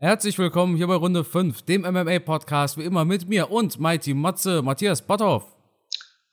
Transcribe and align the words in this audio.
Herzlich 0.00 0.38
willkommen 0.38 0.76
hier 0.76 0.86
bei 0.86 0.94
Runde 0.94 1.24
5, 1.24 1.62
dem 1.62 1.82
MMA-Podcast, 1.82 2.78
wie 2.78 2.84
immer 2.84 3.04
mit 3.04 3.28
mir 3.28 3.50
und 3.50 3.80
Mighty 3.80 4.14
Matze, 4.14 4.62
Matthias 4.62 5.04
Botthoff. 5.04 5.56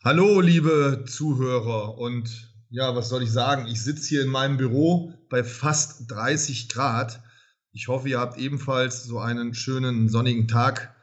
Hallo, 0.03 0.39
liebe 0.39 1.03
Zuhörer. 1.07 1.97
Und 1.97 2.54
ja, 2.70 2.96
was 2.96 3.09
soll 3.09 3.23
ich 3.23 3.31
sagen? 3.31 3.65
Ich 3.65 3.81
sitze 3.81 4.07
hier 4.07 4.21
in 4.21 4.29
meinem 4.29 4.57
Büro 4.57 5.13
bei 5.31 5.43
fast 5.43 6.12
30 6.12 6.70
Grad. 6.70 7.23
Ich 7.71 7.88
hoffe, 7.88 8.07
ihr 8.07 8.20
habt 8.20 8.38
ebenfalls 8.38 9.04
so 9.04 9.17
einen 9.17 9.56
schönen 9.56 10.10
sonnigen 10.10 10.47
Tag, 10.47 10.94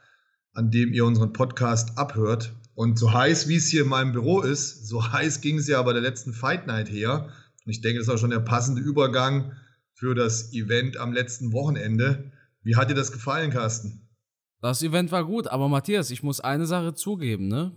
an 0.53 0.71
dem 0.71 0.93
ihr 0.93 1.03
unseren 1.03 1.33
Podcast 1.33 1.97
abhört. 1.97 2.53
Und 2.75 2.97
so 2.97 3.11
heiß, 3.11 3.49
wie 3.49 3.57
es 3.57 3.67
hier 3.67 3.81
in 3.81 3.89
meinem 3.89 4.13
Büro 4.13 4.39
ist, 4.39 4.87
so 4.87 5.11
heiß 5.11 5.41
ging 5.41 5.57
es 5.57 5.67
ja 5.67 5.81
bei 5.81 5.91
der 5.91 6.01
letzten 6.01 6.31
Fight 6.31 6.65
Night 6.65 6.89
her. 6.89 7.27
Und 7.65 7.71
ich 7.73 7.81
denke, 7.81 7.99
das 7.99 8.07
auch 8.07 8.17
schon 8.17 8.29
der 8.29 8.39
passende 8.39 8.81
Übergang 8.81 9.51
für 9.95 10.15
das 10.15 10.53
Event 10.53 10.95
am 10.95 11.11
letzten 11.11 11.51
Wochenende. 11.51 12.31
Wie 12.63 12.75
hat 12.75 12.89
dir 12.89 12.95
das 12.95 13.11
gefallen, 13.11 13.51
Carsten? 13.51 14.07
Das 14.61 14.81
Event 14.81 15.11
war 15.11 15.25
gut, 15.25 15.47
aber 15.47 15.67
Matthias, 15.67 16.09
ich 16.09 16.23
muss 16.23 16.39
eine 16.39 16.65
Sache 16.65 16.93
zugeben, 16.93 17.47
ne? 17.47 17.73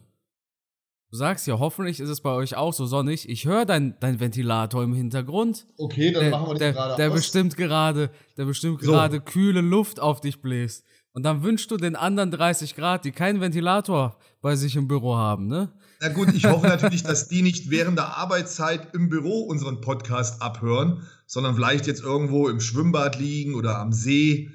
Du 1.10 1.16
sagst 1.16 1.46
ja, 1.46 1.58
hoffentlich 1.58 2.00
ist 2.00 2.08
es 2.08 2.20
bei 2.20 2.30
euch 2.30 2.56
auch 2.56 2.72
so 2.72 2.84
sonnig. 2.86 3.28
Ich 3.28 3.46
höre 3.46 3.64
dein, 3.64 3.96
dein 4.00 4.18
Ventilator 4.18 4.82
im 4.82 4.92
Hintergrund. 4.92 5.66
Okay, 5.78 6.12
dann 6.12 6.22
der, 6.22 6.30
machen 6.30 6.46
wir 6.48 6.52
das 6.54 6.58
der, 6.60 6.72
gerade 6.72 6.96
der 6.96 7.08
aus. 7.08 7.14
bestimmt 7.14 7.56
gerade, 7.56 8.10
der 8.36 8.44
bestimmt 8.44 8.82
So. 8.82 8.90
gerade 8.92 9.20
kühle 9.20 9.60
Luft 9.60 10.00
auf 10.00 10.20
dich 10.20 10.42
bläst. 10.42 10.84
Und 11.12 11.22
dann 11.22 11.42
wünschst 11.42 11.70
du 11.70 11.76
den 11.76 11.96
anderen 11.96 12.30
30 12.30 12.74
Grad, 12.74 13.04
die 13.04 13.12
keinen 13.12 13.40
Ventilator 13.40 14.18
bei 14.42 14.54
sich 14.56 14.76
im 14.76 14.86
Büro 14.88 15.16
haben, 15.16 15.46
ne? 15.46 15.72
Na 16.00 16.08
gut, 16.08 16.34
ich 16.34 16.44
hoffe 16.44 16.66
natürlich, 16.66 17.02
dass 17.04 17.28
die 17.28 17.40
nicht 17.40 17.70
während 17.70 17.96
der 17.98 18.18
Arbeitszeit 18.18 18.94
im 18.94 19.08
Büro 19.08 19.40
unseren 19.44 19.80
Podcast 19.80 20.42
abhören, 20.42 21.06
sondern 21.26 21.54
vielleicht 21.54 21.86
jetzt 21.86 22.02
irgendwo 22.02 22.48
im 22.48 22.60
Schwimmbad 22.60 23.18
liegen 23.18 23.54
oder 23.54 23.78
am 23.78 23.92
See 23.92 24.50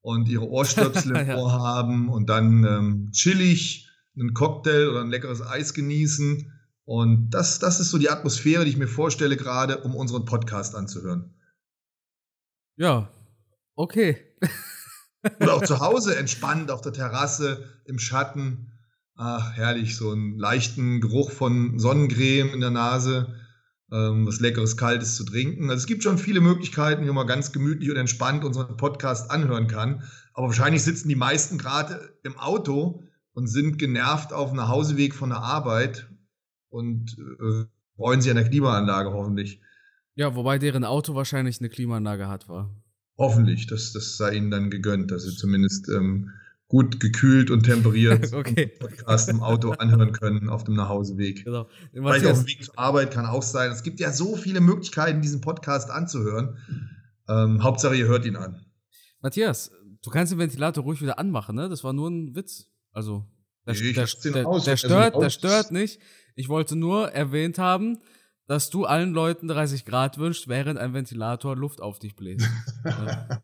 und 0.00 0.28
ihre 0.28 0.48
Ohrstöpsel 0.48 1.16
im. 1.16 1.36
Ohr 1.36 1.52
haben 1.52 2.08
und 2.08 2.28
dann 2.28 2.64
ähm, 2.64 3.10
chillig 3.12 3.88
einen 4.18 4.34
Cocktail 4.34 4.88
oder 4.88 5.00
ein 5.00 5.10
leckeres 5.10 5.42
Eis 5.42 5.74
genießen. 5.74 6.52
Und 6.84 7.30
das, 7.30 7.58
das 7.58 7.80
ist 7.80 7.90
so 7.90 7.98
die 7.98 8.10
Atmosphäre, 8.10 8.64
die 8.64 8.70
ich 8.70 8.76
mir 8.76 8.88
vorstelle, 8.88 9.36
gerade 9.36 9.78
um 9.78 9.94
unseren 9.94 10.24
Podcast 10.24 10.74
anzuhören. 10.74 11.34
Ja, 12.76 13.10
okay. 13.76 14.16
Oder 15.40 15.54
auch 15.54 15.62
zu 15.62 15.80
Hause 15.80 16.16
entspannt 16.16 16.70
auf 16.70 16.80
der 16.80 16.92
Terrasse 16.92 17.68
im 17.84 17.98
Schatten. 17.98 18.72
Ach, 19.14 19.52
herrlich, 19.52 19.96
so 19.96 20.12
einen 20.12 20.38
leichten 20.38 21.00
Geruch 21.00 21.30
von 21.30 21.78
Sonnencreme 21.78 22.54
in 22.54 22.60
der 22.60 22.70
Nase, 22.70 23.39
ähm, 23.92 24.26
was 24.26 24.40
leckeres, 24.40 24.76
kaltes 24.76 25.16
zu 25.16 25.24
trinken. 25.24 25.70
Also 25.70 25.80
es 25.82 25.86
gibt 25.86 26.02
schon 26.02 26.18
viele 26.18 26.40
Möglichkeiten, 26.40 27.06
wie 27.06 27.10
man 27.10 27.26
ganz 27.26 27.52
gemütlich 27.52 27.90
und 27.90 27.96
entspannt 27.96 28.44
unseren 28.44 28.76
Podcast 28.76 29.30
anhören 29.30 29.66
kann. 29.66 30.04
Aber 30.34 30.48
wahrscheinlich 30.48 30.82
sitzen 30.82 31.08
die 31.08 31.16
meisten 31.16 31.58
gerade 31.58 32.14
im 32.22 32.38
Auto 32.38 33.02
und 33.32 33.46
sind 33.46 33.78
genervt 33.78 34.32
auf 34.32 34.50
dem 34.50 34.56
Nachhauseweg 34.56 35.14
von 35.14 35.30
der 35.30 35.40
Arbeit 35.40 36.08
und 36.68 37.16
äh, 37.18 37.64
freuen 37.96 38.20
sich 38.20 38.30
an 38.30 38.36
der 38.36 38.48
Klimaanlage 38.48 39.12
hoffentlich. 39.12 39.60
Ja, 40.14 40.34
wobei 40.34 40.58
deren 40.58 40.84
Auto 40.84 41.14
wahrscheinlich 41.14 41.60
eine 41.60 41.68
Klimaanlage 41.68 42.28
hat, 42.28 42.48
war. 42.48 42.74
Hoffentlich, 43.18 43.66
das, 43.66 43.92
das 43.92 44.16
sei 44.16 44.34
ihnen 44.34 44.50
dann 44.50 44.70
gegönnt, 44.70 45.10
dass 45.10 45.24
sie 45.24 45.36
zumindest 45.36 45.88
ähm, 45.88 46.30
gut 46.70 47.00
gekühlt 47.00 47.50
und 47.50 47.64
temperiert 47.64 48.32
Okay. 48.32 48.66
Podcast 48.78 49.28
im 49.28 49.42
Auto 49.42 49.72
anhören 49.72 50.12
können 50.12 50.48
auf 50.48 50.64
dem 50.64 50.74
Nachhauseweg. 50.76 51.44
Genau. 51.44 51.68
Vielleicht 51.92 52.24
auf 52.26 52.38
dem 52.38 52.46
Weg 52.46 52.64
zur 52.64 52.78
Arbeit 52.78 53.10
kann 53.10 53.26
auch 53.26 53.42
sein. 53.42 53.70
Es 53.72 53.82
gibt 53.82 54.00
ja 54.00 54.12
so 54.12 54.36
viele 54.36 54.60
Möglichkeiten, 54.60 55.20
diesen 55.20 55.40
Podcast 55.42 55.90
anzuhören. 55.90 56.56
Ähm, 57.28 57.62
Hauptsache, 57.62 57.96
ihr 57.96 58.06
hört 58.06 58.24
ihn 58.24 58.36
an. 58.36 58.64
Matthias, 59.20 59.70
du 60.02 60.10
kannst 60.10 60.32
den 60.32 60.38
Ventilator 60.38 60.82
ruhig 60.84 61.02
wieder 61.02 61.18
anmachen, 61.18 61.56
ne? 61.56 61.68
Das 61.68 61.84
war 61.84 61.92
nur 61.92 62.08
ein 62.08 62.34
Witz. 62.36 62.66
Also, 62.92 63.26
der, 63.66 63.74
Nee, 63.74 63.92
der, 63.92 64.06
der, 64.32 64.46
aus. 64.48 64.64
der 64.64 64.72
Also 64.72 64.86
stört, 64.88 65.22
der 65.22 65.30
stört 65.30 65.72
nicht. 65.72 66.00
Ich 66.36 66.48
wollte 66.48 66.76
nur 66.76 67.10
erwähnt 67.12 67.58
haben, 67.58 67.98
dass 68.46 68.70
du 68.70 68.84
allen 68.84 69.12
Leuten 69.12 69.46
30 69.48 69.84
Grad 69.84 70.18
wünschst, 70.18 70.48
während 70.48 70.78
ein 70.78 70.94
Ventilator 70.94 71.56
Luft 71.56 71.80
auf 71.82 71.98
dich 71.98 72.14
bläst. 72.16 72.48
Ja. 72.84 73.42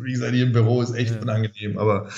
Wie 0.00 0.12
gesagt, 0.12 0.32
hier 0.34 0.44
im 0.46 0.52
Büro 0.52 0.80
ist 0.82 0.92
echt 0.94 1.14
Ja. 1.16 1.20
unangenehm, 1.22 1.76
aber 1.78 2.08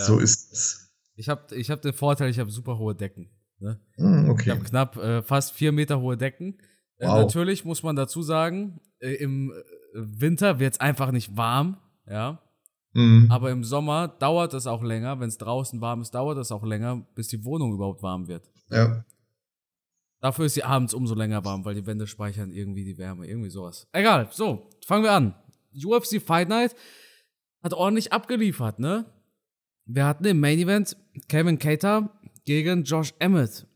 Ja. 0.00 0.04
so 0.06 0.18
ist 0.18 0.52
es. 0.52 0.92
Ich 1.14 1.28
habe 1.28 1.54
ich 1.54 1.70
hab 1.70 1.82
den 1.82 1.92
Vorteil, 1.92 2.30
ich 2.30 2.38
habe 2.38 2.50
super 2.50 2.78
hohe 2.78 2.94
Decken. 2.94 3.30
Ne? 3.58 3.78
Ich 3.96 4.30
okay. 4.30 4.50
habe 4.50 4.64
knapp 4.64 4.96
äh, 4.96 5.22
fast 5.22 5.52
vier 5.52 5.72
Meter 5.72 6.00
hohe 6.00 6.16
Decken. 6.16 6.58
Äh, 6.98 7.06
Wow. 7.06 7.18
natürlich 7.20 7.64
muss 7.64 7.82
man 7.82 7.96
dazu 7.96 8.22
sagen, 8.22 8.80
äh, 9.00 9.14
im 9.14 9.50
äh, 9.52 9.54
Winter 9.94 10.58
wird 10.58 10.74
es 10.74 10.80
einfach 10.80 11.12
nicht 11.12 11.36
warm, 11.36 11.78
ja. 12.06 12.40
Mhm. 12.92 13.28
Aber 13.30 13.50
im 13.50 13.62
Sommer 13.64 14.08
dauert 14.08 14.52
es 14.54 14.66
auch 14.66 14.82
länger, 14.82 15.20
wenn 15.20 15.28
es 15.28 15.38
draußen 15.38 15.80
warm 15.80 16.00
ist, 16.00 16.14
dauert 16.14 16.38
es 16.38 16.50
auch 16.50 16.64
länger, 16.64 17.06
bis 17.14 17.28
die 17.28 17.44
Wohnung 17.44 17.72
überhaupt 17.72 18.02
warm 18.02 18.26
wird. 18.28 18.50
Ja. 18.68 19.04
Dafür 20.20 20.46
ist 20.46 20.54
sie 20.54 20.64
abends 20.64 20.92
umso 20.92 21.14
länger 21.14 21.44
warm, 21.44 21.64
weil 21.64 21.74
die 21.74 21.86
Wände 21.86 22.06
speichern 22.06 22.50
irgendwie 22.50 22.84
die 22.84 22.98
Wärme, 22.98 23.26
irgendwie 23.26 23.50
sowas. 23.50 23.88
Egal, 23.92 24.28
so, 24.32 24.68
fangen 24.86 25.04
wir 25.04 25.12
an. 25.12 25.34
UFC 25.72 26.20
Fight 26.20 26.48
Night 26.48 26.74
hat 27.62 27.72
ordentlich 27.72 28.12
abgeliefert, 28.12 28.78
ne? 28.78 29.06
Wir 29.92 30.06
hatten 30.06 30.24
im 30.24 30.38
Main 30.38 30.60
Event 30.60 30.96
Kevin 31.28 31.58
Cater 31.58 32.16
gegen 32.44 32.84
Josh 32.84 33.12
Emmett. 33.18 33.66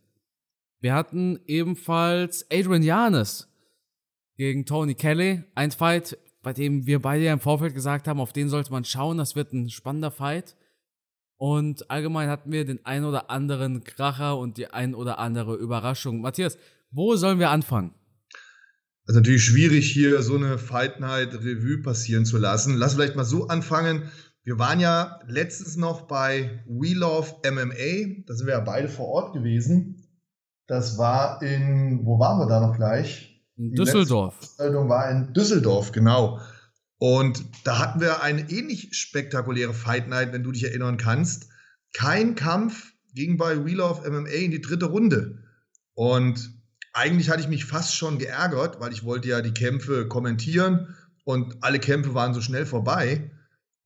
Wir 0.80 0.94
hatten 0.94 1.40
ebenfalls 1.48 2.46
Adrian 2.52 2.84
Janes 2.84 3.48
gegen 4.36 4.64
Tony 4.64 4.94
Kelly. 4.94 5.42
Ein 5.56 5.72
Fight, 5.72 6.16
bei 6.40 6.52
dem 6.52 6.86
wir 6.86 7.02
beide 7.02 7.24
ja 7.24 7.32
im 7.32 7.40
Vorfeld 7.40 7.74
gesagt 7.74 8.06
haben, 8.06 8.20
auf 8.20 8.32
den 8.32 8.48
sollte 8.48 8.70
man 8.70 8.84
schauen. 8.84 9.18
Das 9.18 9.34
wird 9.34 9.52
ein 9.52 9.70
spannender 9.70 10.12
Fight. 10.12 10.54
Und 11.36 11.90
allgemein 11.90 12.28
hatten 12.28 12.52
wir 12.52 12.64
den 12.64 12.86
ein 12.86 13.04
oder 13.04 13.28
anderen 13.28 13.82
Kracher 13.82 14.38
und 14.38 14.56
die 14.56 14.68
ein 14.68 14.94
oder 14.94 15.18
andere 15.18 15.56
Überraschung. 15.56 16.20
Matthias, 16.20 16.58
wo 16.92 17.16
sollen 17.16 17.40
wir 17.40 17.50
anfangen? 17.50 17.92
Das 19.06 19.16
ist 19.16 19.20
natürlich 19.20 19.44
schwierig, 19.44 19.90
hier 19.90 20.22
so 20.22 20.36
eine 20.36 20.58
Fight 20.58 21.00
Night 21.00 21.34
Revue 21.34 21.82
passieren 21.82 22.24
zu 22.24 22.38
lassen. 22.38 22.76
Lass 22.76 22.94
vielleicht 22.94 23.16
mal 23.16 23.24
so 23.24 23.48
anfangen. 23.48 24.10
Wir 24.44 24.58
waren 24.58 24.78
ja 24.78 25.20
letztens 25.26 25.76
noch 25.76 26.02
bei 26.02 26.62
We 26.66 26.92
Love 26.92 27.36
MMA. 27.50 28.24
Da 28.26 28.34
sind 28.34 28.46
wir 28.46 28.52
ja 28.52 28.60
beide 28.60 28.88
vor 28.88 29.06
Ort 29.06 29.32
gewesen. 29.32 30.06
Das 30.66 30.98
war 30.98 31.42
in, 31.42 32.04
wo 32.04 32.18
waren 32.18 32.38
wir 32.38 32.46
da 32.46 32.60
noch 32.60 32.76
gleich? 32.76 33.42
In 33.56 33.70
Die 33.70 33.76
Düsseldorf. 33.76 34.34
Veranstaltung 34.34 34.88
war 34.90 35.10
in 35.10 35.32
Düsseldorf, 35.32 35.92
genau. 35.92 36.40
Und 36.98 37.42
da 37.64 37.78
hatten 37.78 38.00
wir 38.00 38.22
eine 38.22 38.50
ähnlich 38.50 38.90
spektakuläre 38.92 39.72
Fight 39.72 40.08
Night, 40.08 40.32
wenn 40.32 40.42
du 40.42 40.52
dich 40.52 40.64
erinnern 40.64 40.98
kannst. 40.98 41.48
Kein 41.94 42.34
Kampf 42.34 42.92
ging 43.14 43.38
bei 43.38 43.64
We 43.64 43.72
Love 43.72 44.10
MMA 44.10 44.28
in 44.28 44.50
die 44.50 44.60
dritte 44.60 44.86
Runde. 44.86 45.38
Und 45.94 46.50
eigentlich 46.92 47.30
hatte 47.30 47.40
ich 47.40 47.48
mich 47.48 47.64
fast 47.64 47.96
schon 47.96 48.18
geärgert, 48.18 48.78
weil 48.78 48.92
ich 48.92 49.04
wollte 49.04 49.28
ja 49.28 49.40
die 49.40 49.54
Kämpfe 49.54 50.06
kommentieren 50.06 50.94
und 51.24 51.62
alle 51.62 51.78
Kämpfe 51.78 52.14
waren 52.14 52.34
so 52.34 52.42
schnell 52.42 52.66
vorbei. 52.66 53.30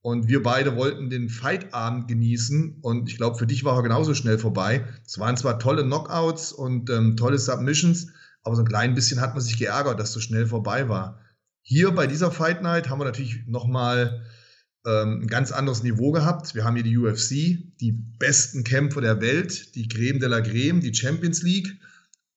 Und 0.01 0.29
wir 0.29 0.41
beide 0.41 0.75
wollten 0.75 1.09
den 1.09 1.29
Fightabend 1.29 2.07
genießen. 2.07 2.79
Und 2.81 3.09
ich 3.09 3.17
glaube, 3.17 3.37
für 3.37 3.47
dich 3.47 3.63
war 3.63 3.75
er 3.75 3.83
genauso 3.83 4.13
schnell 4.13 4.39
vorbei. 4.39 4.85
Es 5.05 5.19
waren 5.19 5.35
zwar 5.35 5.59
tolle 5.59 5.83
Knockouts 5.83 6.53
und 6.53 6.89
ähm, 6.89 7.17
tolle 7.17 7.37
Submissions, 7.37 8.07
aber 8.43 8.55
so 8.55 8.61
ein 8.61 8.67
klein 8.67 8.95
bisschen 8.95 9.19
hat 9.19 9.33
man 9.33 9.43
sich 9.43 9.57
geärgert, 9.57 9.99
dass 9.99 10.13
so 10.13 10.19
schnell 10.19 10.47
vorbei 10.47 10.87
war. 10.87 11.19
Hier 11.61 11.91
bei 11.91 12.07
dieser 12.07 12.31
Fight 12.31 12.63
Night 12.63 12.89
haben 12.89 12.99
wir 12.99 13.05
natürlich 13.05 13.45
nochmal 13.45 14.25
ähm, 14.85 15.21
ein 15.21 15.27
ganz 15.27 15.51
anderes 15.51 15.83
Niveau 15.83 16.11
gehabt. 16.11 16.55
Wir 16.55 16.63
haben 16.63 16.75
hier 16.75 16.83
die 16.83 16.97
UFC, 16.97 17.29
die 17.79 17.91
besten 17.91 18.63
Kämpfer 18.63 19.01
der 19.01 19.19
Welt, 19.19 19.75
die 19.75 19.87
Creme 19.87 20.19
de 20.19 20.29
la 20.29 20.41
Creme, 20.41 20.79
die 20.79 20.93
Champions 20.93 21.41
League. 21.43 21.79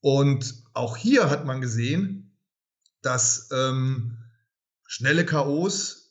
Und 0.01 0.65
auch 0.75 0.97
hier 0.97 1.31
hat 1.31 1.47
man 1.47 1.61
gesehen, 1.61 2.37
dass 3.03 3.49
ähm, 3.53 4.19
schnelle 4.87 5.25
KOs 5.25 6.02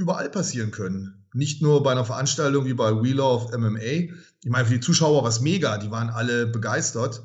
überall 0.00 0.30
passieren 0.30 0.70
können. 0.70 1.26
Nicht 1.32 1.62
nur 1.62 1.82
bei 1.82 1.92
einer 1.92 2.04
Veranstaltung 2.04 2.64
wie 2.64 2.74
bei 2.74 2.90
We 2.90 3.12
Love 3.12 3.56
MMA. 3.56 4.14
Ich 4.42 4.50
meine, 4.50 4.66
für 4.66 4.74
die 4.74 4.80
Zuschauer 4.80 5.22
war 5.22 5.28
es 5.28 5.40
mega, 5.40 5.78
die 5.78 5.90
waren 5.90 6.08
alle 6.08 6.46
begeistert. 6.46 7.22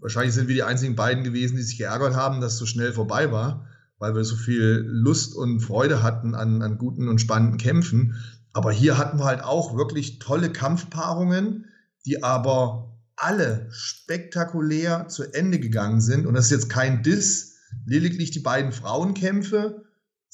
Wahrscheinlich 0.00 0.34
sind 0.34 0.48
wir 0.48 0.54
die 0.54 0.62
einzigen 0.62 0.96
beiden 0.96 1.22
gewesen, 1.22 1.56
die 1.56 1.62
sich 1.62 1.78
geärgert 1.78 2.14
haben, 2.14 2.40
dass 2.40 2.54
es 2.54 2.58
so 2.58 2.66
schnell 2.66 2.92
vorbei 2.92 3.30
war, 3.30 3.66
weil 3.98 4.14
wir 4.14 4.24
so 4.24 4.36
viel 4.36 4.84
Lust 4.86 5.36
und 5.36 5.60
Freude 5.60 6.02
hatten 6.02 6.34
an, 6.34 6.62
an 6.62 6.78
guten 6.78 7.08
und 7.08 7.20
spannenden 7.20 7.58
Kämpfen. 7.58 8.16
Aber 8.52 8.72
hier 8.72 8.98
hatten 8.98 9.18
wir 9.18 9.24
halt 9.24 9.42
auch 9.42 9.76
wirklich 9.76 10.18
tolle 10.18 10.50
Kampfpaarungen, 10.50 11.66
die 12.06 12.22
aber 12.22 12.98
alle 13.16 13.68
spektakulär 13.70 15.08
zu 15.08 15.32
Ende 15.32 15.58
gegangen 15.58 16.00
sind. 16.00 16.26
Und 16.26 16.34
das 16.34 16.46
ist 16.46 16.50
jetzt 16.50 16.70
kein 16.70 17.02
Diss, 17.02 17.56
lediglich 17.86 18.30
die 18.30 18.40
beiden 18.40 18.72
Frauenkämpfe 18.72 19.83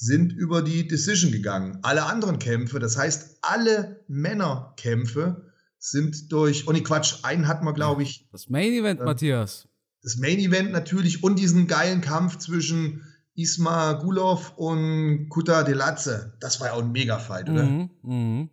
sind 0.02 0.32
über 0.32 0.62
die 0.62 0.88
Decision 0.88 1.30
gegangen. 1.30 1.78
Alle 1.82 2.06
anderen 2.06 2.38
Kämpfe, 2.38 2.78
das 2.78 2.96
heißt 2.96 3.40
alle 3.42 4.02
Männerkämpfe, 4.08 5.52
sind 5.78 6.32
durch, 6.32 6.66
oh 6.66 6.72
nee, 6.72 6.80
Quatsch, 6.82 7.16
einen 7.22 7.46
hatten 7.46 7.66
wir, 7.66 7.74
glaube 7.74 8.02
ich, 8.02 8.26
Das 8.32 8.48
Main 8.48 8.72
Event, 8.72 9.00
Ja. 9.00 9.04
Matthias. 9.04 9.68
das 10.02 10.16
Main 10.16 10.38
Event 10.38 10.72
natürlich 10.72 11.22
und 11.22 11.38
diesen 11.38 11.66
geilen 11.66 12.00
Kampf 12.00 12.38
zwischen 12.38 13.02
Isma 13.34 13.92
Gulov 13.92 14.54
und 14.56 15.28
Kuta 15.28 15.62
Delatze. 15.64 16.32
Das 16.40 16.60
war 16.60 16.68
ja 16.68 16.72
auch 16.72 16.82
ein 16.82 16.92
Mega-Fight, 16.92 17.50
oder? 17.50 17.64
Mhm, 17.64 17.90
mh. 18.02 18.48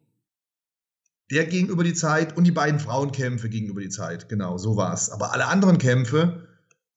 Der 1.32 1.46
ging 1.46 1.68
über 1.68 1.84
die 1.86 1.94
Zeit 1.94 2.36
und 2.36 2.44
die 2.44 2.52
beiden 2.52 2.80
Frauenkämpfe 2.82 3.48
gingen 3.50 3.70
über 3.70 3.82
die 3.82 3.90
Zeit. 3.90 4.28
Genau, 4.30 4.58
so 4.58 4.76
war 4.76 4.94
es. 4.94 5.10
Aber 5.10 5.32
alle 5.34 5.48
anderen 5.48 5.78
Kämpfe 5.78 6.48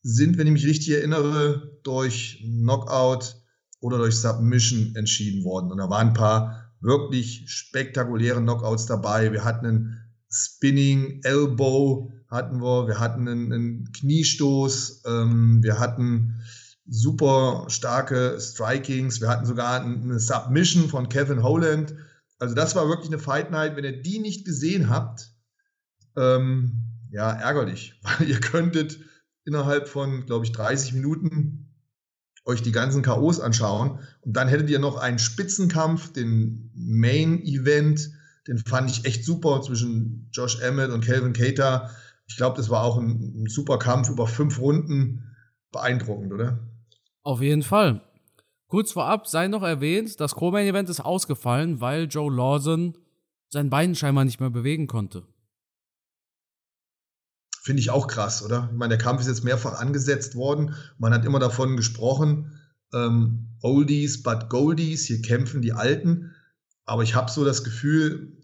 sind, 0.02 0.38
wenn 0.38 0.46
ich 0.48 0.52
mich 0.52 0.66
richtig 0.66 0.90
erinnere, 0.90 1.78
durch 1.84 2.40
Knockout 2.44 3.36
oder 3.80 3.98
durch 3.98 4.16
Submission 4.16 4.94
entschieden 4.94 5.44
worden. 5.44 5.72
Und 5.72 5.78
da 5.78 5.88
waren 5.88 6.08
ein 6.08 6.14
paar 6.14 6.70
wirklich 6.80 7.44
spektakuläre 7.46 8.40
Knockouts 8.40 8.86
dabei. 8.86 9.32
Wir 9.32 9.44
hatten 9.44 9.66
einen 9.66 10.00
Spinning 10.30 11.20
Elbow, 11.24 12.12
hatten 12.28 12.62
wir, 12.62 12.86
wir 12.86 13.00
hatten 13.00 13.28
einen, 13.28 13.52
einen 13.52 13.92
Kniestoß, 13.92 15.02
ähm, 15.06 15.62
wir 15.62 15.78
hatten 15.78 16.40
super 16.86 17.66
starke 17.68 18.38
Strikings, 18.40 19.20
wir 19.20 19.28
hatten 19.28 19.46
sogar 19.46 19.82
eine 19.82 20.18
Submission 20.18 20.88
von 20.88 21.08
Kevin 21.08 21.42
Holland. 21.42 21.94
Also 22.38 22.54
das 22.54 22.74
war 22.74 22.88
wirklich 22.88 23.08
eine 23.08 23.18
Fight 23.18 23.50
Night. 23.50 23.76
Wenn 23.76 23.84
ihr 23.84 24.02
die 24.02 24.18
nicht 24.18 24.44
gesehen 24.44 24.88
habt, 24.88 25.32
ähm, 26.16 26.84
ja, 27.10 27.32
ärgerlich, 27.32 27.94
weil 28.02 28.28
ihr 28.28 28.40
könntet 28.40 28.98
innerhalb 29.44 29.88
von, 29.88 30.26
glaube 30.26 30.44
ich, 30.44 30.52
30 30.52 30.94
Minuten 30.94 31.59
euch 32.44 32.62
die 32.62 32.72
ganzen 32.72 33.02
KOs 33.02 33.40
anschauen 33.40 33.98
und 34.22 34.36
dann 34.36 34.48
hättet 34.48 34.70
ihr 34.70 34.78
noch 34.78 34.96
einen 34.96 35.18
Spitzenkampf, 35.18 36.12
den 36.12 36.70
Main 36.74 37.42
Event, 37.42 38.10
den 38.46 38.58
fand 38.58 38.90
ich 38.90 39.04
echt 39.04 39.24
super 39.24 39.60
zwischen 39.62 40.28
Josh 40.32 40.60
Emmett 40.60 40.90
und 40.90 41.04
Calvin 41.04 41.32
Cater. 41.32 41.90
Ich 42.26 42.36
glaube, 42.36 42.56
das 42.56 42.70
war 42.70 42.82
auch 42.82 42.98
ein, 42.98 43.42
ein 43.42 43.46
super 43.46 43.78
Kampf 43.78 44.08
über 44.08 44.26
fünf 44.26 44.58
Runden. 44.58 45.26
Beeindruckend, 45.72 46.32
oder? 46.32 46.58
Auf 47.22 47.40
jeden 47.42 47.62
Fall. 47.62 48.02
Kurz 48.66 48.92
vorab 48.92 49.26
sei 49.26 49.48
noch 49.48 49.62
erwähnt, 49.62 50.18
das 50.20 50.34
Co-Main-Event 50.34 50.88
ist 50.88 51.00
ausgefallen, 51.00 51.80
weil 51.80 52.04
Joe 52.04 52.32
Lawson 52.32 52.96
sein 53.48 53.68
Bein 53.68 53.94
scheinbar 53.94 54.24
nicht 54.24 54.40
mehr 54.40 54.50
bewegen 54.50 54.86
konnte. 54.86 55.24
Finde 57.62 57.80
ich 57.80 57.90
auch 57.90 58.06
krass, 58.06 58.42
oder? 58.42 58.68
Ich 58.72 58.78
meine, 58.78 58.96
der 58.96 59.04
Kampf 59.04 59.20
ist 59.20 59.26
jetzt 59.26 59.44
mehrfach 59.44 59.78
angesetzt 59.78 60.34
worden. 60.34 60.74
Man 60.98 61.12
hat 61.12 61.24
immer 61.24 61.38
davon 61.38 61.76
gesprochen, 61.76 62.58
ähm, 62.92 63.56
Oldies 63.62 64.22
but 64.22 64.48
Goldies, 64.48 65.06
hier 65.06 65.20
kämpfen 65.20 65.60
die 65.60 65.72
Alten. 65.72 66.34
Aber 66.84 67.02
ich 67.02 67.14
habe 67.14 67.30
so 67.30 67.44
das 67.44 67.62
Gefühl, 67.62 68.38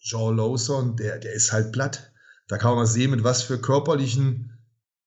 Joe 0.00 0.34
Lawson, 0.34 0.96
der, 0.96 1.18
der 1.18 1.32
ist 1.32 1.52
halt 1.52 1.72
platt. 1.72 2.12
Da 2.46 2.58
kann 2.58 2.70
man 2.70 2.78
mal 2.78 2.86
sehen, 2.86 3.10
mit 3.10 3.24
was 3.24 3.42
für 3.42 3.60
körperlichen 3.60 4.58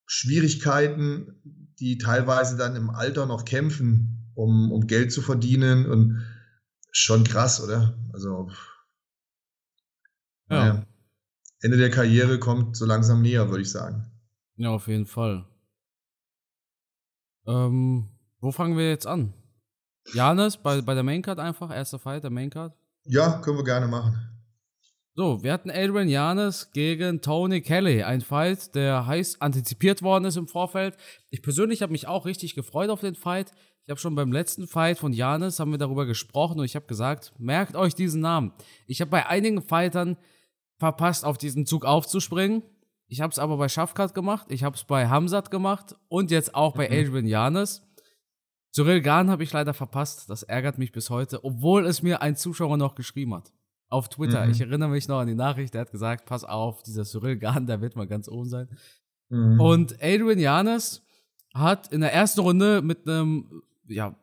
Schwierigkeiten 0.06 1.40
die 1.78 1.98
teilweise 1.98 2.56
dann 2.56 2.74
im 2.74 2.90
Alter 2.90 3.26
noch 3.26 3.44
kämpfen 3.44 4.18
um, 4.38 4.70
um 4.70 4.86
Geld 4.86 5.12
zu 5.12 5.20
verdienen 5.20 5.86
und 5.86 6.24
schon 6.92 7.24
krass, 7.24 7.60
oder? 7.60 7.98
Also, 8.12 8.50
ja. 10.48 10.58
Naja. 10.58 10.86
Ende 11.60 11.76
der 11.76 11.90
Karriere 11.90 12.38
kommt 12.38 12.76
so 12.76 12.86
langsam 12.86 13.22
näher, 13.22 13.50
würde 13.50 13.62
ich 13.62 13.70
sagen. 13.70 14.10
Ja, 14.56 14.70
auf 14.70 14.86
jeden 14.86 15.06
Fall. 15.06 15.46
Ähm, 17.46 18.08
wo 18.40 18.52
fangen 18.52 18.76
wir 18.76 18.88
jetzt 18.88 19.06
an? 19.06 19.32
Janis, 20.12 20.56
bei, 20.56 20.80
bei 20.80 20.94
der 20.94 21.02
Maincard 21.02 21.38
einfach, 21.38 21.74
erster 21.74 21.98
Fight 21.98 22.22
der 22.22 22.30
Maincard? 22.30 22.74
Ja, 23.04 23.40
können 23.40 23.56
wir 23.56 23.64
gerne 23.64 23.88
machen. 23.88 24.16
So, 25.14 25.42
wir 25.42 25.52
hatten 25.52 25.70
Adrian 25.70 26.08
Janis 26.08 26.70
gegen 26.72 27.20
Tony 27.20 27.60
Kelly. 27.60 28.04
Ein 28.04 28.20
Fight, 28.20 28.74
der 28.76 29.06
heiß 29.06 29.40
antizipiert 29.40 30.02
worden 30.02 30.26
ist 30.26 30.36
im 30.36 30.46
Vorfeld. 30.46 30.96
Ich 31.30 31.42
persönlich 31.42 31.82
habe 31.82 31.90
mich 31.90 32.06
auch 32.06 32.24
richtig 32.24 32.54
gefreut 32.54 32.88
auf 32.88 33.00
den 33.00 33.16
Fight. 33.16 33.52
Ich 33.84 33.90
habe 33.90 33.98
schon 33.98 34.14
beim 34.14 34.30
letzten 34.30 34.68
Fight 34.68 34.98
von 34.98 35.12
Janis 35.12 35.58
haben 35.58 35.72
wir 35.72 35.78
darüber 35.78 36.06
gesprochen 36.06 36.60
und 36.60 36.64
ich 36.66 36.76
habe 36.76 36.86
gesagt, 36.86 37.32
merkt 37.38 37.74
euch 37.74 37.96
diesen 37.96 38.20
Namen. 38.20 38.52
Ich 38.86 39.00
habe 39.00 39.10
bei 39.10 39.26
einigen 39.26 39.60
Fightern 39.60 40.16
verpasst, 40.78 41.24
auf 41.24 41.38
diesen 41.38 41.66
Zug 41.66 41.84
aufzuspringen. 41.84 42.62
Ich 43.06 43.20
habe 43.20 43.30
es 43.30 43.38
aber 43.38 43.56
bei 43.56 43.68
Schafkat 43.68 44.14
gemacht, 44.14 44.46
ich 44.50 44.64
habe 44.64 44.76
es 44.76 44.84
bei 44.84 45.08
Hamzat 45.08 45.50
gemacht 45.50 45.96
und 46.08 46.30
jetzt 46.30 46.54
auch 46.54 46.74
bei 46.74 46.88
mhm. 46.88 46.94
Adrian 46.94 47.26
Janis. 47.26 47.82
Cyril 48.70 49.00
Gahn 49.00 49.30
habe 49.30 49.42
ich 49.42 49.52
leider 49.52 49.72
verpasst. 49.72 50.28
Das 50.28 50.42
ärgert 50.42 50.78
mich 50.78 50.92
bis 50.92 51.08
heute, 51.08 51.42
obwohl 51.42 51.86
es 51.86 52.02
mir 52.02 52.20
ein 52.20 52.36
Zuschauer 52.36 52.76
noch 52.76 52.94
geschrieben 52.94 53.34
hat. 53.34 53.50
Auf 53.88 54.10
Twitter. 54.10 54.44
Mhm. 54.44 54.52
Ich 54.52 54.60
erinnere 54.60 54.90
mich 54.90 55.08
noch 55.08 55.20
an 55.20 55.26
die 55.26 55.34
Nachricht. 55.34 55.72
Der 55.72 55.80
hat 55.80 55.90
gesagt: 55.90 56.26
Pass 56.26 56.44
auf, 56.44 56.82
dieser 56.82 57.04
Cyril 57.04 57.38
Gahn, 57.38 57.66
der 57.66 57.80
wird 57.80 57.96
mal 57.96 58.06
ganz 58.06 58.28
oben 58.28 58.48
sein. 58.48 58.68
Mhm. 59.30 59.58
Und 59.58 59.94
Adrian 60.02 60.38
Janis 60.38 61.02
hat 61.54 61.90
in 61.90 62.02
der 62.02 62.12
ersten 62.12 62.40
Runde 62.40 62.82
mit 62.82 63.08
einem 63.08 63.62
ja, 63.86 64.14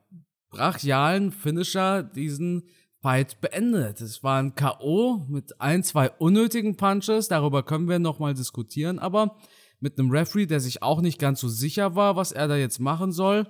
brachialen 0.49 1.31
Finisher 1.31 2.03
diesen 2.03 2.63
Fight 3.05 3.39
beendet. 3.39 4.01
Es 4.01 4.23
war 4.23 4.41
ein 4.41 4.55
K.O. 4.55 5.27
mit 5.29 5.61
ein, 5.61 5.83
zwei 5.83 6.09
unnötigen 6.09 6.75
Punches, 6.75 7.27
darüber 7.27 7.61
können 7.61 7.87
wir 7.87 7.99
nochmal 7.99 8.33
diskutieren, 8.33 8.97
aber 8.97 9.37
mit 9.79 9.99
einem 9.99 10.09
Referee, 10.09 10.47
der 10.47 10.59
sich 10.59 10.81
auch 10.81 11.01
nicht 11.01 11.19
ganz 11.19 11.39
so 11.39 11.47
sicher 11.47 11.95
war, 11.95 12.15
was 12.15 12.31
er 12.31 12.47
da 12.47 12.55
jetzt 12.55 12.79
machen 12.79 13.11
soll. 13.11 13.45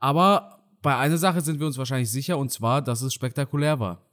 Aber 0.00 0.64
bei 0.82 0.96
einer 0.96 1.16
Sache 1.16 1.42
sind 1.42 1.60
wir 1.60 1.68
uns 1.68 1.78
wahrscheinlich 1.78 2.10
sicher, 2.10 2.38
und 2.38 2.50
zwar, 2.50 2.82
dass 2.82 3.02
es 3.02 3.14
spektakulär 3.14 3.78
war. 3.78 4.04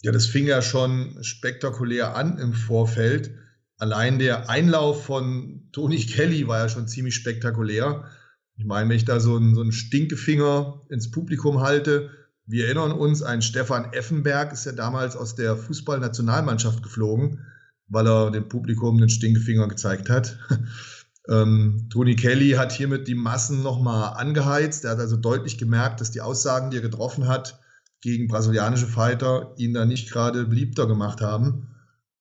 Ja, 0.00 0.10
das 0.10 0.24
fing 0.24 0.46
ja 0.46 0.62
schon 0.62 1.22
spektakulär 1.22 2.16
an 2.16 2.38
im 2.38 2.54
Vorfeld. 2.54 3.34
Allein 3.76 4.18
der 4.18 4.48
Einlauf 4.48 5.04
von 5.04 5.68
Tony 5.72 5.98
Kelly 5.98 6.48
war 6.48 6.60
ja 6.60 6.68
schon 6.70 6.88
ziemlich 6.88 7.16
spektakulär. 7.16 8.10
Ich 8.56 8.64
meine, 8.64 8.88
wenn 8.88 8.96
ich 8.96 9.04
da 9.04 9.20
so 9.20 9.36
einen, 9.36 9.54
so 9.54 9.60
einen 9.60 9.72
Stinkefinger 9.72 10.80
ins 10.88 11.10
Publikum 11.10 11.60
halte, 11.60 12.16
wir 12.50 12.66
erinnern 12.66 12.92
uns, 12.92 13.22
ein 13.22 13.42
Stefan 13.42 13.92
Effenberg 13.92 14.52
ist 14.52 14.66
ja 14.66 14.72
damals 14.72 15.16
aus 15.16 15.36
der 15.36 15.56
Fußballnationalmannschaft 15.56 16.82
geflogen, 16.82 17.46
weil 17.86 18.08
er 18.08 18.32
dem 18.32 18.48
Publikum 18.48 18.98
den 18.98 19.08
Stinkefinger 19.08 19.68
gezeigt 19.68 20.10
hat. 20.10 20.36
ähm, 21.28 21.86
Tony 21.90 22.16
Kelly 22.16 22.52
hat 22.52 22.72
hiermit 22.72 23.06
die 23.06 23.14
Massen 23.14 23.62
nochmal 23.62 24.14
angeheizt. 24.14 24.84
Er 24.84 24.92
hat 24.92 24.98
also 24.98 25.16
deutlich 25.16 25.58
gemerkt, 25.58 26.00
dass 26.00 26.10
die 26.10 26.22
Aussagen, 26.22 26.70
die 26.70 26.78
er 26.78 26.82
getroffen 26.82 27.28
hat 27.28 27.60
gegen 28.00 28.26
brasilianische 28.26 28.88
Fighter, 28.88 29.54
ihn 29.56 29.74
da 29.74 29.84
nicht 29.84 30.10
gerade 30.10 30.44
beliebter 30.44 30.88
gemacht 30.88 31.20
haben. 31.20 31.68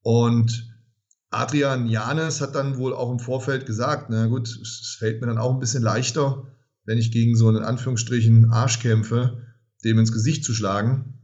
Und 0.03 0.69
Adrian 1.31 1.87
Janes 1.87 2.39
hat 2.39 2.53
dann 2.53 2.77
wohl 2.77 2.93
auch 2.93 3.11
im 3.11 3.19
Vorfeld 3.19 3.65
gesagt, 3.65 4.11
na 4.11 4.27
gut, 4.27 4.47
es 4.47 4.95
fällt 4.99 5.21
mir 5.21 5.27
dann 5.27 5.37
auch 5.39 5.53
ein 5.53 5.59
bisschen 5.59 5.83
leichter, 5.83 6.43
wenn 6.85 6.99
ich 6.99 7.11
gegen 7.11 7.35
so 7.35 7.47
einen 7.47 7.63
Anführungsstrichen 7.63 8.51
Arsch 8.51 8.79
kämpfe, 8.79 9.48
dem 9.83 9.99
ins 9.99 10.11
Gesicht 10.11 10.43
zu 10.43 10.53
schlagen. 10.53 11.19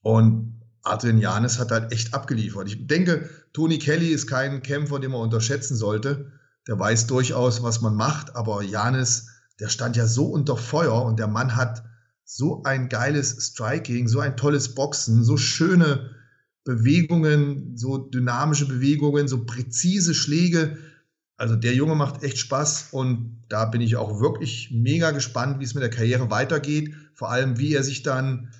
Und 0.00 0.60
Adrian 0.82 1.18
Janes 1.18 1.58
hat 1.58 1.70
halt 1.70 1.92
echt 1.92 2.14
abgeliefert. 2.14 2.68
Ich 2.68 2.86
denke, 2.86 3.28
Tony 3.52 3.78
Kelly 3.78 4.08
ist 4.08 4.26
kein 4.26 4.62
Kämpfer, 4.62 4.98
den 4.98 5.10
man 5.10 5.20
unterschätzen 5.20 5.76
sollte. 5.76 6.32
Der 6.66 6.78
weiß 6.78 7.06
durchaus, 7.06 7.62
was 7.62 7.80
man 7.80 7.94
macht, 7.94 8.36
aber 8.36 8.62
Janes, 8.62 9.28
der 9.60 9.68
stand 9.68 9.96
ja 9.96 10.06
so 10.06 10.26
unter 10.26 10.56
Feuer 10.56 11.04
und 11.04 11.18
der 11.18 11.28
Mann 11.28 11.56
hat 11.56 11.82
so 12.24 12.62
ein 12.64 12.88
geiles 12.88 13.36
Striking, 13.40 14.06
so 14.06 14.20
ein 14.20 14.36
tolles 14.36 14.74
Boxen, 14.74 15.24
so 15.24 15.36
schöne 15.36 16.10
Bewegungen, 16.64 17.76
so 17.76 17.96
dynamische 17.96 18.66
Bewegungen, 18.66 19.28
so 19.28 19.46
präzise 19.46 20.14
Schläge. 20.14 20.76
Also 21.38 21.56
der 21.56 21.74
Junge 21.74 21.94
macht 21.94 22.22
echt 22.22 22.38
Spaß 22.38 22.88
und 22.90 23.44
da 23.48 23.64
bin 23.64 23.80
ich 23.80 23.96
auch 23.96 24.20
wirklich 24.20 24.70
mega 24.72 25.12
gespannt, 25.12 25.60
wie 25.60 25.64
es 25.64 25.72
mit 25.72 25.82
der 25.82 25.90
Karriere 25.90 26.30
weitergeht. 26.30 26.94
Vor 27.14 27.30
allem, 27.30 27.58
wie 27.58 27.74
er 27.74 27.82
sich 27.82 28.02
dann 28.02 28.52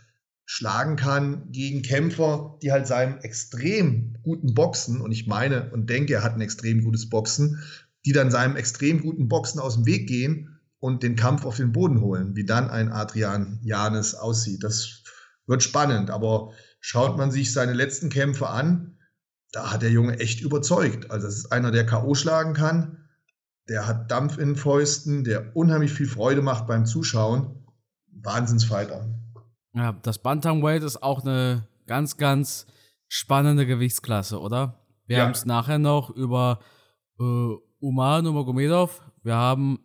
schlagen 0.47 0.97
kann 0.97 1.53
gegen 1.53 1.83
Kämpfer, 1.83 2.57
die 2.63 2.73
halt 2.73 2.87
seinem 2.87 3.19
extrem 3.19 4.17
guten 4.23 4.55
Boxen, 4.55 5.01
und 5.03 5.13
ich 5.13 5.27
meine 5.27 5.71
und 5.73 5.91
denke, 5.91 6.15
er 6.15 6.23
hat 6.23 6.35
ein 6.35 6.41
extrem 6.41 6.83
gutes 6.83 7.11
Boxen, 7.11 7.59
die 8.07 8.13
dann 8.13 8.31
seinem 8.31 8.57
extrem 8.57 9.03
guten 9.03 9.29
Boxen 9.29 9.61
aus 9.61 9.75
dem 9.75 9.85
Weg 9.85 10.07
gehen 10.07 10.59
und 10.79 11.03
den 11.03 11.17
Kampf 11.17 11.45
auf 11.45 11.57
den 11.57 11.73
Boden 11.73 12.01
holen, 12.01 12.35
wie 12.37 12.47
dann 12.47 12.71
ein 12.71 12.91
Adrian 12.91 13.59
Janes 13.63 14.15
aussieht. 14.15 14.63
Das 14.63 15.03
wird 15.47 15.63
spannend, 15.63 16.09
aber 16.09 16.53
Schaut 16.81 17.17
man 17.17 17.31
sich 17.31 17.53
seine 17.53 17.73
letzten 17.73 18.09
Kämpfe 18.09 18.49
an, 18.49 18.98
da 19.53 19.73
hat 19.73 19.83
der 19.83 19.91
Junge 19.91 20.19
echt 20.21 20.41
überzeugt. 20.41 21.11
Also 21.11 21.27
es 21.27 21.39
ist 21.39 21.53
einer, 21.53 21.71
der 21.71 21.87
K.O. 21.87 22.15
schlagen 22.15 22.55
kann, 22.55 23.09
der 23.69 23.87
hat 23.87 24.11
Dampf 24.11 24.39
in 24.39 24.51
den 24.51 24.57
Fäusten, 24.57 25.25
der 25.25 25.55
unheimlich 25.57 25.93
viel 25.93 26.09
Freude 26.09 26.43
macht 26.43 26.67
beim 26.67 26.87
Zuschauen. 26.87 27.67
Wahnsinnsfighter. 28.11 29.07
Ja, 29.75 29.93
das 30.03 30.19
Bantamweight 30.19 30.83
ist 30.83 31.03
auch 31.03 31.23
eine 31.25 31.69
ganz, 31.87 32.17
ganz 32.17 32.67
spannende 33.09 33.67
Gewichtsklasse, 33.67 34.41
oder? 34.41 34.87
Wir 35.07 35.19
ja. 35.19 35.25
haben 35.25 35.33
es 35.33 35.45
nachher 35.45 35.79
noch 35.79 36.11
über 36.11 36.61
äh, 37.19 37.55
Umar 37.81 38.23
Nurmagomedov. 38.23 39.01
Wir 39.23 39.35
haben, 39.35 39.79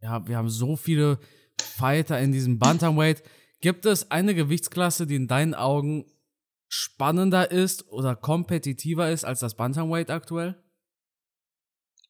ja, 0.00 0.26
wir 0.26 0.36
haben 0.36 0.48
so 0.48 0.76
viele 0.76 1.18
Fighter 1.60 2.18
in 2.20 2.32
diesem 2.32 2.58
Bantamweight. 2.58 3.22
Gibt 3.60 3.86
es 3.86 4.10
eine 4.10 4.34
Gewichtsklasse, 4.34 5.06
die 5.06 5.16
in 5.16 5.28
deinen 5.28 5.54
Augen 5.54 6.04
spannender 6.72 7.50
ist 7.50 7.86
oder 7.88 8.16
kompetitiver 8.16 9.10
ist 9.10 9.24
als 9.24 9.40
das 9.40 9.56
Bantamweight 9.56 10.10
aktuell? 10.10 10.56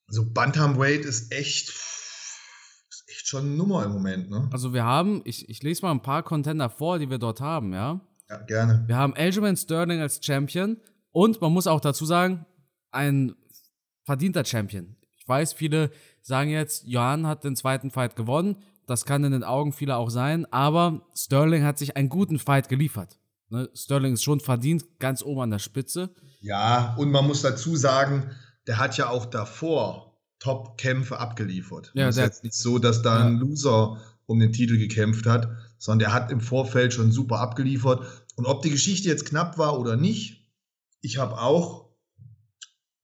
Also 0.06 0.24
Bantamweight 0.32 1.04
ist 1.04 1.32
echt, 1.32 1.70
ist 1.70 3.04
echt 3.08 3.26
schon 3.26 3.56
Nummer 3.56 3.84
im 3.84 3.90
Moment, 3.90 4.30
ne? 4.30 4.48
Also 4.52 4.72
wir 4.72 4.84
haben, 4.84 5.22
ich, 5.24 5.48
ich 5.48 5.64
lese 5.64 5.82
mal 5.82 5.90
ein 5.90 6.02
paar 6.02 6.22
Contender 6.22 6.70
vor, 6.70 7.00
die 7.00 7.10
wir 7.10 7.18
dort 7.18 7.40
haben, 7.40 7.72
ja. 7.72 8.00
Ja, 8.28 8.38
gerne. 8.42 8.84
Wir 8.86 8.96
haben 8.96 9.14
Aljamain 9.14 9.56
Sterling 9.56 10.00
als 10.00 10.24
Champion 10.24 10.76
und 11.10 11.40
man 11.40 11.52
muss 11.52 11.66
auch 11.66 11.80
dazu 11.80 12.06
sagen, 12.06 12.46
ein 12.92 13.34
verdienter 14.04 14.44
Champion. 14.44 14.94
Ich 15.18 15.26
weiß, 15.26 15.54
viele 15.54 15.90
sagen 16.20 16.50
jetzt, 16.50 16.86
Johann 16.86 17.26
hat 17.26 17.42
den 17.42 17.56
zweiten 17.56 17.90
Fight 17.90 18.14
gewonnen. 18.14 18.62
Das 18.86 19.06
kann 19.06 19.24
in 19.24 19.32
den 19.32 19.44
Augen 19.44 19.72
vieler 19.72 19.96
auch 19.96 20.10
sein, 20.10 20.46
aber 20.52 21.04
Sterling 21.16 21.64
hat 21.64 21.78
sich 21.78 21.96
einen 21.96 22.08
guten 22.08 22.38
Fight 22.38 22.68
geliefert. 22.68 23.18
Ne? 23.52 23.68
Sterling 23.74 24.14
ist 24.14 24.24
schon 24.24 24.40
verdient, 24.40 24.98
ganz 24.98 25.22
oben 25.22 25.42
an 25.42 25.50
der 25.50 25.58
Spitze. 25.58 26.10
Ja, 26.40 26.94
und 26.96 27.10
man 27.10 27.26
muss 27.26 27.42
dazu 27.42 27.76
sagen, 27.76 28.30
der 28.66 28.78
hat 28.78 28.96
ja 28.96 29.10
auch 29.10 29.26
davor 29.26 30.18
Top-Kämpfe 30.38 31.18
abgeliefert. 31.18 31.92
Ja, 31.94 32.08
es 32.08 32.16
ist 32.16 32.22
jetzt 32.22 32.44
nicht 32.44 32.54
so, 32.56 32.78
dass 32.78 33.02
da 33.02 33.26
ein 33.26 33.36
Loser 33.36 34.00
um 34.24 34.40
den 34.40 34.52
Titel 34.52 34.78
gekämpft 34.78 35.26
hat, 35.26 35.50
sondern 35.78 35.98
der 35.98 36.12
hat 36.14 36.32
im 36.32 36.40
Vorfeld 36.40 36.94
schon 36.94 37.12
super 37.12 37.40
abgeliefert. 37.40 38.24
Und 38.36 38.46
ob 38.46 38.62
die 38.62 38.70
Geschichte 38.70 39.08
jetzt 39.08 39.26
knapp 39.26 39.58
war 39.58 39.78
oder 39.78 39.96
nicht, 39.96 40.48
ich 41.02 41.18
habe 41.18 41.38
auch 41.38 41.90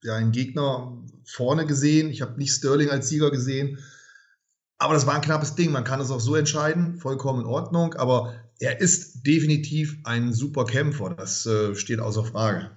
ja, 0.03 0.15
einen 0.15 0.31
Gegner 0.31 0.97
vorne 1.25 1.67
gesehen. 1.67 2.09
Ich 2.09 2.21
habe 2.21 2.37
nicht 2.39 2.53
Sterling 2.53 2.89
als 2.89 3.07
Sieger 3.09 3.29
gesehen. 3.29 3.77
Aber 4.79 4.95
das 4.95 5.05
war 5.05 5.13
ein 5.13 5.21
knappes 5.21 5.55
Ding. 5.55 5.71
Man 5.71 5.83
kann 5.83 6.01
es 6.01 6.09
auch 6.09 6.21
so 6.21 6.35
entscheiden, 6.35 6.97
vollkommen 6.97 7.41
in 7.41 7.45
Ordnung. 7.45 7.93
Aber 7.93 8.33
er 8.59 8.79
ist 8.79 9.25
definitiv 9.25 9.97
ein 10.03 10.33
super 10.33 10.65
Kämpfer. 10.65 11.11
Das 11.11 11.45
äh, 11.45 11.75
steht 11.75 11.99
außer 11.99 12.23
Frage. 12.25 12.71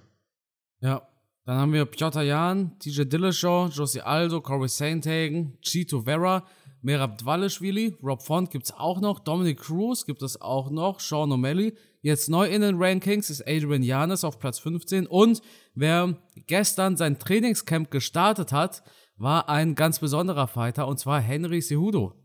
Ja. 0.81 1.07
Dann 1.45 1.57
haben 1.57 1.73
wir 1.73 1.83
Piotr 1.85 2.21
Jan, 2.21 2.79
TJ 2.79 3.03
Dillashaw, 3.03 3.67
Josie 3.67 3.99
Aldo, 3.99 4.39
Corey 4.39 4.69
Sandhagen, 4.69 5.57
Chito 5.61 6.03
Vera, 6.03 6.45
Merab 6.81 7.17
Dvalishvili, 7.17 7.97
Rob 8.01 8.21
Font 8.21 8.49
gibt's 8.49 8.71
auch 8.71 9.01
noch, 9.01 9.19
Dominic 9.19 9.59
Cruz 9.59 10.05
gibt 10.05 10.21
es 10.21 10.39
auch 10.39 10.69
noch, 10.69 11.01
Sean 11.01 11.31
O'Malley. 11.31 11.75
Jetzt 12.01 12.29
neu 12.29 12.47
in 12.47 12.61
den 12.61 12.75
Rankings 12.81 13.29
ist 13.29 13.41
Adrian 13.45 13.83
Janis 13.83 14.23
auf 14.23 14.39
Platz 14.39 14.59
15 14.59 15.05
und 15.07 15.41
wer 15.75 16.17
gestern 16.47 16.95
sein 16.95 17.19
Trainingscamp 17.19 17.91
gestartet 17.91 18.53
hat, 18.53 18.83
war 19.17 19.49
ein 19.49 19.75
ganz 19.75 19.99
besonderer 19.99 20.47
Fighter 20.47 20.87
und 20.87 20.97
zwar 20.97 21.19
Henry 21.19 21.61
Cejudo. 21.61 22.15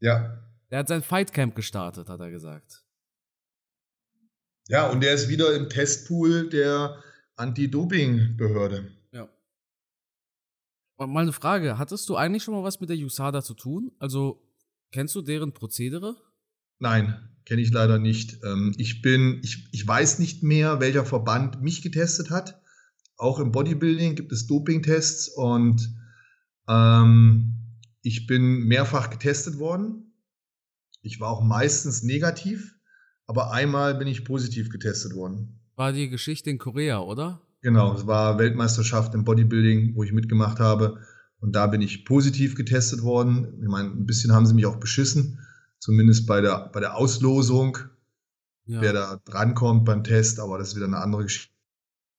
Ja, 0.00 0.42
Der 0.70 0.78
hat 0.80 0.88
sein 0.88 1.02
Fightcamp 1.02 1.54
gestartet, 1.54 2.08
hat 2.08 2.20
er 2.20 2.30
gesagt. 2.30 2.85
Ja, 4.68 4.90
und 4.90 5.00
der 5.00 5.14
ist 5.14 5.28
wieder 5.28 5.54
im 5.54 5.68
Testpool 5.68 6.48
der 6.48 7.02
Anti-Doping-Behörde. 7.36 8.90
Ja. 9.12 9.28
Und 10.96 11.12
mal 11.12 11.20
eine 11.20 11.32
Frage, 11.32 11.78
hattest 11.78 12.08
du 12.08 12.16
eigentlich 12.16 12.42
schon 12.42 12.54
mal 12.54 12.64
was 12.64 12.80
mit 12.80 12.90
der 12.90 12.96
USADA 12.96 13.42
zu 13.42 13.54
tun? 13.54 13.92
Also, 13.98 14.42
kennst 14.90 15.14
du 15.14 15.22
deren 15.22 15.52
Prozedere? 15.52 16.16
Nein, 16.78 17.16
kenne 17.44 17.62
ich 17.62 17.70
leider 17.70 17.98
nicht. 17.98 18.42
Ähm, 18.44 18.74
ich 18.76 19.02
bin, 19.02 19.40
ich, 19.42 19.68
ich 19.72 19.86
weiß 19.86 20.18
nicht 20.18 20.42
mehr, 20.42 20.80
welcher 20.80 21.04
Verband 21.04 21.62
mich 21.62 21.82
getestet 21.82 22.30
hat. 22.30 22.60
Auch 23.16 23.38
im 23.38 23.52
Bodybuilding 23.52 24.14
gibt 24.14 24.32
es 24.32 24.46
Dopingtests 24.46 25.28
und 25.28 25.94
ähm, 26.68 27.54
ich 28.02 28.26
bin 28.26 28.64
mehrfach 28.64 29.10
getestet 29.10 29.58
worden. 29.58 30.12
Ich 31.02 31.20
war 31.20 31.30
auch 31.30 31.42
meistens 31.42 32.02
negativ, 32.02 32.75
aber 33.26 33.52
einmal 33.52 33.94
bin 33.94 34.08
ich 34.08 34.24
positiv 34.24 34.70
getestet 34.70 35.14
worden. 35.14 35.58
War 35.76 35.92
die 35.92 36.08
Geschichte 36.08 36.50
in 36.50 36.58
Korea, 36.58 37.00
oder? 37.00 37.40
Genau, 37.62 37.94
es 37.94 38.06
war 38.06 38.38
Weltmeisterschaft 38.38 39.14
im 39.14 39.24
Bodybuilding, 39.24 39.94
wo 39.94 40.02
ich 40.04 40.12
mitgemacht 40.12 40.60
habe. 40.60 40.98
Und 41.40 41.54
da 41.54 41.66
bin 41.66 41.82
ich 41.82 42.04
positiv 42.04 42.54
getestet 42.54 43.02
worden. 43.02 43.58
Ich 43.60 43.68
meine, 43.68 43.90
ein 43.90 44.06
bisschen 44.06 44.32
haben 44.32 44.46
sie 44.46 44.54
mich 44.54 44.66
auch 44.66 44.76
beschissen. 44.76 45.38
Zumindest 45.78 46.26
bei 46.26 46.40
der, 46.40 46.70
bei 46.72 46.80
der 46.80 46.96
Auslosung, 46.96 47.78
Ja. 48.64 48.80
wer 48.80 48.92
da 48.92 49.20
drankommt 49.24 49.84
beim 49.84 50.02
Test. 50.04 50.40
Aber 50.40 50.58
das 50.58 50.68
ist 50.68 50.76
wieder 50.76 50.86
eine 50.86 50.98
andere 50.98 51.26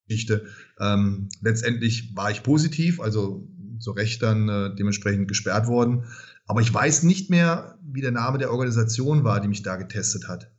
Geschichte. 0.08 0.46
Ähm, 0.80 1.30
letztendlich 1.42 2.16
war 2.16 2.30
ich 2.30 2.44
positiv, 2.44 3.00
also 3.00 3.48
zu 3.80 3.92
Recht 3.92 4.22
dann 4.22 4.50
äh, 4.50 4.76
dementsprechend 4.76 5.28
gesperrt 5.28 5.68
worden. 5.68 6.04
Aber 6.46 6.62
ich 6.62 6.74
weiß 6.74 7.04
nicht 7.04 7.30
mehr, 7.30 7.78
wie 7.82 8.02
der 8.02 8.12
Name 8.12 8.38
der 8.38 8.52
Organisation 8.52 9.24
war, 9.24 9.40
die 9.42 9.48
mich 9.48 9.64
da 9.64 9.76
getestet 9.78 10.28
hat. 10.28 10.52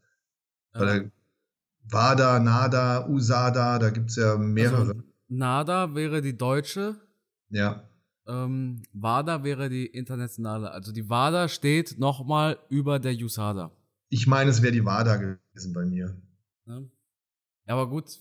Weil 0.73 1.05
da 1.05 1.11
WADA, 1.91 2.39
NADA, 2.41 3.09
USADA, 3.09 3.79
da 3.79 3.91
gibt 3.91 4.11
es 4.11 4.17
ja 4.17 4.37
mehrere. 4.37 4.79
Also, 4.79 4.95
NADA 5.29 5.95
wäre 5.95 6.23
die 6.23 6.37
deutsche, 6.37 6.97
ja. 7.51 7.83
ähm, 8.27 8.83
WADA 8.93 9.45
wäre 9.45 9.69
die 9.69 9.87
internationale. 9.87 10.71
Also 10.71 10.93
die 10.93 11.09
WADA 11.09 11.49
steht 11.49 11.99
nochmal 11.99 12.59
über 12.69 12.99
der 12.99 13.15
USADA. 13.15 13.71
Ich 14.11 14.27
meine, 14.27 14.51
es 14.51 14.63
wäre 14.63 14.73
die 14.73 14.85
WADA 14.85 15.17
gewesen 15.17 15.73
bei 15.73 15.85
mir. 15.85 16.17
Ja, 16.67 16.83
aber 17.67 17.89
gut. 17.89 18.21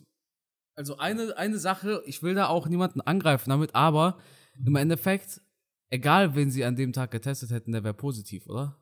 Also 0.76 0.98
eine, 0.98 1.36
eine 1.38 1.58
Sache, 1.58 2.04
ich 2.06 2.22
will 2.22 2.36
da 2.36 2.48
auch 2.48 2.68
niemanden 2.68 3.02
angreifen 3.02 3.50
damit, 3.50 3.74
aber 3.74 4.18
im 4.66 4.76
Endeffekt, 4.76 5.42
egal 5.90 6.36
wen 6.36 6.52
sie 6.52 6.66
an 6.66 6.76
dem 6.76 6.94
Tag 6.94 7.12
getestet 7.12 7.50
hätten, 7.52 7.72
der 7.72 7.84
wäre 7.84 7.94
positiv, 7.94 8.48
oder? 8.48 8.78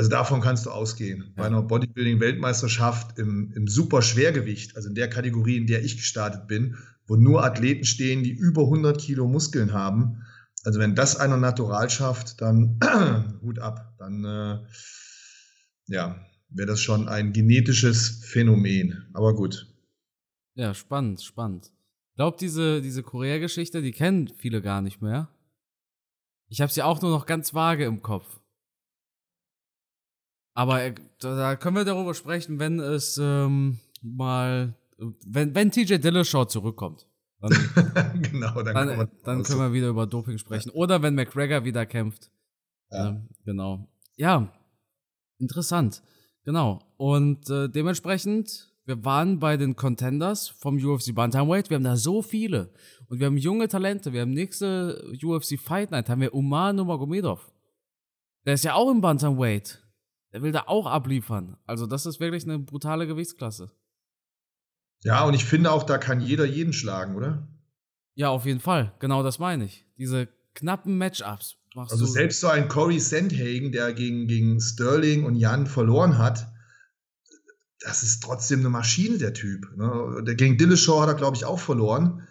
Also 0.00 0.08
davon 0.08 0.40
kannst 0.40 0.64
du 0.64 0.70
ausgehen. 0.70 1.34
Bei 1.36 1.44
einer 1.44 1.60
Bodybuilding-Weltmeisterschaft 1.60 3.18
im, 3.18 3.52
im 3.52 3.68
Superschwergewicht, 3.68 4.74
also 4.74 4.88
in 4.88 4.94
der 4.94 5.10
Kategorie, 5.10 5.58
in 5.58 5.66
der 5.66 5.84
ich 5.84 5.98
gestartet 5.98 6.48
bin, 6.48 6.78
wo 7.06 7.16
nur 7.16 7.44
Athleten 7.44 7.84
stehen, 7.84 8.22
die 8.22 8.30
über 8.30 8.62
100 8.62 8.98
Kilo 8.98 9.28
Muskeln 9.28 9.74
haben. 9.74 10.24
Also 10.64 10.80
wenn 10.80 10.94
das 10.94 11.16
einer 11.16 11.36
natural 11.36 11.90
schafft, 11.90 12.40
dann 12.40 12.80
Hut 13.42 13.58
ab. 13.58 13.92
Dann 13.98 14.24
äh, 14.24 14.58
ja, 15.88 16.24
wäre 16.48 16.68
das 16.68 16.80
schon 16.80 17.06
ein 17.06 17.34
genetisches 17.34 18.24
Phänomen. 18.24 19.06
Aber 19.12 19.34
gut. 19.34 19.66
Ja, 20.54 20.72
spannend, 20.72 21.20
spannend. 21.20 21.72
Ich 22.12 22.16
glaube, 22.16 22.38
diese, 22.40 22.80
diese 22.80 23.02
Korea-Geschichte, 23.02 23.82
die 23.82 23.92
kennen 23.92 24.28
viele 24.34 24.62
gar 24.62 24.80
nicht 24.80 25.02
mehr. 25.02 25.28
Ich 26.48 26.62
habe 26.62 26.72
sie 26.72 26.82
auch 26.82 27.02
nur 27.02 27.10
noch 27.10 27.26
ganz 27.26 27.52
vage 27.52 27.84
im 27.84 28.00
Kopf. 28.00 28.39
Aber 30.60 30.82
äh, 30.82 30.94
da 31.20 31.56
können 31.56 31.76
wir 31.76 31.86
darüber 31.86 32.12
sprechen, 32.12 32.58
wenn 32.58 32.80
es 32.80 33.16
ähm, 33.16 33.78
mal, 34.02 34.74
wenn, 35.24 35.54
wenn 35.54 35.70
TJ 35.70 35.94
Dillashaw 35.96 36.44
zurückkommt. 36.44 37.06
Dann, 37.40 37.50
genau, 38.22 38.62
dann, 38.62 38.74
dann, 38.74 39.08
dann 39.24 39.42
können 39.42 39.58
wir 39.58 39.72
wieder 39.72 39.88
über 39.88 40.06
Doping 40.06 40.36
sprechen. 40.36 40.68
Oder 40.72 41.00
wenn 41.00 41.14
McGregor 41.14 41.64
wieder 41.64 41.86
kämpft. 41.86 42.30
Ja. 42.90 43.08
Ähm, 43.08 43.28
genau. 43.46 43.88
Ja, 44.16 44.52
interessant. 45.38 46.02
Genau. 46.44 46.80
Und 46.98 47.48
äh, 47.48 47.70
dementsprechend, 47.70 48.70
wir 48.84 49.02
waren 49.02 49.38
bei 49.38 49.56
den 49.56 49.76
Contenders 49.76 50.50
vom 50.50 50.76
UFC 50.76 51.14
Bantamweight. 51.14 51.70
Wir 51.70 51.76
haben 51.76 51.84
da 51.84 51.96
so 51.96 52.20
viele. 52.20 52.70
Und 53.08 53.18
wir 53.18 53.28
haben 53.28 53.38
junge 53.38 53.66
Talente. 53.68 54.12
Wir 54.12 54.20
haben 54.20 54.32
nächste 54.32 55.10
UFC 55.22 55.58
Fight 55.58 55.90
Night, 55.90 56.10
haben 56.10 56.20
wir 56.20 56.34
Umar 56.34 56.74
Nurmagomedov. 56.74 57.50
Der 58.44 58.52
ist 58.52 58.64
ja 58.64 58.74
auch 58.74 58.90
im 58.90 59.00
Bantamweight. 59.00 59.82
Der 60.32 60.42
will 60.42 60.52
da 60.52 60.64
auch 60.66 60.86
abliefern. 60.86 61.56
Also 61.66 61.86
das 61.86 62.06
ist 62.06 62.20
wirklich 62.20 62.44
eine 62.44 62.58
brutale 62.58 63.06
Gewichtsklasse. 63.06 63.70
Ja, 65.02 65.24
und 65.24 65.34
ich 65.34 65.44
finde 65.44 65.72
auch, 65.72 65.82
da 65.82 65.98
kann 65.98 66.20
jeder 66.20 66.44
jeden 66.44 66.72
schlagen, 66.72 67.16
oder? 67.16 67.48
Ja, 68.14 68.28
auf 68.28 68.44
jeden 68.44 68.60
Fall. 68.60 68.92
Genau 68.98 69.22
das 69.22 69.38
meine 69.38 69.64
ich. 69.64 69.86
Diese 69.96 70.28
knappen 70.54 70.98
Matchups. 70.98 71.56
Also 71.74 72.04
selbst 72.04 72.40
so 72.40 72.48
ein 72.48 72.68
Corey 72.68 72.98
Sandhagen, 72.98 73.72
der 73.72 73.92
gegen, 73.92 74.26
gegen 74.26 74.60
Sterling 74.60 75.24
und 75.24 75.36
Jan 75.36 75.66
verloren 75.66 76.18
hat, 76.18 76.48
das 77.80 78.02
ist 78.02 78.22
trotzdem 78.22 78.60
eine 78.60 78.68
Maschine, 78.68 79.18
der 79.18 79.32
Typ. 79.32 79.74
Ne? 79.76 80.22
Der, 80.26 80.34
gegen 80.34 80.58
Dillashaw 80.58 81.00
hat 81.00 81.08
er, 81.08 81.14
glaube 81.14 81.36
ich, 81.36 81.44
auch 81.44 81.58
verloren. 81.58 82.26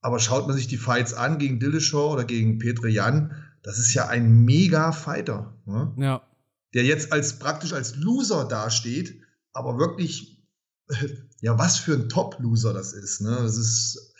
Aber 0.00 0.18
schaut 0.18 0.46
man 0.46 0.54
sich 0.54 0.68
die 0.68 0.76
Fights 0.76 1.14
an 1.14 1.38
gegen 1.38 1.58
Dillashaw 1.58 2.12
oder 2.12 2.24
gegen 2.24 2.58
Petre 2.58 2.88
Jan, 2.88 3.34
das 3.62 3.78
ist 3.78 3.94
ja 3.94 4.06
ein 4.06 4.44
mega 4.44 4.92
Fighter. 4.92 5.56
Ne? 5.64 5.94
Ja, 5.96 6.22
Der 6.74 6.84
jetzt 6.84 7.12
als 7.12 7.38
praktisch 7.38 7.72
als 7.72 7.96
Loser 7.96 8.46
dasteht, 8.46 9.20
aber 9.52 9.78
wirklich, 9.78 10.42
ja, 11.40 11.58
was 11.58 11.78
für 11.78 11.94
ein 11.94 12.08
Top-Loser 12.08 12.72
das 12.72 12.92
ist. 12.92 13.20
Ne? 13.20 13.36
Das 13.40 13.56
ist 13.56 14.14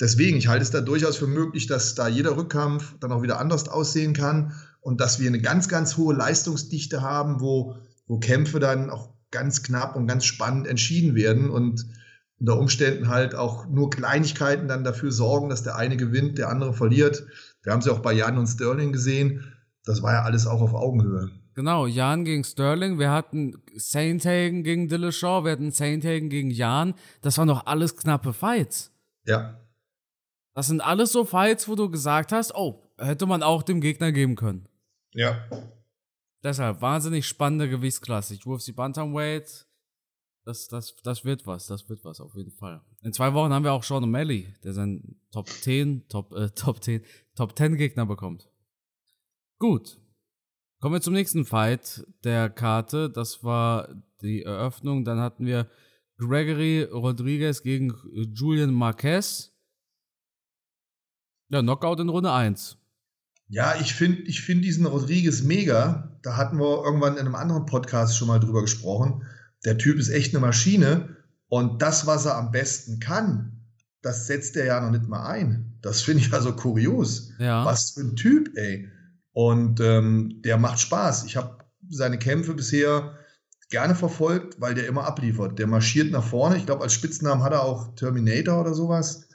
deswegen, 0.00 0.36
ich 0.36 0.48
halte 0.48 0.62
es 0.62 0.70
da 0.70 0.80
durchaus 0.80 1.16
für 1.16 1.26
möglich, 1.26 1.66
dass 1.66 1.94
da 1.94 2.08
jeder 2.08 2.36
Rückkampf 2.36 2.94
dann 3.00 3.12
auch 3.12 3.22
wieder 3.22 3.38
anders 3.38 3.68
aussehen 3.68 4.12
kann 4.12 4.52
und 4.80 5.00
dass 5.00 5.18
wir 5.18 5.28
eine 5.28 5.40
ganz, 5.40 5.68
ganz 5.68 5.96
hohe 5.96 6.14
Leistungsdichte 6.14 7.02
haben, 7.02 7.40
wo, 7.40 7.76
wo 8.06 8.18
Kämpfe 8.18 8.60
dann 8.60 8.90
auch 8.90 9.14
ganz 9.30 9.62
knapp 9.62 9.96
und 9.96 10.06
ganz 10.06 10.24
spannend 10.24 10.66
entschieden 10.66 11.14
werden 11.14 11.50
und 11.50 11.86
unter 12.38 12.58
Umständen 12.58 13.08
halt 13.08 13.34
auch 13.34 13.66
nur 13.66 13.90
Kleinigkeiten 13.90 14.68
dann 14.68 14.84
dafür 14.84 15.12
sorgen, 15.12 15.48
dass 15.48 15.62
der 15.62 15.76
eine 15.76 15.96
gewinnt, 15.96 16.38
der 16.38 16.50
andere 16.50 16.74
verliert. 16.74 17.26
Wir 17.62 17.72
haben 17.72 17.80
es 17.80 17.86
ja 17.86 17.92
auch 17.92 18.00
bei 18.00 18.12
Jan 18.12 18.38
und 18.38 18.46
Sterling 18.46 18.92
gesehen. 18.92 19.54
Das 19.84 20.02
war 20.02 20.12
ja 20.12 20.22
alles 20.22 20.46
auch 20.46 20.60
auf 20.60 20.74
Augenhöhe. 20.74 21.30
Genau, 21.54 21.86
Jan 21.86 22.24
gegen 22.24 22.42
Sterling, 22.42 22.98
wir 22.98 23.10
hatten 23.12 23.62
Sainthagen 23.76 24.64
gegen 24.64 24.88
Dillashaw, 24.88 25.44
wir 25.44 25.52
hatten 25.52 25.70
Sainthagen 25.70 26.28
gegen 26.28 26.50
Jan. 26.50 26.94
Das 27.22 27.38
waren 27.38 27.48
doch 27.48 27.66
alles 27.66 27.96
knappe 27.96 28.32
Fights. 28.32 28.92
Ja, 29.24 29.60
Das 30.54 30.66
sind 30.66 30.80
alles 30.80 31.12
so 31.12 31.24
Fights, 31.24 31.68
wo 31.68 31.74
du 31.76 31.88
gesagt 31.90 32.32
hast, 32.32 32.54
oh, 32.54 32.82
hätte 32.98 33.26
man 33.26 33.42
auch 33.42 33.62
dem 33.62 33.80
Gegner 33.80 34.12
geben 34.12 34.36
können. 34.36 34.68
ja. 35.12 35.44
deshalb, 36.42 36.80
wahnsinnig 36.82 37.26
spannende 37.26 37.68
Gewichtsklasse. 37.68 38.36
UFC 38.44 38.74
Bantamweight, 38.74 39.66
das, 40.44 40.68
das, 40.68 40.94
das 41.02 41.24
wird 41.24 41.46
was, 41.46 41.66
das 41.68 41.88
wird 41.88 42.04
was, 42.04 42.20
auf 42.20 42.34
jeden 42.34 42.50
Fall. 42.52 42.82
In 43.02 43.12
zwei 43.12 43.32
Wochen 43.32 43.52
haben 43.52 43.64
wir 43.64 43.72
auch 43.72 43.82
Sean 43.82 44.04
O'Malley, 44.04 44.52
der 44.62 44.74
seinen 44.74 45.20
Top 45.30 45.48
10, 45.48 46.08
Top, 46.08 46.32
äh, 46.32 46.50
Top 46.50 46.82
10, 46.82 47.02
Top 47.34 47.56
10 47.56 47.76
Gegner 47.76 48.04
bekommt. 48.06 48.50
Gut. 49.58 49.98
Kommen 50.84 50.96
wir 50.96 51.00
zum 51.00 51.14
nächsten 51.14 51.46
Fight 51.46 52.04
der 52.24 52.50
Karte. 52.50 53.08
Das 53.08 53.42
war 53.42 53.88
die 54.20 54.42
Eröffnung. 54.42 55.06
Dann 55.06 55.18
hatten 55.18 55.46
wir 55.46 55.66
Gregory 56.18 56.82
Rodriguez 56.82 57.62
gegen 57.62 57.94
Julian 58.34 58.74
Marquez. 58.74 59.54
Ja, 61.48 61.62
Knockout 61.62 62.00
in 62.00 62.10
Runde 62.10 62.32
1. 62.32 62.76
Ja, 63.48 63.76
ich 63.80 63.94
finde 63.94 64.24
ich 64.24 64.42
find 64.42 64.62
diesen 64.62 64.84
Rodriguez 64.84 65.42
mega. 65.42 66.18
Da 66.20 66.36
hatten 66.36 66.58
wir 66.58 66.84
irgendwann 66.84 67.14
in 67.14 67.20
einem 67.20 67.34
anderen 67.34 67.64
Podcast 67.64 68.18
schon 68.18 68.28
mal 68.28 68.38
drüber 68.38 68.60
gesprochen. 68.60 69.26
Der 69.64 69.78
Typ 69.78 69.98
ist 69.98 70.10
echt 70.10 70.34
eine 70.34 70.44
Maschine. 70.44 71.16
Und 71.48 71.80
das, 71.80 72.06
was 72.06 72.26
er 72.26 72.36
am 72.36 72.50
besten 72.50 73.00
kann, 73.00 73.64
das 74.02 74.26
setzt 74.26 74.54
er 74.54 74.66
ja 74.66 74.82
noch 74.82 74.90
nicht 74.90 75.08
mal 75.08 75.26
ein. 75.30 75.78
Das 75.80 76.02
finde 76.02 76.22
ich 76.24 76.34
also 76.34 76.54
kurios. 76.54 77.32
Ja. 77.38 77.64
Was 77.64 77.92
für 77.92 78.02
ein 78.02 78.16
Typ, 78.16 78.54
ey. 78.58 78.90
Und 79.34 79.80
ähm, 79.80 80.40
der 80.42 80.56
macht 80.56 80.80
Spaß. 80.80 81.24
Ich 81.24 81.36
habe 81.36 81.58
seine 81.90 82.18
Kämpfe 82.18 82.54
bisher 82.54 83.18
gerne 83.68 83.94
verfolgt, 83.94 84.60
weil 84.60 84.74
der 84.74 84.86
immer 84.86 85.04
abliefert. 85.04 85.58
Der 85.58 85.66
marschiert 85.66 86.12
nach 86.12 86.24
vorne. 86.24 86.56
Ich 86.56 86.66
glaube, 86.66 86.82
als 86.82 86.94
Spitznamen 86.94 87.42
hat 87.42 87.52
er 87.52 87.64
auch 87.64 87.94
Terminator 87.96 88.60
oder 88.60 88.74
sowas. 88.74 89.28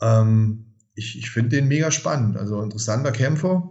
Ähm, 0.00 0.74
ich 0.94 1.18
ich 1.18 1.30
finde 1.30 1.50
den 1.50 1.68
mega 1.68 1.90
spannend. 1.90 2.36
Also 2.38 2.62
interessanter 2.62 3.12
Kämpfer. 3.12 3.70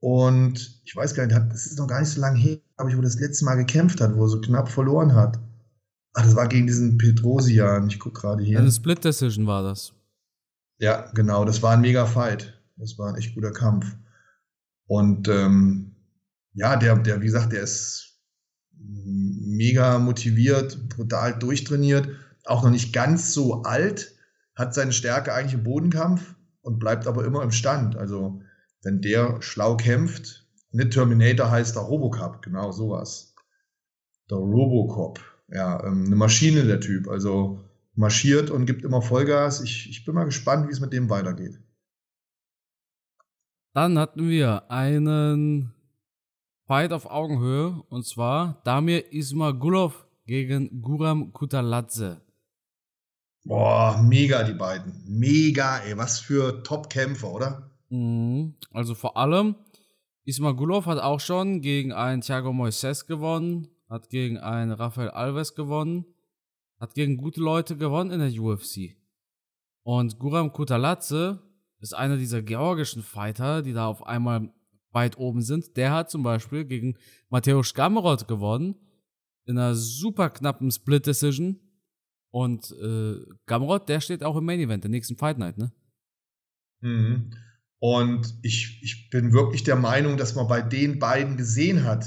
Und 0.00 0.80
ich 0.84 0.94
weiß 0.94 1.14
gar 1.14 1.26
nicht, 1.26 1.36
das 1.50 1.66
ist 1.66 1.78
noch 1.78 1.88
gar 1.88 2.00
nicht 2.00 2.10
so 2.10 2.20
lange 2.20 2.38
her, 2.38 2.58
glaube 2.76 2.90
ich, 2.90 2.96
wo 2.96 3.00
das 3.00 3.18
letzte 3.18 3.46
Mal 3.46 3.56
gekämpft 3.56 4.00
hat, 4.00 4.14
wo 4.14 4.24
er 4.24 4.28
so 4.28 4.40
knapp 4.40 4.68
verloren 4.68 5.14
hat. 5.14 5.38
Ach, 6.12 6.22
das 6.22 6.36
war 6.36 6.46
gegen 6.46 6.66
diesen 6.66 6.96
Petrosian. 6.98 7.88
Ich 7.88 7.98
gucke 7.98 8.20
gerade 8.20 8.44
hier. 8.44 8.60
Eine 8.60 8.70
Split 8.70 9.02
Decision 9.02 9.46
war 9.46 9.64
das. 9.64 9.92
Ja, 10.78 11.10
genau. 11.14 11.44
Das 11.44 11.62
war 11.62 11.72
ein 11.72 11.80
mega 11.80 12.06
Fight. 12.06 12.60
Das 12.76 12.98
war 12.98 13.08
ein 13.08 13.16
echt 13.16 13.34
guter 13.34 13.52
Kampf. 13.52 13.96
Und 14.86 15.28
ähm, 15.28 15.96
ja, 16.54 16.76
der, 16.76 16.96
der, 16.96 17.20
wie 17.20 17.26
gesagt, 17.26 17.52
der 17.52 17.62
ist 17.62 18.20
mega 18.76 19.98
motiviert, 19.98 20.88
brutal 20.90 21.38
durchtrainiert, 21.38 22.08
auch 22.44 22.62
noch 22.62 22.70
nicht 22.70 22.92
ganz 22.92 23.32
so 23.32 23.62
alt, 23.62 24.14
hat 24.54 24.74
seine 24.74 24.92
Stärke 24.92 25.32
eigentlich 25.32 25.54
im 25.54 25.64
Bodenkampf 25.64 26.34
und 26.60 26.78
bleibt 26.78 27.06
aber 27.06 27.24
immer 27.24 27.42
im 27.42 27.50
Stand. 27.50 27.96
Also, 27.96 28.42
wenn 28.82 29.00
der 29.00 29.40
schlau 29.40 29.76
kämpft, 29.76 30.46
nicht 30.70 30.92
Terminator 30.92 31.50
heißt 31.50 31.76
der 31.76 31.82
Robocop, 31.82 32.42
genau 32.42 32.72
sowas. 32.72 33.34
Der 34.30 34.38
Robocop, 34.38 35.20
ja, 35.48 35.82
ähm, 35.84 36.04
eine 36.06 36.16
Maschine 36.16 36.64
der 36.64 36.80
Typ, 36.80 37.08
also 37.08 37.60
marschiert 37.94 38.50
und 38.50 38.66
gibt 38.66 38.84
immer 38.84 39.02
Vollgas. 39.02 39.60
Ich, 39.60 39.88
ich 39.88 40.04
bin 40.04 40.14
mal 40.14 40.24
gespannt, 40.24 40.68
wie 40.68 40.72
es 40.72 40.80
mit 40.80 40.92
dem 40.92 41.08
weitergeht. 41.10 41.60
Dann 43.74 43.98
hatten 43.98 44.28
wir 44.28 44.70
einen 44.70 45.74
Fight 46.64 46.92
auf 46.92 47.06
Augenhöhe 47.06 47.82
und 47.88 48.06
zwar 48.06 48.62
Damir 48.62 49.12
Ismagulov 49.12 50.06
gegen 50.26 50.80
Guram 50.80 51.32
Kutaladze. 51.32 52.22
Boah, 53.44 54.00
mega 54.00 54.44
die 54.44 54.54
beiden. 54.54 55.02
Mega, 55.06 55.78
ey, 55.78 55.98
was 55.98 56.20
für 56.20 56.62
Top-Kämpfer, 56.62 57.30
oder? 57.32 57.70
Mhm. 57.90 58.54
Also 58.72 58.94
vor 58.94 59.16
allem, 59.16 59.56
Ismagulov 60.24 60.86
hat 60.86 61.00
auch 61.00 61.18
schon 61.18 61.60
gegen 61.60 61.92
einen 61.92 62.22
Thiago 62.22 62.52
Moises 62.52 63.06
gewonnen, 63.06 63.68
hat 63.90 64.08
gegen 64.08 64.38
einen 64.38 64.70
Rafael 64.70 65.10
Alves 65.10 65.56
gewonnen, 65.56 66.06
hat 66.78 66.94
gegen 66.94 67.16
gute 67.16 67.40
Leute 67.40 67.76
gewonnen 67.76 68.12
in 68.12 68.20
der 68.20 68.40
UFC. 68.40 68.96
Und 69.82 70.20
Guram 70.20 70.52
Kutaladze 70.52 71.42
ist 71.84 71.94
einer 71.94 72.16
dieser 72.16 72.42
georgischen 72.42 73.02
Fighter, 73.02 73.60
die 73.62 73.74
da 73.74 73.86
auf 73.86 74.06
einmal 74.06 74.50
weit 74.90 75.18
oben 75.18 75.42
sind. 75.42 75.76
Der 75.76 75.92
hat 75.92 76.10
zum 76.10 76.22
Beispiel 76.22 76.64
gegen 76.64 76.96
Mateusz 77.28 77.74
Gamrot 77.74 78.26
gewonnen 78.26 78.74
in 79.44 79.58
einer 79.58 79.74
super 79.74 80.30
knappen 80.30 80.70
Split 80.70 81.06
Decision. 81.06 81.60
Und 82.30 82.74
äh, 82.82 83.16
Gamrot, 83.46 83.88
der 83.88 84.00
steht 84.00 84.24
auch 84.24 84.36
im 84.36 84.44
Main 84.44 84.60
Event, 84.60 84.82
der 84.82 84.90
nächsten 84.90 85.16
Fight 85.16 85.38
Night, 85.38 85.58
ne? 85.58 85.72
Mhm. 86.80 87.30
Und 87.78 88.34
ich, 88.42 88.82
ich 88.82 89.10
bin 89.10 89.34
wirklich 89.34 89.62
der 89.62 89.76
Meinung, 89.76 90.16
dass 90.16 90.34
man 90.34 90.48
bei 90.48 90.62
den 90.62 90.98
beiden 90.98 91.36
gesehen 91.36 91.84
hat, 91.84 92.06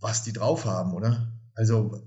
was 0.00 0.22
die 0.22 0.32
drauf 0.32 0.64
haben, 0.64 0.94
oder? 0.94 1.38
Also 1.54 2.02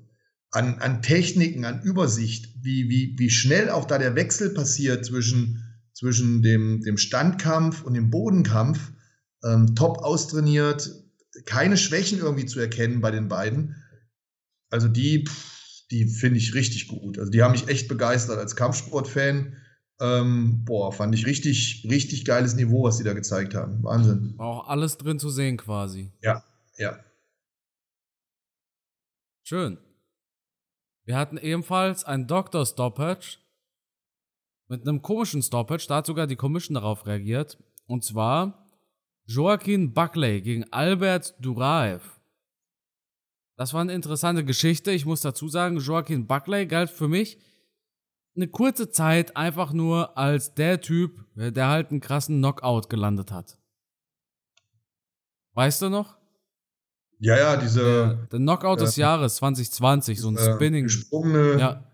an, 0.50 0.80
an 0.80 1.04
Techniken, 1.04 1.66
an 1.66 1.84
Übersicht, 1.84 2.56
wie, 2.64 2.90
wie, 2.90 3.16
wie 3.20 3.30
schnell 3.30 3.70
auch 3.70 3.86
da 3.86 4.00
der 4.00 4.16
Wechsel 4.16 4.50
passiert 4.56 5.06
zwischen, 5.06 5.69
zwischen 6.00 6.42
dem, 6.42 6.82
dem 6.82 6.98
Standkampf 6.98 7.84
und 7.84 7.94
dem 7.94 8.10
Bodenkampf. 8.10 8.94
Ähm, 9.44 9.76
top 9.76 9.98
austrainiert, 10.00 10.90
keine 11.46 11.78
Schwächen 11.78 12.20
irgendwie 12.20 12.46
zu 12.46 12.60
erkennen 12.60 13.02
bei 13.02 13.12
den 13.12 13.28
beiden. 13.28 13.76
Also 14.70 14.88
die, 14.88 15.28
die 15.92 16.06
finde 16.06 16.40
ich 16.40 16.54
richtig 16.54 16.88
gut. 16.88 17.20
Also 17.20 17.32
die 17.32 17.44
haben 17.44 17.52
mich 17.52 17.68
echt 17.68 17.88
begeistert 17.90 18.38
als 18.38 18.56
Kampfsportfan. 18.56 19.58
Ähm, 20.00 20.64
boah, 20.64 20.94
fand 20.94 21.14
ich 21.16 21.26
richtig, 21.26 21.86
richtig 21.90 22.24
geiles 22.24 22.56
Niveau, 22.56 22.84
was 22.84 22.98
die 22.98 23.04
da 23.04 23.14
gezeigt 23.14 23.54
haben. 23.54 23.84
Wahnsinn. 23.84 24.36
War 24.38 24.48
auch 24.48 24.68
alles 24.70 24.98
drin 24.98 25.20
zu 25.20 25.30
sehen 25.30 25.58
quasi. 25.58 26.14
Ja, 26.22 26.44
ja. 26.78 26.98
Schön. 29.44 29.78
Wir 31.04 31.18
hatten 31.18 31.38
ebenfalls 31.38 32.06
ein 32.06 32.28
Doctor 32.28 32.66
Stoppage 32.66 33.40
mit 34.70 34.88
einem 34.88 35.02
komischen 35.02 35.42
Stoppage. 35.42 35.86
Da 35.88 35.98
hat 35.98 36.06
sogar 36.06 36.28
die 36.28 36.36
Commission 36.36 36.76
darauf 36.76 37.06
reagiert. 37.06 37.58
Und 37.88 38.06
zwar 38.06 38.66
Joaquin 39.26 39.94
Buckley 39.94 40.42
gegen 40.42 40.72
Albert 40.72 41.36
Duraev. 41.40 42.20
Das 43.58 43.74
war 43.74 43.82
eine 43.82 43.94
interessante 43.94 44.46
Geschichte. 44.46 44.92
Ich 44.92 45.06
muss 45.06 45.22
dazu 45.22 45.50
sagen, 45.50 45.80
Joaquin 45.80 46.28
Buckley 46.28 46.66
galt 46.66 46.90
für 46.90 47.10
mich 47.10 47.38
eine 48.36 48.48
kurze 48.48 48.90
Zeit 48.90 49.36
einfach 49.36 49.74
nur 49.74 50.18
als 50.18 50.54
der 50.54 50.80
Typ, 50.80 51.26
der 51.36 51.68
halt 51.68 51.92
einen 51.92 52.00
krassen 52.00 52.38
Knockout 52.38 52.90
gelandet 52.90 53.32
hat. 53.32 53.58
Weißt 55.54 55.82
du 55.82 55.90
noch? 55.90 56.18
Ja, 57.20 57.38
ja, 57.38 57.58
diese. 57.58 57.84
Der, 57.84 58.14
der 58.32 58.40
Knockout 58.40 58.80
des 58.80 58.96
Jahres 58.96 59.36
2020, 59.38 60.22
so 60.22 60.30
ein 60.30 60.38
äh, 60.38 60.54
Spinning. 60.54 60.84
Gesprungene, 60.86 61.60
Ja, 61.60 61.89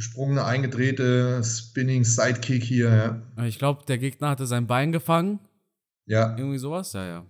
gesprungene, 0.00 0.46
eingedrehte 0.46 1.44
Spinning 1.44 2.04
Sidekick 2.04 2.64
hier, 2.64 3.22
ja. 3.36 3.44
ich 3.44 3.58
glaube, 3.58 3.84
der 3.86 3.98
Gegner 3.98 4.30
hatte 4.30 4.46
sein 4.46 4.66
Bein 4.66 4.92
gefangen. 4.92 5.40
Ja, 6.06 6.34
Irgendwie 6.38 6.58
sowas, 6.58 6.94
ja, 6.94 7.04
ja. 7.04 7.26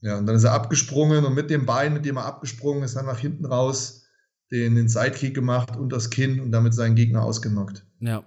ja. 0.00 0.16
Und 0.18 0.26
dann 0.26 0.36
ist 0.36 0.44
er 0.44 0.52
abgesprungen 0.52 1.24
und 1.24 1.34
mit 1.34 1.50
dem 1.50 1.66
Bein, 1.66 1.92
mit 1.92 2.04
dem 2.04 2.16
er 2.16 2.24
abgesprungen 2.24 2.84
ist, 2.84 2.94
dann 2.94 3.06
nach 3.06 3.18
hinten 3.18 3.44
raus 3.44 4.06
den, 4.52 4.76
den 4.76 4.88
Sidekick 4.88 5.34
gemacht 5.34 5.76
und 5.76 5.92
das 5.92 6.08
Kinn 6.08 6.40
und 6.40 6.52
damit 6.52 6.72
seinen 6.72 6.94
Gegner 6.94 7.24
ausgenockt. 7.24 7.84
Ja. 7.98 8.24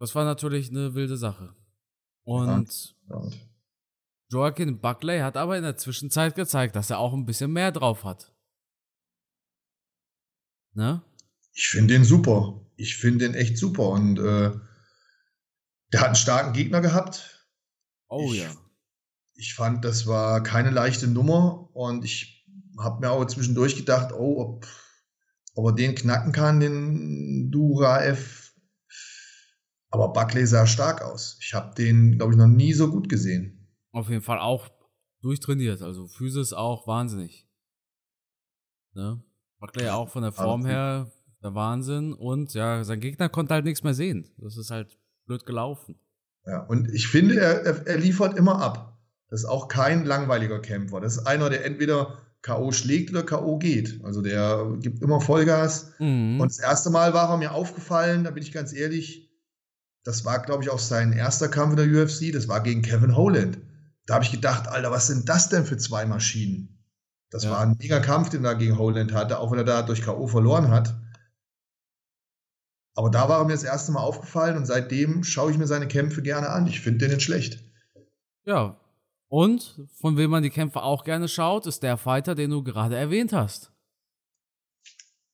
Das 0.00 0.16
war 0.16 0.24
natürlich 0.24 0.70
eine 0.70 0.94
wilde 0.94 1.16
Sache. 1.16 1.54
Und 2.24 2.96
Ja. 3.08 3.22
Joaquin 4.28 4.80
Buckley 4.80 5.20
hat 5.20 5.36
aber 5.36 5.56
in 5.56 5.62
der 5.62 5.76
Zwischenzeit 5.76 6.34
gezeigt, 6.34 6.74
dass 6.74 6.90
er 6.90 6.98
auch 6.98 7.12
ein 7.12 7.26
bisschen 7.26 7.52
mehr 7.52 7.70
drauf 7.70 8.02
hat. 8.02 8.32
Ne? 10.74 11.02
Ich 11.52 11.68
finde 11.68 11.94
den 11.94 12.04
super. 12.04 12.61
Ich 12.76 12.96
finde 12.96 13.26
den 13.26 13.34
echt 13.34 13.58
super. 13.58 13.88
Und 13.90 14.18
äh, 14.18 14.50
der 15.92 16.00
hat 16.00 16.06
einen 16.08 16.14
starken 16.16 16.52
Gegner 16.52 16.80
gehabt. 16.80 17.48
Oh 18.08 18.30
Ich- 18.32 18.40
ja. 18.40 18.50
Ich 19.34 19.54
fand, 19.54 19.84
das 19.84 20.06
war 20.06 20.42
keine 20.42 20.70
leichte 20.70 21.08
Nummer. 21.08 21.70
Und 21.74 22.04
ich 22.04 22.46
habe 22.78 23.00
mir 23.00 23.10
auch 23.10 23.24
zwischendurch 23.26 23.76
gedacht, 23.76 24.12
oh, 24.12 24.40
ob, 24.40 24.66
ob 25.54 25.66
er 25.66 25.72
den 25.74 25.94
knacken 25.94 26.32
kann, 26.32 26.60
den 26.60 27.50
Duraev. 27.50 28.52
Aber 29.90 30.12
Buckley 30.12 30.46
sah 30.46 30.66
stark 30.66 31.02
aus. 31.02 31.38
Ich 31.40 31.54
habe 31.54 31.74
den, 31.74 32.18
glaube 32.18 32.32
ich, 32.32 32.38
noch 32.38 32.46
nie 32.46 32.72
so 32.72 32.90
gut 32.90 33.08
gesehen. 33.08 33.68
Auf 33.90 34.08
jeden 34.08 34.22
Fall 34.22 34.38
auch 34.38 34.68
durchtrainiert. 35.22 35.82
Also 35.82 36.06
Physis 36.08 36.52
auch 36.52 36.86
wahnsinnig. 36.86 37.48
Ne? 38.94 39.22
Buckley 39.60 39.88
auch 39.88 40.08
von 40.08 40.22
der 40.22 40.32
Form 40.32 40.64
her 40.66 41.10
der 41.42 41.54
Wahnsinn. 41.54 42.12
Und 42.12 42.54
ja, 42.54 42.84
sein 42.84 43.00
Gegner 43.00 43.28
konnte 43.28 43.54
halt 43.54 43.64
nichts 43.64 43.82
mehr 43.82 43.94
sehen. 43.94 44.28
Das 44.38 44.56
ist 44.56 44.70
halt 44.70 44.98
blöd 45.26 45.44
gelaufen. 45.46 45.98
Ja, 46.46 46.60
und 46.64 46.88
ich 46.92 47.08
finde, 47.08 47.38
er, 47.40 47.64
er, 47.64 47.86
er 47.86 47.98
liefert 47.98 48.36
immer 48.36 48.60
ab. 48.60 48.98
Das 49.28 49.40
ist 49.40 49.46
auch 49.46 49.68
kein 49.68 50.04
langweiliger 50.04 50.60
Kämpfer. 50.60 51.00
Das 51.00 51.16
ist 51.16 51.26
einer, 51.26 51.48
der 51.50 51.64
entweder 51.64 52.18
K.O. 52.42 52.72
schlägt 52.72 53.10
oder 53.10 53.22
K.O. 53.22 53.58
geht. 53.58 54.00
Also 54.04 54.20
der 54.20 54.76
gibt 54.80 55.00
immer 55.00 55.20
Vollgas. 55.20 55.92
Mhm. 56.00 56.40
Und 56.40 56.48
das 56.50 56.58
erste 56.58 56.90
Mal 56.90 57.14
war 57.14 57.30
er 57.30 57.36
mir 57.36 57.52
aufgefallen, 57.52 58.24
da 58.24 58.30
bin 58.30 58.42
ich 58.42 58.52
ganz 58.52 58.72
ehrlich, 58.72 59.30
das 60.04 60.24
war, 60.24 60.42
glaube 60.42 60.64
ich, 60.64 60.70
auch 60.70 60.80
sein 60.80 61.12
erster 61.12 61.48
Kampf 61.48 61.78
in 61.78 61.88
der 61.92 62.02
UFC. 62.02 62.32
Das 62.32 62.48
war 62.48 62.60
gegen 62.60 62.82
Kevin 62.82 63.16
Holland. 63.16 63.58
Da 64.06 64.14
habe 64.14 64.24
ich 64.24 64.32
gedacht, 64.32 64.66
Alter, 64.66 64.90
was 64.90 65.06
sind 65.06 65.28
das 65.28 65.48
denn 65.48 65.64
für 65.64 65.76
zwei 65.76 66.04
Maschinen? 66.06 66.84
Das 67.30 67.44
Ja. 67.44 67.52
war 67.52 67.60
ein 67.60 67.76
mega 67.78 68.00
Kampf, 68.00 68.30
den 68.30 68.44
er 68.44 68.56
gegen 68.56 68.76
Holland 68.76 69.12
hatte, 69.14 69.38
auch 69.38 69.52
wenn 69.52 69.58
er 69.58 69.64
da 69.64 69.82
durch 69.82 70.02
K.O. 70.02 70.26
verloren 70.26 70.70
hat. 70.70 70.94
Aber 72.94 73.10
da 73.10 73.28
war 73.28 73.38
er 73.40 73.44
mir 73.44 73.52
das 73.52 73.64
erste 73.64 73.92
Mal 73.92 74.00
aufgefallen 74.00 74.56
und 74.56 74.66
seitdem 74.66 75.24
schaue 75.24 75.50
ich 75.50 75.58
mir 75.58 75.66
seine 75.66 75.88
Kämpfe 75.88 76.22
gerne 76.22 76.50
an. 76.50 76.66
Ich 76.66 76.80
finde 76.80 77.06
den 77.06 77.14
nicht 77.14 77.24
schlecht. 77.24 77.62
Ja. 78.44 78.78
Und 79.28 79.80
von 80.00 80.18
wem 80.18 80.30
man 80.30 80.42
die 80.42 80.50
Kämpfe 80.50 80.82
auch 80.82 81.04
gerne 81.04 81.26
schaut, 81.26 81.66
ist 81.66 81.82
der 81.82 81.96
Fighter, 81.96 82.34
den 82.34 82.50
du 82.50 82.62
gerade 82.62 82.96
erwähnt 82.96 83.32
hast. 83.32 83.72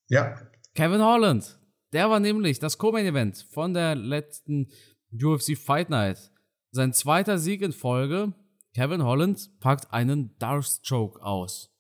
Ja, 0.07 0.37
Kevin 0.75 1.03
Holland. 1.03 1.59
Der 1.93 2.09
war 2.09 2.21
nämlich 2.21 2.61
das 2.61 2.79
Co-Main-Event 2.79 3.49
von 3.51 3.75
der 3.75 3.97
letzten 3.97 4.69
UFC 5.13 5.59
Fight 5.59 5.91
Night. 5.91 6.31
Sein 6.71 6.93
zweiter 6.93 7.39
Sieg 7.39 7.63
in 7.63 7.73
Folge. 7.73 8.33
Kevin 8.75 9.03
Holland 9.03 9.51
packt 9.59 9.93
einen 9.93 10.39
Darth-Choke 10.39 11.21
aus. 11.21 11.75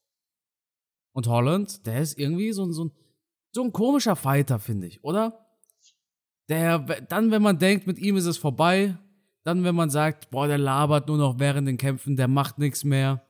Und 1.12 1.28
Holland, 1.28 1.86
der 1.86 2.00
ist 2.00 2.18
irgendwie 2.18 2.52
so, 2.52 2.72
so, 2.72 2.90
so 3.52 3.62
ein 3.62 3.72
komischer 3.72 4.16
Fighter, 4.16 4.58
finde 4.58 4.88
ich, 4.88 5.04
oder? 5.04 5.47
Der, 6.48 6.78
dann, 6.78 7.30
wenn 7.30 7.42
man 7.42 7.58
denkt, 7.58 7.86
mit 7.86 7.98
ihm 7.98 8.16
ist 8.16 8.26
es 8.26 8.38
vorbei, 8.38 8.96
dann, 9.44 9.64
wenn 9.64 9.74
man 9.74 9.90
sagt, 9.90 10.30
boah, 10.30 10.46
der 10.46 10.58
labert 10.58 11.08
nur 11.08 11.18
noch 11.18 11.38
während 11.38 11.68
den 11.68 11.76
Kämpfen, 11.76 12.16
der 12.16 12.28
macht 12.28 12.58
nichts 12.58 12.84
mehr, 12.84 13.22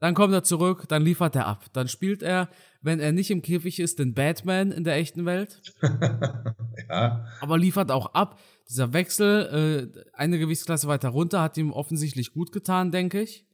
dann 0.00 0.14
kommt 0.14 0.32
er 0.32 0.44
zurück, 0.44 0.84
dann 0.88 1.02
liefert 1.02 1.34
er 1.34 1.46
ab. 1.46 1.64
Dann 1.72 1.88
spielt 1.88 2.22
er, 2.22 2.48
wenn 2.80 3.00
er 3.00 3.12
nicht 3.12 3.30
im 3.30 3.42
Käfig 3.42 3.80
ist, 3.80 3.98
den 3.98 4.14
Batman 4.14 4.70
in 4.70 4.84
der 4.84 4.96
echten 4.96 5.26
Welt, 5.26 5.60
ja, 6.88 7.26
aber 7.40 7.58
liefert 7.58 7.90
auch 7.90 8.14
ab. 8.14 8.38
Dieser 8.68 8.92
Wechsel, 8.92 9.90
äh, 9.96 10.06
eine 10.12 10.38
Gewichtsklasse 10.38 10.86
weiter 10.86 11.08
runter, 11.08 11.42
hat 11.42 11.56
ihm 11.56 11.72
offensichtlich 11.72 12.32
gut 12.32 12.52
getan, 12.52 12.92
denke 12.92 13.22
ich. 13.22 13.47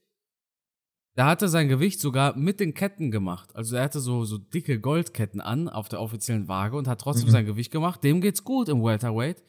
Da 1.16 1.27
hatte 1.27 1.48
sein 1.48 1.68
Gewicht 1.68 2.00
sogar 2.00 2.37
mit 2.37 2.59
den 2.59 2.74
Ketten 2.74 3.11
gemacht. 3.12 3.55
Also 3.55 3.77
er 3.77 3.85
hatte 3.85 4.00
so, 4.00 4.24
so 4.24 4.37
dicke 4.38 4.81
Goldketten 4.81 5.40
an 5.40 5.68
auf 5.68 5.88
der 5.88 6.00
offiziellen 6.00 6.48
Waage 6.48 6.77
und 6.77 6.88
hat 6.88 7.00
trotzdem 7.00 7.29
Mhm. 7.29 7.33
sein 7.33 7.46
Gewicht 7.46 7.70
gemacht. 7.70 8.03
Dem 8.03 8.20
geht's 8.20 8.42
gut 8.42 8.68
im 8.68 8.83
Welterweight. 8.83 9.42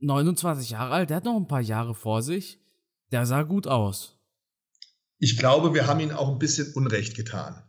29 0.00 0.70
Jahre 0.70 0.92
alt, 0.92 1.10
der 1.10 1.16
hat 1.18 1.24
noch 1.24 1.36
ein 1.36 1.48
paar 1.48 1.60
Jahre 1.60 1.94
vor 1.94 2.22
sich. 2.22 2.60
Der 3.12 3.26
sah 3.26 3.42
gut 3.42 3.66
aus. 3.66 4.12
ich 5.18 5.38
glaube, 5.38 5.72
wir 5.72 5.86
haben 5.86 6.00
ihm 6.00 6.10
auch 6.10 6.28
ein 6.28 6.38
bisschen 6.38 6.72
Unrecht 6.74 7.14
getan. 7.16 7.62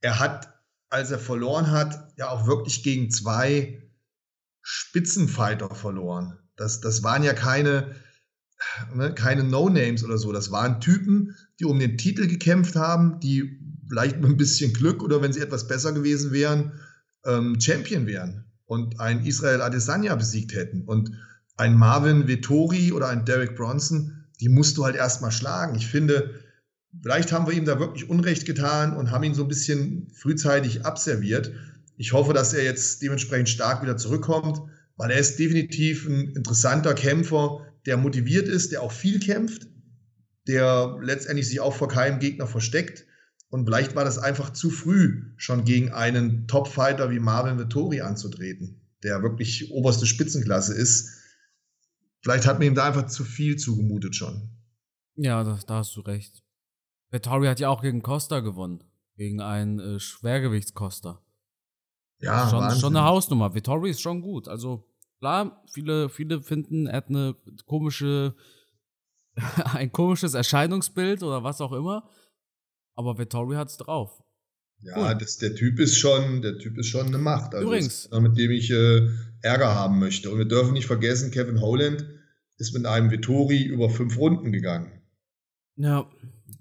Er 0.00 0.18
hat, 0.18 0.52
als 0.88 1.10
er 1.12 1.18
verloren 1.20 1.70
hat, 1.70 2.12
ja 2.16 2.30
auch 2.30 2.46
wirklich 2.46 2.82
gegen 2.82 3.10
zwei 3.10 3.88
Spitzenfighter 4.62 5.72
verloren. 5.74 6.38
Das, 6.56 6.80
das 6.80 7.02
waren 7.04 7.22
ja 7.22 7.32
keine, 7.32 7.94
ne, 8.94 9.14
keine 9.14 9.44
No-Names 9.44 10.04
oder 10.04 10.18
so. 10.18 10.32
Das 10.32 10.50
waren 10.50 10.80
Typen, 10.80 11.36
die 11.58 11.64
um 11.64 11.78
den 11.78 11.98
Titel 11.98 12.26
gekämpft 12.26 12.76
haben, 12.76 13.20
die 13.20 13.58
vielleicht 13.88 14.20
mit 14.20 14.30
ein 14.30 14.36
bisschen 14.36 14.72
Glück 14.72 15.02
oder 15.02 15.22
wenn 15.22 15.32
sie 15.32 15.40
etwas 15.40 15.66
besser 15.66 15.92
gewesen 15.92 16.32
wären, 16.32 16.72
ähm, 17.24 17.60
Champion 17.60 18.06
wären 18.06 18.44
und 18.66 19.00
einen 19.00 19.26
Israel 19.26 19.62
Adesanya 19.62 20.14
besiegt 20.14 20.54
hätten. 20.54 20.82
Und 20.82 21.12
ein 21.56 21.74
Marvin 21.74 22.28
Vettori 22.28 22.92
oder 22.92 23.08
ein 23.08 23.24
Derek 23.24 23.56
Bronson, 23.56 24.24
die 24.40 24.48
musst 24.48 24.76
du 24.76 24.84
halt 24.84 24.96
erstmal 24.96 25.32
schlagen. 25.32 25.74
Ich 25.74 25.86
finde, 25.86 26.40
vielleicht 27.02 27.32
haben 27.32 27.46
wir 27.46 27.52
ihm 27.52 27.64
da 27.64 27.78
wirklich 27.78 28.08
Unrecht 28.08 28.46
getan 28.46 28.96
und 28.96 29.10
haben 29.10 29.24
ihn 29.24 29.34
so 29.34 29.42
ein 29.42 29.48
bisschen 29.48 30.08
frühzeitig 30.14 30.86
abserviert. 30.86 31.52
Ich 31.96 32.12
hoffe, 32.12 32.32
dass 32.32 32.54
er 32.54 32.64
jetzt 32.64 33.02
dementsprechend 33.02 33.50
stark 33.50 33.82
wieder 33.82 33.96
zurückkommt, 33.96 34.60
weil 34.96 35.10
er 35.10 35.18
ist 35.18 35.38
definitiv 35.38 36.06
ein 36.06 36.30
interessanter 36.30 36.94
Kämpfer, 36.94 37.66
der 37.86 37.96
motiviert 37.96 38.48
ist, 38.48 38.72
der 38.72 38.82
auch 38.82 38.92
viel 38.92 39.20
kämpft, 39.20 39.68
der 40.46 40.98
letztendlich 41.00 41.48
sich 41.48 41.60
auch 41.60 41.74
vor 41.74 41.88
keinem 41.88 42.18
Gegner 42.18 42.46
versteckt. 42.46 43.06
Und 43.48 43.64
vielleicht 43.64 43.96
war 43.96 44.04
das 44.04 44.18
einfach 44.18 44.50
zu 44.50 44.70
früh, 44.70 45.32
schon 45.36 45.64
gegen 45.64 45.92
einen 45.92 46.46
Top-Fighter 46.46 47.10
wie 47.10 47.18
Marvin 47.18 47.58
Vettori 47.58 48.00
anzutreten, 48.00 48.80
der 49.02 49.22
wirklich 49.22 49.70
oberste 49.72 50.06
Spitzenklasse 50.06 50.74
ist. 50.74 51.10
Vielleicht 52.22 52.46
hat 52.46 52.58
man 52.58 52.68
ihm 52.68 52.74
da 52.74 52.86
einfach 52.86 53.06
zu 53.06 53.24
viel 53.24 53.56
zugemutet 53.56 54.14
schon. 54.14 54.50
Ja, 55.16 55.42
da, 55.42 55.58
da 55.66 55.76
hast 55.76 55.96
du 55.96 56.00
recht. 56.00 56.42
Vettori 57.10 57.46
hat 57.48 57.60
ja 57.60 57.68
auch 57.68 57.82
gegen 57.82 58.02
Costa 58.02 58.40
gewonnen. 58.40 58.84
Gegen 59.16 59.40
einen 59.40 59.80
äh, 59.80 60.00
Schwergewichtskoster. 60.00 61.22
Ja, 62.20 62.48
schon, 62.48 62.60
Wahnsinn. 62.60 62.80
schon 62.80 62.96
eine 62.96 63.06
Hausnummer. 63.06 63.54
Vittori 63.54 63.90
ist 63.90 64.00
schon 64.00 64.22
gut. 64.22 64.48
Also 64.48 64.89
klar, 65.20 65.62
viele, 65.72 66.08
viele 66.08 66.42
finden, 66.42 66.86
er 66.86 66.96
hat 66.96 67.08
eine 67.08 67.36
komische, 67.66 68.34
ein 69.74 69.92
komisches 69.92 70.34
Erscheinungsbild 70.34 71.22
oder 71.22 71.44
was 71.44 71.60
auch 71.60 71.72
immer. 71.72 72.10
Aber 72.96 73.18
Vittori 73.18 73.54
hat's 73.56 73.76
drauf. 73.76 74.22
Ja, 74.82 75.14
das, 75.14 75.36
der 75.36 75.54
Typ 75.54 75.78
ist 75.78 75.98
schon, 75.98 76.40
der 76.40 76.58
Typ 76.58 76.78
ist 76.78 76.86
schon 76.86 77.06
eine 77.06 77.18
Macht. 77.18 77.54
Also 77.54 77.66
Übrigens. 77.66 78.10
einer, 78.10 78.22
mit 78.22 78.38
dem 78.38 78.50
ich 78.50 78.70
äh, 78.70 79.08
Ärger 79.42 79.74
haben 79.74 79.98
möchte. 79.98 80.30
Und 80.30 80.38
wir 80.38 80.46
dürfen 80.46 80.72
nicht 80.72 80.86
vergessen, 80.86 81.30
Kevin 81.30 81.60
Holland 81.60 82.06
ist 82.56 82.72
mit 82.72 82.86
einem 82.86 83.10
Vittori 83.10 83.62
über 83.62 83.90
fünf 83.90 84.16
Runden 84.16 84.52
gegangen. 84.52 85.02
Ja. 85.76 86.10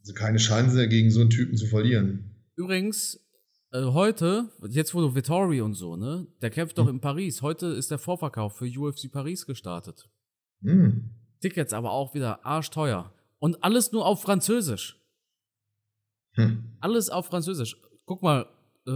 Also 0.02 0.14
keine 0.14 0.38
Chance, 0.38 0.88
gegen 0.90 1.12
so 1.12 1.22
einen 1.22 1.30
Typen 1.30 1.58
zu 1.58 1.66
verlieren. 1.66 2.36
Übrigens, 2.56 3.20
äh, 3.72 3.84
heute, 3.84 4.50
jetzt 4.70 4.94
wo 4.94 5.02
du 5.02 5.16
Vittori 5.16 5.62
und 5.62 5.74
so, 5.76 5.96
ne? 5.96 6.28
Der 6.42 6.50
kämpft 6.50 6.78
doch 6.78 6.86
Hm. 6.88 6.96
in 6.96 7.02
Paris. 7.02 7.42
Heute 7.42 7.68
ist 7.68 7.92
der 7.92 8.00
Vorverkauf 8.00 8.58
für 8.58 8.66
UFC 8.66 9.12
Paris 9.12 9.46
gestartet. 9.46 10.10
Hm. 10.62 11.12
Tickets 11.42 11.74
aber 11.74 11.92
auch 11.92 12.14
wieder 12.14 12.46
arschteuer. 12.46 13.14
Und 13.40 13.64
alles 13.64 13.92
nur 13.92 14.06
auf 14.06 14.22
Französisch. 14.22 15.00
Hm. 16.34 16.78
Alles 16.82 17.10
auf 17.10 17.28
Französisch. 17.28 17.78
Guck 18.06 18.22
mal, 18.22 18.48
äh, 18.88 18.92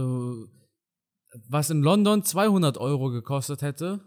was 1.48 1.70
in 1.70 1.82
London 1.82 2.22
200 2.22 2.78
Euro 2.78 3.10
gekostet 3.10 3.62
hätte, 3.62 4.00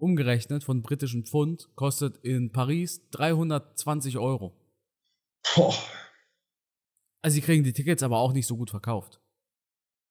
umgerechnet 0.00 0.64
von 0.64 0.82
britischen 0.82 1.24
Pfund, 1.24 1.68
kostet 1.74 2.18
in 2.18 2.52
Paris 2.52 3.08
320 3.10 4.18
Euro. 4.18 4.56
Boah. 5.54 5.74
Also 7.22 7.34
sie 7.34 7.40
kriegen 7.40 7.64
die 7.64 7.72
Tickets 7.72 8.02
aber 8.02 8.18
auch 8.18 8.32
nicht 8.32 8.46
so 8.46 8.56
gut 8.56 8.70
verkauft. 8.70 9.20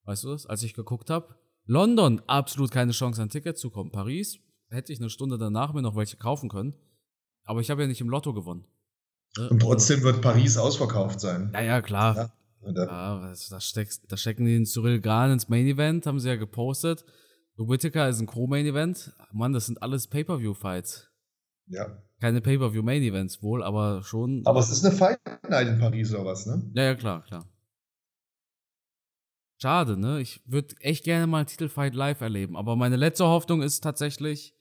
Weißt 0.08 0.24
du 0.24 0.30
das? 0.30 0.46
Als 0.46 0.64
ich 0.64 0.74
geguckt 0.74 1.10
habe, 1.10 1.36
London 1.66 2.22
absolut 2.28 2.72
keine 2.72 2.94
Chance 2.94 3.22
an 3.22 3.30
Tickets 3.30 3.60
zu 3.60 3.70
kommen. 3.70 3.92
Paris 3.92 4.40
hätte 4.70 4.94
ich 4.94 5.00
eine 5.00 5.10
Stunde 5.10 5.38
danach 5.38 5.74
mir 5.74 5.82
noch 5.82 5.98
welche 5.98 6.16
kaufen 6.16 6.48
können. 6.48 6.74
Aber 7.44 7.60
ich 7.60 7.70
habe 7.70 7.82
ja 7.82 7.88
nicht 7.90 8.00
im 8.00 8.10
Lotto 8.10 8.34
gewonnen. 8.34 8.66
Ne? 9.38 9.50
Und 9.50 9.60
trotzdem 9.62 10.02
wird 10.04 10.22
Paris 10.22 10.58
ausverkauft 10.58 11.20
sein. 11.20 11.52
Ja, 11.54 11.62
ja, 11.62 11.82
klar. 11.82 12.16
Ja. 12.16 12.34
Ja, 12.74 13.34
da, 13.50 13.62
steckst, 13.62 14.12
da 14.12 14.18
stecken 14.18 14.46
die 14.46 14.54
den 14.54 14.66
Cyril 14.66 15.00
Gahn 15.00 15.32
ins 15.32 15.48
Main 15.48 15.68
Event, 15.68 16.06
haben 16.06 16.20
sie 16.20 16.28
ja 16.28 16.36
gepostet. 16.36 17.06
Whittaker 17.58 18.10
ist 18.10 18.20
ein 18.20 18.26
Co-Main 18.26 18.66
Event. 18.66 19.14
Mann, 19.32 19.54
das 19.54 19.68
sind 19.68 19.82
alles 19.82 20.08
Pay-Per-View-Fights. 20.08 21.08
ja. 21.68 22.02
Keine 22.20 22.42
Pay-Per-View-Main 22.42 23.04
Events 23.04 23.44
wohl, 23.44 23.62
aber 23.62 24.02
schon. 24.04 24.42
Aber 24.46 24.60
es 24.60 24.70
ist 24.72 24.84
eine 24.84 24.96
Fight 24.96 25.20
Night 25.48 25.68
in 25.68 25.80
Paris 25.80 26.14
oder 26.14 26.26
was, 26.26 26.46
ne? 26.48 26.72
ja, 26.74 26.84
ja, 26.84 26.96
klar, 26.96 27.24
klar. 27.24 27.46
Schade, 29.60 29.98
ne? 29.98 30.22
Ich 30.22 30.42
würde 30.46 30.76
echt 30.82 31.04
gerne 31.04 31.26
mal 31.28 31.40
einen 31.40 31.48
Titelfight 31.48 31.96
live 31.96 32.22
erleben. 32.22 32.56
Aber 32.56 32.76
meine 32.76 32.96
letzte 32.96 33.26
Hoffnung 33.26 33.62
ist 33.62 33.82
tatsächlich 33.84 34.54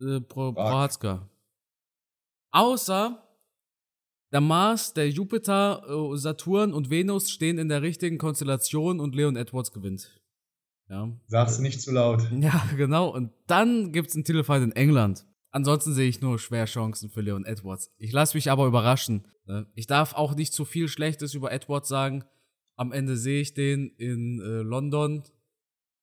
äh, 0.00 0.20
Pro. 0.20 0.52
Prohatzka. 0.52 1.28
Außer 2.50 3.22
der 4.32 4.40
Mars, 4.40 4.94
der 4.94 5.10
Jupiter, 5.10 5.82
äh, 5.88 6.16
Saturn 6.16 6.72
und 6.72 6.90
Venus 6.90 7.30
stehen 7.30 7.58
in 7.58 7.68
der 7.68 7.82
richtigen 7.82 8.18
Konstellation 8.18 9.00
und 9.00 9.14
Leon 9.14 9.36
Edwards 9.36 9.72
gewinnt. 9.72 10.10
Ja. 10.88 11.10
Sag's 11.26 11.58
nicht 11.58 11.80
zu 11.82 11.92
laut. 11.92 12.22
Ja, 12.40 12.62
genau. 12.76 13.08
Und 13.08 13.32
dann 13.46 13.92
gibt's 13.92 14.14
einen 14.14 14.24
Titelfight 14.24 14.62
in 14.62 14.72
England. 14.72 15.26
Ansonsten 15.50 15.92
sehe 15.94 16.08
ich 16.08 16.20
nur 16.20 16.38
schwer 16.38 16.66
Chancen 16.66 17.10
für 17.10 17.20
Leon 17.20 17.44
Edwards. 17.44 17.90
Ich 17.98 18.12
lasse 18.12 18.36
mich 18.36 18.50
aber 18.50 18.66
überraschen. 18.66 19.26
ne? 19.46 19.66
Ich 19.74 19.86
darf 19.86 20.14
auch 20.14 20.34
nicht 20.34 20.52
zu 20.52 20.64
viel 20.64 20.88
Schlechtes 20.88 21.34
über 21.34 21.52
Edwards 21.52 21.88
sagen. 21.88 22.24
Am 22.78 22.92
Ende 22.92 23.16
sehe 23.16 23.40
ich 23.42 23.52
den 23.52 23.90
in 23.98 24.40
äh, 24.40 24.62
London 24.62 25.22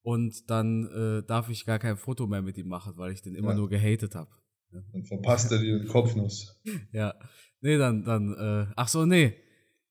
und 0.03 0.49
dann 0.51 0.85
äh, 0.91 1.23
darf 1.25 1.49
ich 1.49 1.65
gar 1.65 1.79
kein 1.79 1.97
Foto 1.97 2.27
mehr 2.27 2.41
mit 2.43 2.57
ihm 2.57 2.67
machen, 2.67 2.93
weil 2.97 3.11
ich 3.13 3.21
den 3.23 3.33
immer 3.33 3.51
Ja. 3.51 3.55
nur 3.57 3.69
gehatet 3.69 4.13
habe. 4.13 4.29
Dann 4.91 5.03
verpasst 5.05 5.51
er 5.51 5.59
dir 5.59 5.79
den 5.79 5.87
Kopfnuss. 5.87 6.61
Ja. 6.91 7.15
Nee, 7.61 7.77
dann, 7.77 8.03
dann, 8.03 8.33
äh, 8.35 8.71
ach 8.75 8.87
so, 8.89 9.05
nee. 9.07 9.33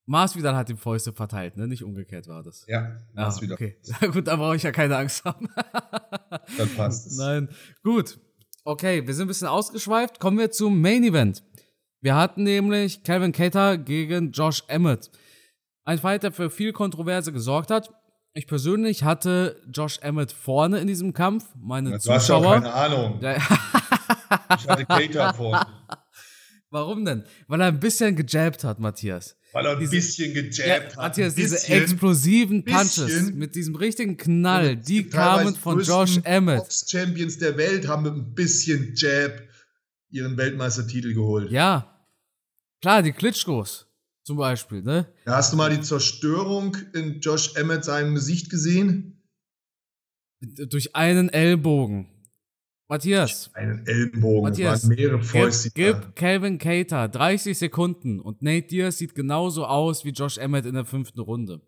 Masvidal 0.06 0.54
hat 0.54 0.68
die 0.68 0.76
Fäuste 0.76 1.12
verteilt, 1.14 1.56
ne? 1.56 1.66
Nicht 1.66 1.82
umgekehrt 1.82 2.28
war 2.28 2.42
das. 2.42 2.66
Ja, 2.68 3.00
Ah, 3.14 3.24
mach's 3.24 3.40
wieder. 3.40 3.54
okay. 3.54 3.78
Gut, 4.12 4.26
da 4.28 4.36
brauche 4.36 4.54
ich 4.56 4.62
ja 4.62 4.70
keine 4.70 4.96
Angst 4.98 5.24
haben. 5.24 5.48
Dann 6.58 6.68
passt 6.76 7.06
es. 7.06 7.16
Nein. 7.16 7.48
Gut. 7.82 8.18
Okay, 8.64 9.06
wir 9.06 9.14
sind 9.14 9.24
ein 9.24 9.28
bisschen 9.28 9.48
ausgeschweift. 9.48 10.20
Kommen 10.20 10.38
wir 10.38 10.50
zum 10.50 10.80
Main 10.82 11.04
Event. 11.04 11.42
Wir 12.02 12.14
hatten 12.16 12.42
nämlich 12.42 13.02
Calvin 13.02 13.32
Cater 13.32 13.78
gegen 13.78 14.30
Josh 14.32 14.62
Emmett. 14.68 15.10
Ein 15.84 15.98
Fight, 15.98 16.22
der 16.22 16.32
für 16.32 16.50
viel 16.50 16.72
Kontroverse 16.72 17.32
gesorgt 17.32 17.70
hat. 17.70 17.90
Ich 18.32 18.46
persönlich 18.46 19.04
hatte 19.04 19.60
Josh 19.72 19.98
Emmett 20.00 20.32
vorne 20.32 20.78
in 20.78 20.86
diesem 20.86 21.12
Kampf. 21.12 21.44
Meine 21.56 21.90
Du 21.90 21.94
hast 21.96 22.06
ja 22.06 22.14
auch 22.14 22.20
Zuschauer. 22.20 22.54
keine 22.54 22.72
Ahnung. 22.72 23.20
Ich 24.58 24.68
hatte 24.68 24.84
Cater 24.84 25.34
vor. 25.34 25.64
Warum 26.70 27.04
denn? 27.04 27.22
Weil 27.46 27.60
er 27.60 27.68
ein 27.68 27.78
bisschen 27.78 28.16
gejabbt 28.16 28.64
hat, 28.64 28.80
Matthias. 28.80 29.36
Weil 29.52 29.66
er 29.66 29.72
ein 29.72 29.78
diese, 29.78 29.92
bisschen 29.92 30.34
gejabbt 30.34 30.58
ja, 30.66 30.82
hat. 30.82 30.96
Matthias, 30.96 31.36
diese 31.36 31.68
explosiven 31.68 32.64
Punches 32.64 33.30
mit 33.30 33.54
diesem 33.54 33.76
richtigen 33.76 34.16
Knall, 34.16 34.74
die 34.74 35.08
kamen 35.08 35.54
von 35.54 35.80
Josh 35.80 36.18
Emmett. 36.24 36.58
Box-Champions 36.58 37.38
der 37.38 37.56
Welt 37.56 37.86
haben 37.86 38.02
mit 38.02 38.14
ein 38.14 38.34
bisschen 38.34 38.92
Jab 38.96 39.40
ihren 40.10 40.36
Weltmeistertitel 40.36 41.14
geholt. 41.14 41.52
Ja, 41.52 42.04
klar, 42.80 43.02
die 43.02 43.12
Klitschkos 43.12 43.86
zum 44.24 44.38
Beispiel, 44.38 44.82
ne? 44.82 45.06
Ja, 45.26 45.36
hast 45.36 45.52
du 45.52 45.56
mal 45.56 45.70
die 45.70 45.82
Zerstörung 45.82 46.76
in 46.94 47.20
Josh 47.20 47.54
Emmett 47.56 47.84
seinem 47.84 48.14
Gesicht 48.14 48.50
gesehen? 48.50 49.22
Durch 50.40 50.96
einen 50.96 51.28
Ellbogen. 51.28 52.08
Matthias. 52.88 53.50
Einen 53.54 53.86
Ellenbogen. 53.86 54.42
Matthias. 54.50 54.84
mehrere 54.84 55.22
Fäuste. 55.22 55.70
Gib, 55.74 56.00
gib 56.00 56.16
Calvin 56.16 56.58
Cater 56.58 57.08
30 57.08 57.56
Sekunden 57.56 58.20
und 58.20 58.42
Nate 58.42 58.66
Diaz 58.66 58.98
sieht 58.98 59.14
genauso 59.14 59.64
aus 59.64 60.04
wie 60.04 60.10
Josh 60.10 60.38
Emmett 60.38 60.66
in 60.66 60.74
der 60.74 60.84
fünften 60.84 61.20
Runde. 61.20 61.60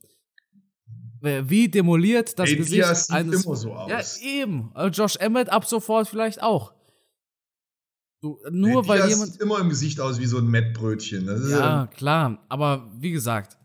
Wie 1.23 1.69
demoliert 1.69 2.39
das 2.39 2.51
Nate 2.51 2.57
Gesicht 2.59 2.77
Diaz 2.77 3.07
sieht 3.07 3.17
eines. 3.17 3.45
immer 3.45 3.57
so 3.57 3.73
aus. 3.73 4.21
Ja, 4.21 4.29
eben. 4.29 4.71
Also 4.75 5.03
Josh 5.03 5.17
Emmett 5.17 5.49
ab 5.49 5.65
sofort 5.65 6.07
vielleicht 6.09 6.43
auch. 6.43 6.76
Du, 8.21 8.39
nur 8.51 8.83
Nate 8.83 8.89
weil 8.89 9.09
jemand. 9.09 9.33
sieht 9.33 9.41
immer 9.41 9.61
im 9.61 9.69
Gesicht 9.69 10.01
aus 10.01 10.19
wie 10.19 10.27
so 10.27 10.39
ein 10.39 10.47
Mettbrötchen. 10.47 11.27
ja, 11.27 11.59
ja, 11.59 11.87
klar. 11.87 12.45
Aber 12.49 12.91
wie 12.99 13.11
gesagt, 13.11 13.59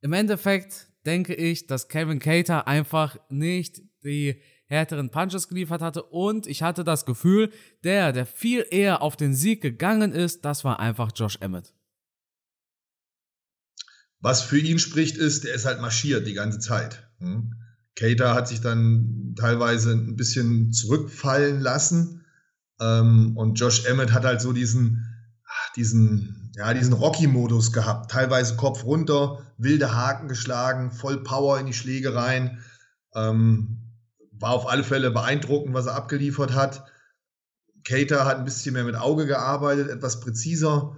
im 0.00 0.12
Endeffekt 0.12 0.88
denke 1.06 1.34
ich, 1.34 1.66
dass 1.66 1.88
Calvin 1.88 2.18
Cater 2.18 2.66
einfach 2.66 3.16
nicht 3.28 3.82
die 4.02 4.40
härteren 4.66 5.10
Punches 5.10 5.48
geliefert 5.48 5.80
hatte 5.80 6.02
und 6.02 6.48
ich 6.48 6.62
hatte 6.62 6.82
das 6.82 7.06
Gefühl, 7.06 7.52
der, 7.84 8.12
der 8.12 8.26
viel 8.26 8.66
eher 8.70 9.00
auf 9.02 9.16
den 9.16 9.32
Sieg 9.32 9.62
gegangen 9.62 10.12
ist, 10.12 10.44
das 10.44 10.64
war 10.64 10.80
einfach 10.80 11.12
Josh 11.14 11.38
Emmett. 11.40 11.72
Was 14.18 14.42
für 14.42 14.58
ihn 14.58 14.80
spricht, 14.80 15.16
ist, 15.16 15.44
der 15.44 15.54
ist 15.54 15.66
halt 15.66 15.80
marschiert 15.80 16.26
die 16.26 16.34
ganze 16.34 16.58
Zeit. 16.58 17.08
Hm? 17.18 17.54
Cater 17.94 18.34
hat 18.34 18.48
sich 18.48 18.60
dann 18.60 19.34
teilweise 19.38 19.92
ein 19.92 20.16
bisschen 20.16 20.72
zurückfallen 20.72 21.60
lassen 21.60 22.25
ähm, 22.80 23.36
und 23.36 23.58
Josh 23.58 23.86
Emmett 23.86 24.12
hat 24.12 24.24
halt 24.24 24.40
so 24.40 24.52
diesen, 24.52 25.06
diesen, 25.76 26.52
ja, 26.54 26.72
diesen 26.74 26.92
Rocky-Modus 26.92 27.72
gehabt. 27.72 28.10
Teilweise 28.10 28.56
Kopf 28.56 28.84
runter, 28.84 29.42
wilde 29.58 29.94
Haken 29.94 30.28
geschlagen, 30.28 30.90
voll 30.92 31.22
Power 31.22 31.58
in 31.58 31.66
die 31.66 31.72
Schläge 31.72 32.14
rein. 32.14 32.62
Ähm, 33.14 33.82
war 34.32 34.50
auf 34.50 34.68
alle 34.68 34.84
Fälle 34.84 35.10
beeindruckend, 35.10 35.74
was 35.74 35.86
er 35.86 35.94
abgeliefert 35.94 36.54
hat. 36.54 36.84
Cater 37.84 38.24
hat 38.24 38.38
ein 38.38 38.44
bisschen 38.44 38.74
mehr 38.74 38.84
mit 38.84 38.96
Auge 38.96 39.26
gearbeitet, 39.26 39.88
etwas 39.88 40.20
präziser. 40.20 40.96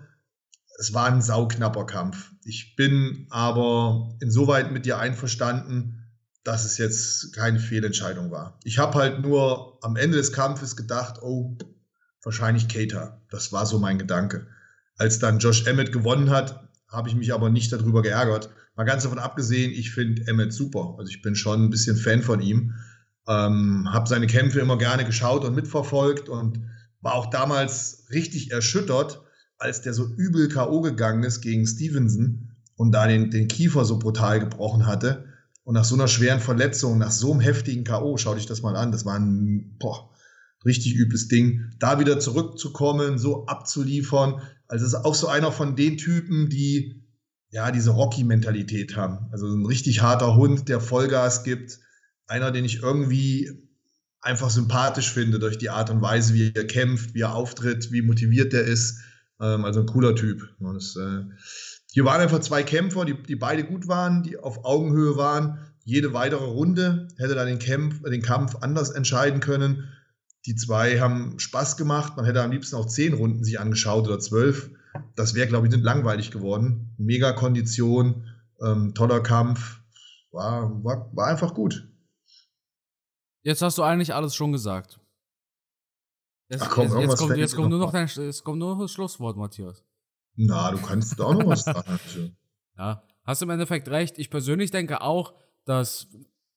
Es 0.79 0.95
war 0.95 1.07
ein 1.07 1.23
sauknapper 1.23 1.87
Kampf. 1.87 2.31
Ich 2.45 2.75
bin 2.77 3.27
aber 3.31 4.17
insoweit 4.21 4.73
mit 4.73 4.87
dir 4.87 4.99
einverstanden, 4.99 6.08
dass 6.45 6.65
es 6.65 6.79
jetzt 6.79 7.33
keine 7.35 7.61
Fehlentscheidung 7.61 8.31
war. 8.31 8.59
Ich 8.65 8.79
habe 8.79 8.95
halt 8.95 9.21
nur 9.21 9.79
am 9.83 9.97
Ende 9.97 10.17
des 10.17 10.33
Kampfes 10.33 10.77
gedacht, 10.77 11.21
oh, 11.23 11.57
wahrscheinlich 12.23 12.69
Cater. 12.69 13.21
Das 13.31 13.53
war 13.53 13.67
so 13.67 13.79
mein 13.79 13.99
Gedanke. 13.99 14.47
Als 14.97 15.19
dann 15.19 15.39
Josh 15.39 15.67
Emmett 15.67 15.93
gewonnen 15.93 16.31
hat, 16.31 16.69
habe 16.89 17.09
ich 17.09 17.15
mich 17.15 17.33
aber 17.33 17.51
nicht 17.51 17.73
darüber 17.73 18.03
geärgert. 18.03 18.51
Mal 18.77 18.85
ganz 18.85 19.03
davon 19.03 19.19
abgesehen, 19.19 19.73
ich 19.73 19.93
finde 19.93 20.27
Emmett 20.27 20.53
super. 20.53 20.97
Also 20.99 21.11
ich 21.11 21.23
bin 21.23 21.35
schon 21.35 21.65
ein 21.65 21.71
bisschen 21.71 21.97
Fan 21.97 22.23
von 22.23 22.41
ihm. 22.41 22.75
Ähm, 23.27 23.89
habe 23.93 24.09
seine 24.09 24.27
Kämpfe 24.27 24.61
immer 24.61 24.79
gerne 24.79 25.05
geschaut 25.05 25.45
und 25.45 25.55
mitverfolgt 25.55 26.29
und 26.29 26.61
war 27.01 27.15
auch 27.15 27.31
damals 27.31 28.07
richtig 28.11 28.53
erschüttert, 28.53 29.21
als 29.59 29.83
der 29.83 29.93
so 29.93 30.07
übel 30.07 30.49
K.O. 30.49 30.81
gegangen 30.81 31.25
ist 31.25 31.41
gegen 31.41 31.67
Stevenson 31.67 32.53
und 32.77 32.93
da 32.93 33.07
den, 33.07 33.31
den 33.31 33.49
Kiefer 33.49 33.85
so 33.85 33.99
brutal 33.99 34.41
gebrochen 34.41 34.87
hatte. 34.87 35.28
Und 35.69 35.75
nach 35.75 35.85
so 35.85 35.97
einer 35.97 36.09
schweren 36.09 36.41
Verletzung, 36.41 36.97
nach 36.97 37.11
so 37.11 37.31
einem 37.31 37.43
heftigen 37.43 37.85
K.O., 37.85 38.17
schau 38.17 38.35
dich 38.35 38.47
das 38.47 38.63
mal 38.63 38.75
an, 38.75 38.91
das 38.91 39.05
war 39.05 39.19
ein 39.19 39.77
boah, 39.79 40.09
richtig 40.65 40.95
übles 40.95 41.29
Ding. 41.29 41.71
Da 41.79 42.01
wieder 42.01 42.19
zurückzukommen, 42.19 43.19
so 43.19 43.45
abzuliefern. 43.45 44.41
Also 44.67 44.87
es 44.87 44.95
ist 44.95 45.05
auch 45.05 45.15
so 45.15 45.29
einer 45.29 45.53
von 45.53 45.77
den 45.77 45.99
Typen, 45.99 46.49
die 46.49 47.05
ja 47.51 47.71
diese 47.71 47.91
Rocky-Mentalität 47.91 48.97
haben. 48.97 49.29
Also 49.31 49.47
ein 49.47 49.67
richtig 49.67 50.01
harter 50.01 50.37
Hund, 50.37 50.71
der 50.71 50.81
Vollgas 50.81 51.45
gibt, 51.45 51.81
einer, 52.27 52.51
den 52.51 52.65
ich 52.65 52.83
irgendwie 52.83 53.69
einfach 54.23 54.49
sympathisch 54.49 55.13
finde 55.13 55.39
durch 55.39 55.59
die 55.59 55.69
Art 55.69 55.91
und 55.91 56.01
Weise, 56.01 56.33
wie 56.33 56.51
er 56.55 56.67
kämpft, 56.67 57.13
wie 57.13 57.21
er 57.21 57.35
auftritt, 57.35 57.93
wie 57.93 58.01
motiviert 58.01 58.55
er 58.55 58.63
ist. 58.63 59.01
Ähm, 59.39 59.67
also 59.67 59.81
ein 59.81 59.87
cooler 59.87 60.15
Typ. 60.15 60.49
Das, 60.61 60.97
äh, 60.97 61.25
hier 61.91 62.05
waren 62.05 62.21
einfach 62.21 62.41
zwei 62.41 62.63
Kämpfer, 62.63 63.05
die, 63.05 63.21
die 63.23 63.37
beide 63.37 63.65
gut 63.65 63.89
waren, 63.89 64.23
die 64.23 64.39
auf 64.39 64.65
Augenhöhe 64.65 65.17
waren. 65.17 65.59
Jede 65.85 66.13
weitere 66.13 66.45
Runde 66.45 67.09
hätte 67.17 67.35
dann 67.35 67.47
den, 67.47 67.59
Kampf, 67.59 68.03
den 68.03 68.23
Kampf 68.23 68.57
anders 68.61 68.91
entscheiden 68.91 69.41
können. 69.41 69.89
Die 70.45 70.55
zwei 70.55 71.01
haben 71.01 71.39
Spaß 71.39 71.77
gemacht. 71.77 72.17
Man 72.17 72.27
hätte 72.27 72.43
am 72.43 72.53
liebsten 72.53 72.77
auch 72.77 72.87
zehn 72.87 73.15
Runden 73.15 73.43
sich 73.43 73.59
angeschaut 73.59 74.07
oder 74.07 74.19
zwölf. 74.19 74.71
Das 75.17 75.35
wäre, 75.35 75.49
glaube 75.49 75.67
ich, 75.67 75.73
nicht 75.73 75.85
langweilig 75.85 76.31
geworden. 76.31 76.95
Mega 76.99 77.33
Kondition, 77.33 78.29
ähm, 78.61 78.95
toller 78.95 79.21
Kampf. 79.21 79.81
War, 80.31 80.85
war, 80.85 81.11
war 81.15 81.27
einfach 81.27 81.55
gut. 81.55 81.89
Jetzt 83.43 83.63
hast 83.63 83.79
du 83.79 83.83
eigentlich 83.83 84.13
alles 84.15 84.35
schon 84.35 84.53
gesagt. 84.53 85.01
Jetzt, 86.51 86.63
Ach 86.63 86.71
komm, 86.71 86.85
jetzt, 86.85 87.01
jetzt, 87.01 87.19
kommt, 87.19 87.37
jetzt 87.37 87.57
kommt, 87.57 87.71
nur 87.71 87.79
noch 87.79 87.93
dein, 87.93 88.07
jetzt 88.09 88.45
kommt 88.45 88.59
nur 88.59 88.75
noch 88.75 88.81
das 88.83 88.93
Schlusswort, 88.93 89.37
Matthias. 89.37 89.85
Na, 90.41 90.71
du 90.71 90.79
kannst 90.79 91.21
auch 91.21 91.35
noch 91.35 91.47
was 91.47 91.65
sagen. 91.65 91.99
ja, 92.79 93.03
hast 93.25 93.43
du 93.43 93.47
im 93.47 93.51
Endeffekt 93.51 93.89
recht. 93.89 94.19
Ich 94.19 94.31
persönlich 94.31 94.71
denke 94.71 95.01
auch, 95.01 95.35
dass 95.65 96.07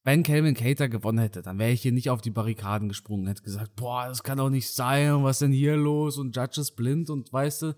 wenn 0.03 0.21
Calvin 0.21 0.53
Cater 0.53 0.87
gewonnen 0.87 1.17
hätte, 1.17 1.41
dann 1.41 1.57
wäre 1.57 1.71
ich 1.71 1.81
hier 1.81 1.91
nicht 1.91 2.11
auf 2.11 2.21
die 2.21 2.29
Barrikaden 2.29 2.89
gesprungen, 2.89 3.25
hätte 3.25 3.41
gesagt, 3.41 3.75
boah, 3.75 4.05
das 4.07 4.21
kann 4.21 4.37
doch 4.37 4.51
nicht 4.51 4.69
sein, 4.69 5.23
was 5.23 5.39
denn 5.39 5.51
hier 5.51 5.75
los 5.77 6.19
und 6.19 6.35
Judge 6.35 6.61
ist 6.61 6.75
blind 6.75 7.09
und 7.09 7.33
weißt 7.33 7.63
du, 7.63 7.75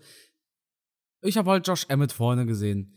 ich 1.22 1.38
habe 1.38 1.50
halt 1.50 1.66
Josh 1.66 1.86
Emmett 1.88 2.12
vorne 2.12 2.44
gesehen. 2.44 2.92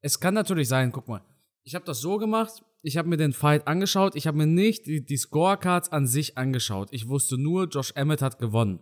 Es 0.00 0.18
kann 0.18 0.34
natürlich 0.34 0.68
sein, 0.68 0.90
guck 0.90 1.06
mal, 1.06 1.22
ich 1.62 1.76
habe 1.76 1.84
das 1.84 2.00
so 2.00 2.18
gemacht, 2.18 2.64
ich 2.82 2.96
habe 2.96 3.08
mir 3.08 3.16
den 3.16 3.32
Fight 3.32 3.68
angeschaut, 3.68 4.16
ich 4.16 4.26
habe 4.26 4.38
mir 4.38 4.46
nicht 4.46 4.86
die, 4.86 5.04
die 5.04 5.16
Scorecards 5.16 5.92
an 5.92 6.08
sich 6.08 6.36
angeschaut. 6.36 6.88
Ich 6.90 7.08
wusste 7.08 7.38
nur, 7.38 7.68
Josh 7.68 7.92
Emmett 7.94 8.22
hat 8.22 8.40
gewonnen. 8.40 8.80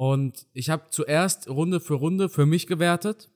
Und 0.00 0.46
ich 0.54 0.70
habe 0.70 0.84
zuerst 0.88 1.46
Runde 1.46 1.78
für 1.78 1.92
Runde 1.92 2.30
für 2.30 2.46
mich 2.46 2.66
gewertet 2.66 3.28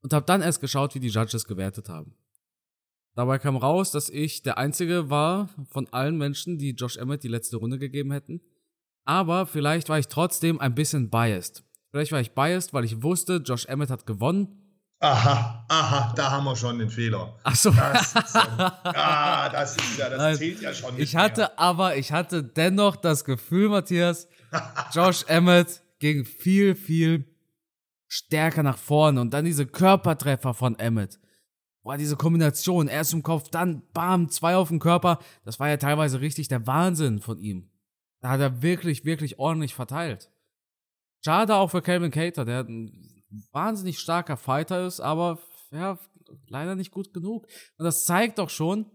und 0.00 0.12
habe 0.12 0.24
dann 0.24 0.40
erst 0.40 0.60
geschaut, 0.60 0.94
wie 0.94 1.00
die 1.00 1.08
Judges 1.08 1.44
gewertet 1.44 1.88
haben. 1.88 2.14
Dabei 3.16 3.40
kam 3.40 3.56
raus, 3.56 3.90
dass 3.90 4.08
ich 4.08 4.44
der 4.44 4.58
Einzige 4.58 5.10
war 5.10 5.48
von 5.72 5.88
allen 5.92 6.18
Menschen, 6.18 6.56
die 6.56 6.70
Josh 6.70 6.96
Emmett 6.96 7.24
die 7.24 7.28
letzte 7.28 7.56
Runde 7.56 7.80
gegeben 7.80 8.12
hätten. 8.12 8.40
Aber 9.04 9.44
vielleicht 9.44 9.88
war 9.88 9.98
ich 9.98 10.06
trotzdem 10.06 10.60
ein 10.60 10.76
bisschen 10.76 11.10
biased. 11.10 11.64
Vielleicht 11.90 12.12
war 12.12 12.20
ich 12.20 12.30
biased, 12.30 12.72
weil 12.72 12.84
ich 12.84 13.02
wusste, 13.02 13.42
Josh 13.44 13.66
Emmett 13.66 13.90
hat 13.90 14.06
gewonnen 14.06 14.62
Aha, 14.98 15.66
aha, 15.68 16.14
da 16.16 16.30
haben 16.30 16.44
wir 16.44 16.56
schon 16.56 16.78
den 16.78 16.88
Fehler. 16.88 17.36
Ach 17.42 17.54
so. 17.54 17.70
Das 17.70 18.14
ist 18.14 18.34
ja, 18.34 18.80
ah, 18.84 19.48
das 19.50 19.76
ist 19.76 19.98
ja, 19.98 20.08
das 20.08 20.38
zählt 20.38 20.60
ja 20.62 20.72
schon 20.72 20.94
nicht 20.94 21.02
Ich 21.02 21.16
hatte 21.16 21.42
mehr. 21.42 21.58
aber, 21.60 21.96
ich 21.96 22.12
hatte 22.12 22.42
dennoch 22.42 22.96
das 22.96 23.24
Gefühl, 23.26 23.68
Matthias, 23.68 24.26
Josh 24.92 25.24
Emmett 25.28 25.82
ging 25.98 26.24
viel, 26.24 26.74
viel 26.74 27.24
stärker 28.08 28.62
nach 28.62 28.78
vorne 28.78 29.20
und 29.20 29.32
dann 29.32 29.44
diese 29.44 29.66
Körpertreffer 29.66 30.54
von 30.54 30.78
Emmett. 30.78 31.18
Boah, 31.82 31.96
diese 31.96 32.16
Kombination, 32.16 32.88
erst 32.88 33.12
im 33.12 33.22
Kopf, 33.22 33.48
dann 33.48 33.82
bam, 33.92 34.28
zwei 34.28 34.56
auf 34.56 34.68
dem 34.68 34.80
Körper. 34.80 35.20
Das 35.44 35.60
war 35.60 35.68
ja 35.68 35.76
teilweise 35.76 36.20
richtig 36.20 36.48
der 36.48 36.66
Wahnsinn 36.66 37.20
von 37.20 37.38
ihm. 37.38 37.70
Da 38.20 38.30
hat 38.30 38.40
er 38.40 38.62
wirklich, 38.62 39.04
wirklich 39.04 39.38
ordentlich 39.38 39.74
verteilt. 39.74 40.30
Schade 41.24 41.54
auch 41.54 41.70
für 41.70 41.82
Calvin 41.82 42.10
Cater, 42.10 42.44
der 42.44 42.60
einen 42.60 43.24
wahnsinnig 43.52 43.98
starker 43.98 44.36
Fighter 44.36 44.86
ist, 44.86 45.00
aber 45.00 45.38
ja, 45.70 45.98
leider 46.48 46.74
nicht 46.74 46.90
gut 46.90 47.12
genug. 47.12 47.46
Und 47.78 47.84
das 47.84 48.04
zeigt 48.04 48.38
doch 48.38 48.50
schon, 48.50 48.90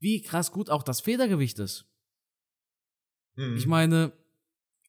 wie 0.00 0.22
krass 0.22 0.52
gut 0.52 0.70
auch 0.70 0.82
das 0.82 1.00
Federgewicht 1.00 1.58
ist. 1.58 1.86
Mhm. 3.36 3.56
Ich 3.56 3.66
meine, 3.66 4.12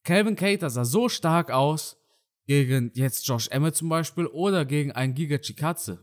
Calvin 0.07 0.37
Cater 0.37 0.69
sah 0.69 0.85
so 0.85 1.09
stark 1.09 1.51
aus 1.51 1.97
gegen 2.45 2.91
jetzt 2.95 3.27
Josh 3.27 3.49
Emmett 3.49 3.75
zum 3.75 3.89
Beispiel 3.89 4.25
oder 4.25 4.63
gegen 4.63 4.93
einen 4.93 5.13
Giga 5.13 5.37
Chikatze. 5.37 6.01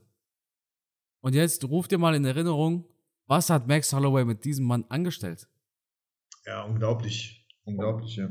Und 1.23 1.35
jetzt 1.35 1.65
ruft 1.65 1.91
ihr 1.91 1.97
mal 1.97 2.15
in 2.15 2.27
Erinnerung, 2.27 2.85
was 3.27 3.49
hat 3.49 3.67
Max 3.67 3.95
Holloway 3.95 4.27
mit 4.27 4.45
diesem 4.45 4.67
Mann 4.67 4.85
angestellt? 4.91 5.49
Ja, 6.45 6.65
unglaublich. 6.65 7.49
Unglaublich, 7.65 8.17
ja. 8.17 8.29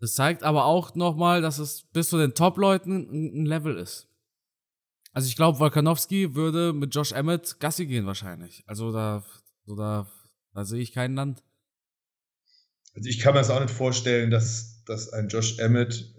Das 0.00 0.14
zeigt 0.14 0.42
aber 0.42 0.64
auch 0.64 0.96
nochmal, 0.96 1.42
dass 1.42 1.58
es 1.58 1.84
bis 1.92 2.08
zu 2.08 2.18
den 2.18 2.34
Top-Leuten 2.34 3.42
ein, 3.42 3.46
Level 3.46 3.76
ist. 3.76 4.08
Also 5.12 5.28
ich 5.28 5.36
glaube, 5.36 5.60
Volkanowski 5.60 6.34
würde 6.34 6.72
mit 6.72 6.92
Josh 6.92 7.12
Emmett 7.12 7.60
Gassi 7.60 7.86
gehen 7.86 8.06
wahrscheinlich. 8.06 8.64
Also 8.66 8.90
da, 8.90 9.24
so 9.64 9.76
da, 9.76 10.10
da 10.54 10.64
sehe 10.64 10.80
ich 10.80 10.92
kein 10.92 11.14
Land. 11.14 11.44
Also 12.94 13.08
ich 13.08 13.20
kann 13.20 13.34
mir 13.34 13.40
das 13.40 13.50
auch 13.50 13.60
nicht 13.60 13.70
vorstellen, 13.70 14.30
dass, 14.30 14.77
dass 14.88 15.12
ein 15.12 15.28
Josh 15.28 15.58
Emmett 15.58 16.14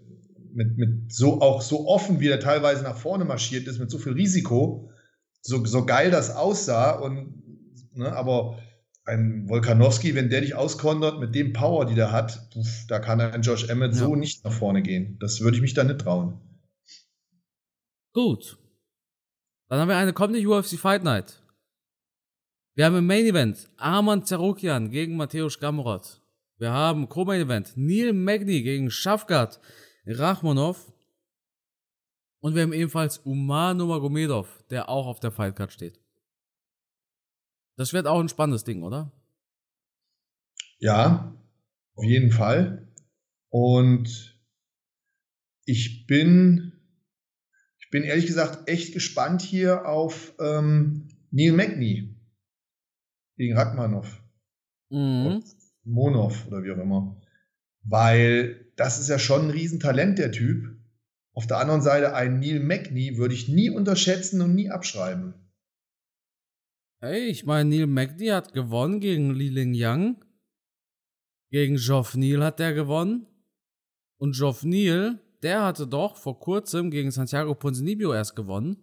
mit, 0.54 0.78
mit 0.78 1.12
so 1.12 1.42
auch 1.42 1.62
so 1.62 1.88
offen, 1.88 2.20
wie 2.20 2.28
er 2.28 2.40
teilweise 2.40 2.84
nach 2.84 2.98
vorne 2.98 3.26
marschiert 3.26 3.68
ist, 3.68 3.80
mit 3.80 3.92
so 3.92 3.98
viel 3.98 4.14
Risiko, 4.14 4.92
so, 5.42 5.64
so 5.66 5.86
geil 5.86 6.12
das 6.12 6.36
aussah. 6.36 6.92
Und, 6.92 7.34
ne, 7.94 8.12
aber 8.12 8.60
ein 9.06 9.48
Volkanowski, 9.48 10.16
wenn 10.16 10.30
der 10.30 10.42
dich 10.42 10.56
auskontert 10.56 11.20
mit 11.20 11.34
dem 11.34 11.54
Power, 11.54 11.86
die 11.86 11.96
der 11.96 12.12
hat, 12.12 12.50
pf, 12.54 12.88
da 12.88 13.00
kann 13.00 13.22
ein 13.22 13.42
Josh 13.42 13.68
Emmett 13.70 13.94
ja. 13.94 14.00
so 14.00 14.16
nicht 14.16 14.44
nach 14.44 14.54
vorne 14.54 14.82
gehen. 14.82 15.18
Das 15.20 15.42
würde 15.42 15.58
ich 15.58 15.62
mich 15.62 15.74
da 15.74 15.84
nicht 15.84 16.02
trauen. 16.02 16.40
Gut. 18.14 18.58
Dann 19.68 19.80
haben 19.80 19.90
wir 19.90 19.98
eine 19.98 20.14
kommende 20.14 20.48
UFC 20.48 20.80
Fight 20.80 21.04
Night. 21.04 21.42
Wir 22.76 22.86
haben 22.86 22.96
im 22.96 23.06
Main 23.06 23.26
Event 23.26 23.70
Arman 23.78 24.24
Zarukian 24.24 24.90
gegen 24.90 25.16
Mateusz 25.16 25.60
Gamrot. 25.60 26.19
Wir 26.60 26.74
haben 26.74 27.08
Co-Main 27.08 27.42
Event 27.42 27.78
Neil 27.78 28.12
Magny 28.12 28.62
gegen 28.62 28.92
Shafkat 28.92 29.62
Rachmanov. 30.06 30.92
Und 32.42 32.54
wir 32.54 32.64
haben 32.64 32.74
ebenfalls 32.74 33.20
Umar 33.20 33.74
Nurmagomedov, 33.74 34.64
der 34.70 34.90
auch 34.90 35.08
auf 35.08 35.22
der 35.22 35.32
Fightcard 35.32 35.72
steht. 35.72 36.00
Das 37.78 37.94
wird 37.94 38.08
auch 38.08 38.20
ein 38.20 38.28
spannendes 38.28 38.66
Ding, 38.66 38.84
oder? 38.84 39.12
Ja, 40.80 41.34
auf 41.96 42.04
jeden 42.04 42.32
Fall. 42.32 42.94
Und 43.50 44.38
ich 45.66 46.08
bin, 46.08 46.74
ich 47.80 47.90
bin 47.90 48.04
ehrlich 48.04 48.28
gesagt 48.28 48.70
echt 48.70 48.94
gespannt 48.94 49.42
hier 49.42 49.88
auf 49.88 50.34
ähm, 50.40 51.08
Neil 51.32 51.54
Magny 51.54 52.16
gegen 53.38 53.58
Rachmanov. 53.58 54.22
Mhm. 54.90 55.42
Monov 55.90 56.48
oder 56.48 56.64
wie 56.64 56.72
auch 56.72 56.78
immer. 56.78 57.20
Weil 57.84 58.72
das 58.76 59.00
ist 59.00 59.10
ja 59.10 59.20
schon 59.20 59.46
ein 59.46 59.50
Riesentalent, 59.50 60.20
der 60.20 60.32
Typ. 60.32 60.66
Auf 61.34 61.48
der 61.48 61.58
anderen 61.58 61.82
Seite, 61.82 62.14
einen 62.16 62.40
Neil 62.40 62.60
Magny 62.60 63.18
würde 63.18 63.34
ich 63.34 63.48
nie 63.48 63.70
unterschätzen 63.70 64.42
und 64.42 64.56
nie 64.56 64.70
abschreiben. 64.70 65.34
Hey, 67.02 67.28
ich 67.28 67.46
meine, 67.46 67.70
Neil 67.70 67.88
Magny 67.88 68.28
hat 68.28 68.54
gewonnen 68.54 69.00
gegen 69.00 69.34
Li 69.34 69.50
Ling 69.50 69.74
Yang. 69.74 70.24
Gegen 71.52 71.78
Geoff 71.78 72.16
Neal 72.16 72.44
hat 72.44 72.60
der 72.60 72.74
gewonnen. 72.74 73.26
Und 74.18 74.36
Geoff 74.36 74.64
Neal, 74.64 75.20
der 75.42 75.64
hatte 75.64 75.88
doch 75.88 76.18
vor 76.18 76.40
kurzem 76.40 76.92
gegen 76.92 77.12
Santiago 77.12 77.56
Ponzinibbio 77.56 78.14
erst 78.14 78.36
gewonnen. 78.36 78.78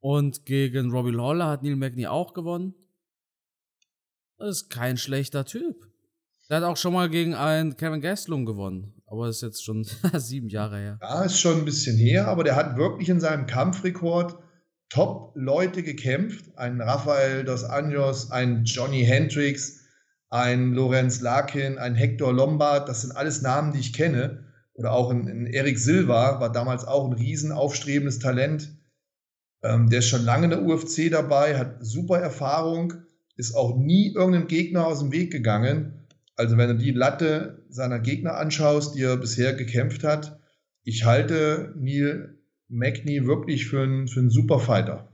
Und 0.00 0.46
gegen 0.46 0.90
Robbie 0.90 1.10
Lawler 1.10 1.48
hat 1.48 1.62
Neil 1.62 1.76
Magny 1.76 2.06
auch 2.06 2.32
gewonnen. 2.32 2.74
Ist 4.38 4.70
kein 4.70 4.96
schlechter 4.96 5.44
Typ. 5.44 5.88
Der 6.48 6.58
hat 6.58 6.64
auch 6.64 6.76
schon 6.76 6.92
mal 6.94 7.10
gegen 7.10 7.34
einen 7.34 7.76
Kevin 7.76 8.00
Gastelum 8.00 8.46
gewonnen. 8.46 8.94
Aber 9.06 9.28
ist 9.28 9.42
jetzt 9.42 9.64
schon 9.64 9.84
sieben 10.14 10.48
Jahre 10.48 10.78
her. 10.78 10.98
Ja, 11.02 11.24
ist 11.24 11.40
schon 11.40 11.58
ein 11.58 11.64
bisschen 11.64 11.96
her, 11.96 12.28
aber 12.28 12.44
der 12.44 12.56
hat 12.56 12.76
wirklich 12.76 13.08
in 13.08 13.20
seinem 13.20 13.46
Kampfrekord 13.46 14.38
Top-Leute 14.90 15.82
gekämpft. 15.82 16.56
Ein 16.56 16.80
Rafael 16.80 17.44
dos 17.44 17.64
Anjos, 17.64 18.30
ein 18.30 18.64
Johnny 18.64 19.04
Hendricks, 19.04 19.80
ein 20.30 20.72
Lorenz 20.72 21.20
Larkin, 21.20 21.78
ein 21.78 21.94
Hector 21.94 22.32
Lombard. 22.32 22.88
Das 22.88 23.02
sind 23.02 23.16
alles 23.16 23.42
Namen, 23.42 23.72
die 23.72 23.80
ich 23.80 23.92
kenne. 23.92 24.44
Oder 24.74 24.92
auch 24.92 25.10
ein, 25.10 25.26
ein 25.26 25.46
Eric 25.46 25.78
Silva 25.78 26.40
war 26.40 26.52
damals 26.52 26.84
auch 26.84 27.06
ein 27.06 27.12
riesen 27.12 27.50
aufstrebendes 27.50 28.20
Talent. 28.20 28.70
Ähm, 29.62 29.90
der 29.90 29.98
ist 29.98 30.08
schon 30.08 30.24
lange 30.24 30.44
in 30.44 30.50
der 30.50 30.62
UFC 30.62 31.10
dabei, 31.10 31.58
hat 31.58 31.78
super 31.80 32.18
Erfahrung, 32.18 32.94
ist 33.38 33.54
auch 33.54 33.78
nie 33.78 34.12
irgendeinem 34.12 34.48
Gegner 34.48 34.86
aus 34.86 34.98
dem 34.98 35.12
Weg 35.12 35.32
gegangen 35.32 35.98
also 36.38 36.56
wenn 36.56 36.68
du 36.68 36.76
die 36.76 36.92
Latte 36.92 37.64
seiner 37.68 37.98
Gegner 37.98 38.36
anschaust, 38.36 38.94
die 38.94 39.02
er 39.02 39.16
bisher 39.16 39.54
gekämpft 39.54 40.04
hat, 40.04 40.38
ich 40.84 41.04
halte 41.04 41.74
Neil 41.76 42.38
Magny 42.68 43.26
wirklich 43.26 43.66
für 43.66 43.82
einen, 43.82 44.06
für 44.06 44.20
einen 44.20 44.30
super 44.30 44.60
Fighter. 44.60 45.12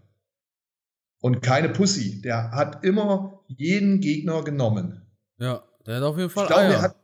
Und 1.22 1.40
keine 1.40 1.70
Pussy. 1.70 2.20
Der 2.20 2.50
hat 2.50 2.84
immer 2.84 3.42
jeden 3.46 4.00
Gegner 4.00 4.44
genommen. 4.44 5.00
Ja, 5.38 5.64
der 5.86 5.96
hat 5.96 6.02
auf 6.02 6.18
jeden 6.18 6.28
Fall. 6.28 6.44
Ich 6.44 6.50
glaube, 6.50 6.68
der 6.68 6.82
hat, 6.82 6.96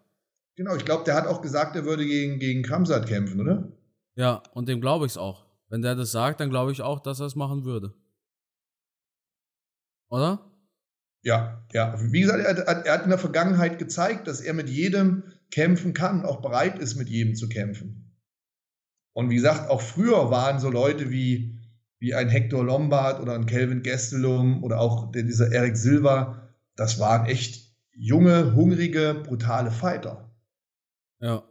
genau, 0.56 0.76
ich 0.76 0.84
glaube, 0.84 1.04
der 1.04 1.14
hat 1.14 1.26
auch 1.26 1.40
gesagt, 1.40 1.74
er 1.74 1.86
würde 1.86 2.04
gegen, 2.04 2.38
gegen 2.38 2.62
Kamsat 2.62 3.06
kämpfen, 3.06 3.40
oder? 3.40 3.72
Ja, 4.16 4.42
und 4.52 4.68
dem 4.68 4.82
glaube 4.82 5.06
ich 5.06 5.12
es 5.12 5.18
auch. 5.18 5.46
Wenn 5.70 5.80
der 5.80 5.94
das 5.94 6.12
sagt, 6.12 6.40
dann 6.40 6.50
glaube 6.50 6.72
ich 6.72 6.82
auch, 6.82 7.00
dass 7.00 7.20
er 7.20 7.26
es 7.26 7.36
machen 7.36 7.64
würde. 7.64 7.94
Oder? 10.10 10.49
Ja, 11.22 11.66
ja. 11.72 11.94
Wie 12.00 12.20
gesagt, 12.20 12.44
er 12.44 12.66
hat, 12.66 12.86
er 12.86 12.92
hat 12.92 13.04
in 13.04 13.10
der 13.10 13.18
Vergangenheit 13.18 13.78
gezeigt, 13.78 14.26
dass 14.26 14.40
er 14.40 14.54
mit 14.54 14.68
jedem 14.68 15.24
kämpfen 15.50 15.92
kann, 15.92 16.24
auch 16.24 16.40
bereit 16.40 16.78
ist, 16.78 16.96
mit 16.96 17.08
jedem 17.08 17.34
zu 17.34 17.48
kämpfen. 17.48 18.16
Und 19.12 19.30
wie 19.30 19.34
gesagt, 19.34 19.68
auch 19.68 19.80
früher 19.80 20.30
waren 20.30 20.60
so 20.60 20.70
Leute 20.70 21.10
wie, 21.10 21.58
wie 21.98 22.14
ein 22.14 22.28
Hector 22.28 22.64
Lombard 22.64 23.20
oder 23.20 23.34
ein 23.34 23.46
Kelvin 23.46 23.82
Gastelum 23.82 24.62
oder 24.64 24.80
auch 24.80 25.12
dieser 25.12 25.52
Eric 25.52 25.76
Silva, 25.76 26.48
das 26.76 26.98
waren 26.98 27.26
echt 27.26 27.74
junge, 27.92 28.54
hungrige, 28.54 29.22
brutale 29.26 29.70
Fighter. 29.70 30.32
Ja, 31.18 31.42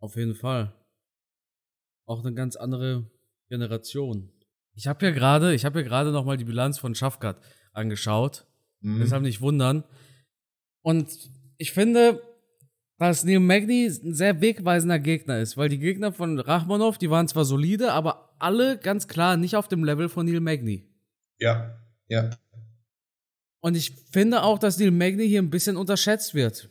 auf 0.00 0.16
jeden 0.16 0.34
Fall. 0.34 0.74
Auch 2.06 2.24
eine 2.24 2.34
ganz 2.34 2.56
andere 2.56 3.08
Generation. 3.48 4.32
Ich 4.74 4.88
habe 4.88 5.06
ja 5.06 5.12
gerade, 5.12 5.54
ich 5.54 5.64
habe 5.64 5.80
ja 5.80 5.86
gerade 5.86 6.10
noch 6.10 6.24
mal 6.24 6.36
die 6.36 6.44
Bilanz 6.44 6.78
von 6.78 6.94
Schafkat 6.94 7.40
angeschaut 7.72 8.46
Mhm. 8.82 9.00
Deshalb 9.00 9.22
nicht 9.22 9.40
wundern. 9.40 9.84
Und 10.82 11.08
ich 11.56 11.72
finde, 11.72 12.20
dass 12.98 13.24
Neil 13.24 13.40
Magny 13.40 13.86
ein 13.86 14.14
sehr 14.14 14.40
wegweisender 14.40 14.98
Gegner 14.98 15.40
ist, 15.40 15.56
weil 15.56 15.68
die 15.68 15.78
Gegner 15.78 16.12
von 16.12 16.38
Rachmanov, 16.38 16.98
die 16.98 17.10
waren 17.10 17.28
zwar 17.28 17.44
solide, 17.44 17.92
aber 17.92 18.36
alle 18.38 18.78
ganz 18.78 19.08
klar 19.08 19.36
nicht 19.36 19.56
auf 19.56 19.68
dem 19.68 19.84
Level 19.84 20.08
von 20.08 20.26
Neil 20.26 20.40
Magny. 20.40 20.88
Ja, 21.38 21.78
ja. 22.08 22.30
Und 23.60 23.76
ich 23.76 23.92
finde 24.10 24.42
auch, 24.42 24.58
dass 24.58 24.78
Neil 24.78 24.90
Magny 24.90 25.26
hier 25.26 25.40
ein 25.40 25.50
bisschen 25.50 25.76
unterschätzt 25.76 26.34
wird. 26.34 26.68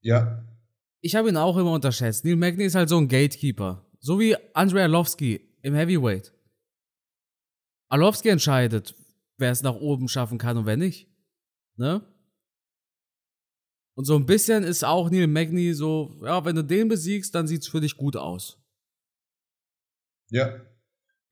Ja. 0.00 0.44
Ich 1.00 1.14
habe 1.14 1.28
ihn 1.28 1.36
auch 1.36 1.56
immer 1.56 1.72
unterschätzt. 1.72 2.24
Neil 2.24 2.36
Magny 2.36 2.64
ist 2.64 2.74
halt 2.74 2.88
so 2.88 2.98
ein 2.98 3.08
Gatekeeper. 3.08 3.84
So 4.00 4.18
wie 4.20 4.36
Andrei 4.54 4.82
Arlovski 4.82 5.40
im 5.62 5.74
Heavyweight. 5.74 6.32
Arlovski 7.88 8.28
entscheidet, 8.28 8.94
wer 9.36 9.50
es 9.50 9.62
nach 9.62 9.74
oben 9.74 10.08
schaffen 10.08 10.38
kann 10.38 10.56
und 10.56 10.66
wer 10.66 10.76
nicht. 10.76 11.08
Ne? 11.78 12.02
Und 13.94 14.04
so 14.04 14.16
ein 14.16 14.26
bisschen 14.26 14.64
ist 14.64 14.84
auch 14.84 15.10
Neil 15.10 15.26
Magny 15.26 15.72
so, 15.74 16.14
ja, 16.22 16.44
wenn 16.44 16.56
du 16.56 16.62
den 16.62 16.88
besiegst, 16.88 17.34
dann 17.34 17.46
sieht 17.46 17.62
es 17.62 17.68
für 17.68 17.80
dich 17.80 17.96
gut 17.96 18.16
aus. 18.16 18.58
Ja. 20.30 20.60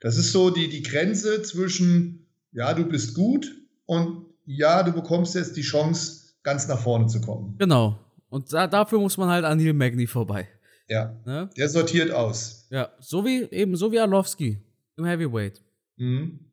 Das 0.00 0.16
ist 0.16 0.32
so 0.32 0.50
die, 0.50 0.68
die 0.68 0.82
Grenze 0.82 1.42
zwischen, 1.42 2.26
ja, 2.52 2.74
du 2.74 2.84
bist 2.84 3.14
gut 3.14 3.52
und 3.86 4.26
ja, 4.44 4.82
du 4.82 4.92
bekommst 4.92 5.34
jetzt 5.34 5.56
die 5.56 5.62
Chance, 5.62 6.34
ganz 6.42 6.68
nach 6.68 6.80
vorne 6.80 7.06
zu 7.06 7.20
kommen. 7.20 7.56
Genau. 7.58 7.98
Und 8.28 8.52
da, 8.52 8.66
dafür 8.66 9.00
muss 9.00 9.16
man 9.16 9.28
halt 9.28 9.44
an 9.44 9.58
Neil 9.58 9.72
Magny 9.72 10.06
vorbei. 10.06 10.48
Ja. 10.88 11.20
Ne? 11.24 11.50
Der 11.56 11.68
sortiert 11.68 12.10
aus. 12.10 12.66
Ja, 12.70 12.92
so 13.00 13.24
wie 13.24 13.42
eben, 13.50 13.76
so 13.76 13.90
wie 13.90 13.98
Arlovski 13.98 14.60
im 14.96 15.04
Heavyweight. 15.04 15.62
Mhm. 15.96 16.50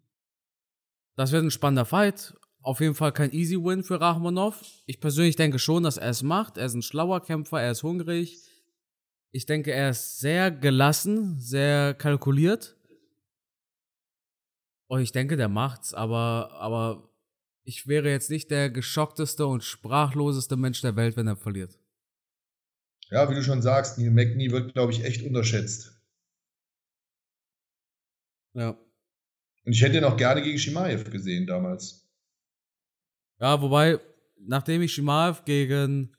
Das 1.15 1.31
wird 1.31 1.43
ein 1.43 1.51
spannender 1.51 1.85
Fight 1.85 2.33
auf 2.63 2.79
jeden 2.79 2.95
Fall 2.95 3.11
kein 3.11 3.31
Easy 3.33 3.57
Win 3.57 3.83
für 3.83 3.99
Rachmanov. 3.99 4.63
Ich 4.85 4.99
persönlich 4.99 5.35
denke 5.35 5.59
schon, 5.59 5.83
dass 5.83 5.97
er 5.97 6.09
es 6.09 6.23
macht. 6.23 6.57
Er 6.57 6.65
ist 6.65 6.73
ein 6.73 6.81
schlauer 6.81 7.21
Kämpfer, 7.21 7.61
er 7.61 7.71
ist 7.71 7.83
hungrig. 7.83 8.39
Ich 9.31 9.45
denke, 9.45 9.71
er 9.71 9.89
ist 9.89 10.19
sehr 10.19 10.49
gelassen, 10.49 11.39
sehr 11.39 11.93
kalkuliert. 11.93 12.77
Und 14.87 15.01
ich 15.01 15.11
denke, 15.11 15.37
der 15.37 15.49
macht's, 15.49 15.93
aber, 15.93 16.51
aber 16.53 17.09
ich 17.63 17.87
wäre 17.87 18.09
jetzt 18.09 18.29
nicht 18.29 18.51
der 18.51 18.69
geschockteste 18.69 19.45
und 19.45 19.63
sprachloseste 19.63 20.55
Mensch 20.55 20.81
der 20.81 20.95
Welt, 20.95 21.17
wenn 21.17 21.27
er 21.27 21.35
verliert. 21.35 21.79
Ja, 23.09 23.29
wie 23.29 23.35
du 23.35 23.43
schon 23.43 23.61
sagst, 23.61 23.97
Neil 23.97 24.11
McNee 24.11 24.51
wird, 24.51 24.73
glaube 24.73 24.91
ich, 24.91 25.03
echt 25.03 25.23
unterschätzt. 25.25 25.99
Ja. 28.53 28.77
Und 29.65 29.73
ich 29.73 29.81
hätte 29.81 29.97
ihn 29.97 30.03
auch 30.03 30.17
gerne 30.17 30.41
gegen 30.41 30.59
Shimaev 30.59 31.09
gesehen 31.09 31.47
damals. 31.47 32.02
Ja, 33.43 33.61
wobei, 33.61 33.99
nachdem 34.39 34.81
ich 34.83 34.93
Shimaev 34.93 35.43
gegen 35.43 36.15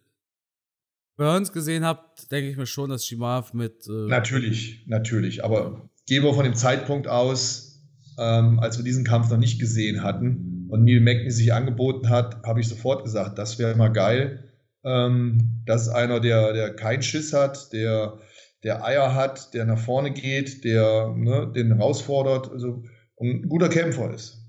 Burns 1.17 1.55
gesehen 1.55 1.83
habe, 1.83 2.01
denke 2.31 2.51
ich 2.51 2.59
mir 2.59 2.67
schon, 2.67 2.91
dass 2.91 3.07
Shimaev 3.07 3.55
mit. 3.55 3.87
Äh 3.89 4.09
natürlich, 4.09 4.85
natürlich. 4.89 5.43
Aber 5.43 5.89
gehen 6.07 6.23
wir 6.23 6.35
von 6.35 6.45
dem 6.45 6.55
Zeitpunkt 6.55 7.09
aus, 7.09 7.83
ähm, 8.19 8.61
als 8.61 8.77
wir 8.77 8.85
diesen 8.85 9.07
Kampf 9.07 9.31
noch 9.31 9.39
nicht 9.39 9.59
gesehen 9.59 10.03
hatten 10.03 10.69
und 10.69 10.85
Neil 10.85 11.01
Magny 11.01 11.31
sich 11.31 11.55
angeboten 11.55 12.11
hat, 12.11 12.43
habe 12.45 12.61
ich 12.61 12.69
sofort 12.69 13.05
gesagt, 13.05 13.39
das 13.39 13.59
wäre 13.59 13.75
mal 13.75 13.89
geil. 13.89 14.53
Ähm, 14.85 15.63
das 15.65 15.87
ist 15.87 15.95
einer, 15.95 16.21
der, 16.21 16.53
der 16.53 16.77
keinen 16.77 17.01
Schiss 17.03 17.33
hat, 17.33 17.73
der, 17.73 18.19
der 18.65 18.85
Eier 18.85 19.15
hat, 19.15 19.55
der 19.55 19.65
nach 19.65 19.79
vorne 19.79 20.13
geht, 20.13 20.63
der 20.63 21.15
ne, 21.17 21.51
den 21.57 21.75
herausfordert, 21.75 22.53
also 22.53 22.83
ein 23.19 23.49
guter 23.49 23.71
Kämpfer 23.71 24.13
ist. 24.13 24.45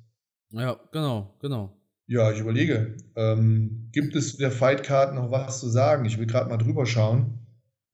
Ja, 0.52 0.78
genau, 0.92 1.38
genau. 1.40 1.72
Ja, 2.08 2.32
ich 2.32 2.40
überlege. 2.40 2.98
Ähm, 3.16 3.90
gibt 3.92 4.16
es 4.16 4.38
der 4.38 4.52
Fightcard 4.52 5.16
noch 5.16 5.32
was 5.32 5.60
zu 5.60 5.70
sagen? 5.70 6.06
Ich 6.06 6.20
will 6.20 6.28
gerade 6.28 6.50
mal 6.50 6.58
drüber 6.58 6.86
schauen. 6.86 7.40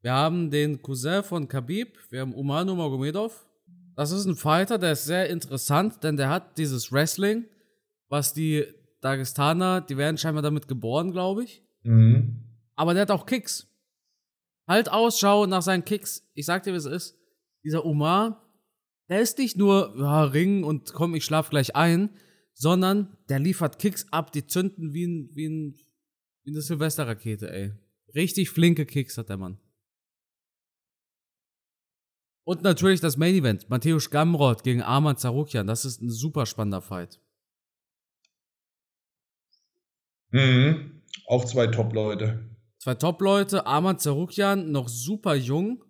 Wir 0.01 0.13
haben 0.13 0.49
den 0.49 0.81
Cousin 0.81 1.23
von 1.23 1.47
Khabib, 1.47 1.97
wir 2.09 2.21
haben 2.21 2.33
Umar 2.33 2.65
Nurmagomedov. 2.65 3.47
Das 3.95 4.11
ist 4.11 4.25
ein 4.25 4.35
Fighter, 4.35 4.77
der 4.77 4.93
ist 4.93 5.05
sehr 5.05 5.29
interessant, 5.29 6.03
denn 6.03 6.17
der 6.17 6.29
hat 6.29 6.57
dieses 6.57 6.91
Wrestling, 6.91 7.45
was 8.09 8.33
die 8.33 8.65
Dagestaner, 9.01 9.81
die 9.81 9.97
werden 9.97 10.17
scheinbar 10.17 10.41
damit 10.41 10.67
geboren, 10.67 11.11
glaube 11.11 11.43
ich. 11.43 11.63
Mhm. 11.83 12.39
Aber 12.75 12.93
der 12.93 13.03
hat 13.03 13.11
auch 13.11 13.25
Kicks. 13.25 13.67
Halt 14.67 14.89
Ausschau 14.91 15.45
nach 15.45 15.61
seinen 15.61 15.85
Kicks. 15.85 16.23
Ich 16.33 16.45
sag 16.45 16.63
dir, 16.63 16.73
wie 16.73 16.77
es 16.77 16.85
ist. 16.85 17.17
Dieser 17.63 17.85
Umar, 17.85 18.49
der 19.09 19.21
ist 19.21 19.37
nicht 19.37 19.57
nur 19.57 19.93
ja, 19.97 20.23
Ring 20.23 20.63
und 20.63 20.93
komm, 20.93 21.13
ich 21.15 21.25
schlaf 21.25 21.49
gleich 21.49 21.75
ein, 21.75 22.09
sondern 22.61 23.17
der 23.27 23.39
liefert 23.39 23.79
Kicks 23.79 24.05
ab, 24.11 24.31
die 24.31 24.45
zünden 24.45 24.93
wie, 24.93 25.07
ein, 25.07 25.31
wie, 25.33 25.47
ein, 25.47 25.75
wie 26.43 26.51
eine 26.51 26.61
Silvesterrakete, 26.61 27.51
ey. 27.51 27.73
Richtig 28.13 28.51
flinke 28.51 28.85
Kicks 28.85 29.17
hat 29.17 29.29
der 29.29 29.37
Mann. 29.37 29.59
Und 32.43 32.61
natürlich 32.61 32.99
das 32.99 33.17
Main 33.17 33.33
Event, 33.33 33.67
Matthäus 33.71 34.11
Gamrot 34.11 34.63
gegen 34.63 34.83
Arman 34.83 35.17
Zarukian. 35.17 35.65
Das 35.65 35.85
ist 35.85 36.03
ein 36.03 36.11
super 36.11 36.45
spannender 36.45 36.81
Fight. 36.81 37.19
Mhm. 40.29 41.01
Auch 41.25 41.45
zwei 41.45 41.65
Top-Leute. 41.65 42.47
Zwei 42.77 42.93
Top-Leute, 42.93 43.65
Arman 43.65 43.97
Zarukian, 43.97 44.71
noch 44.71 44.87
super 44.87 45.33
jung. 45.33 45.83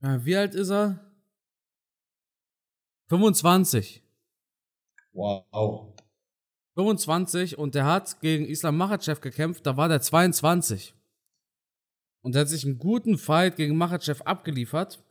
Ja, 0.00 0.24
wie 0.24 0.36
alt 0.36 0.54
ist 0.54 0.70
er? 0.70 1.12
25. 3.08 4.02
Wow. 5.12 5.94
25 6.74 7.58
und 7.58 7.74
der 7.74 7.84
hat 7.84 8.20
gegen 8.20 8.46
Islam 8.46 8.76
Makhachev 8.78 9.20
gekämpft, 9.20 9.66
da 9.66 9.76
war 9.76 9.88
der 9.88 10.00
22. 10.00 10.94
Und 12.22 12.34
der 12.34 12.42
hat 12.42 12.48
sich 12.48 12.64
einen 12.64 12.78
guten 12.78 13.18
Fight 13.18 13.56
gegen 13.56 13.76
Makhachev 13.76 14.22
abgeliefert. 14.22 15.02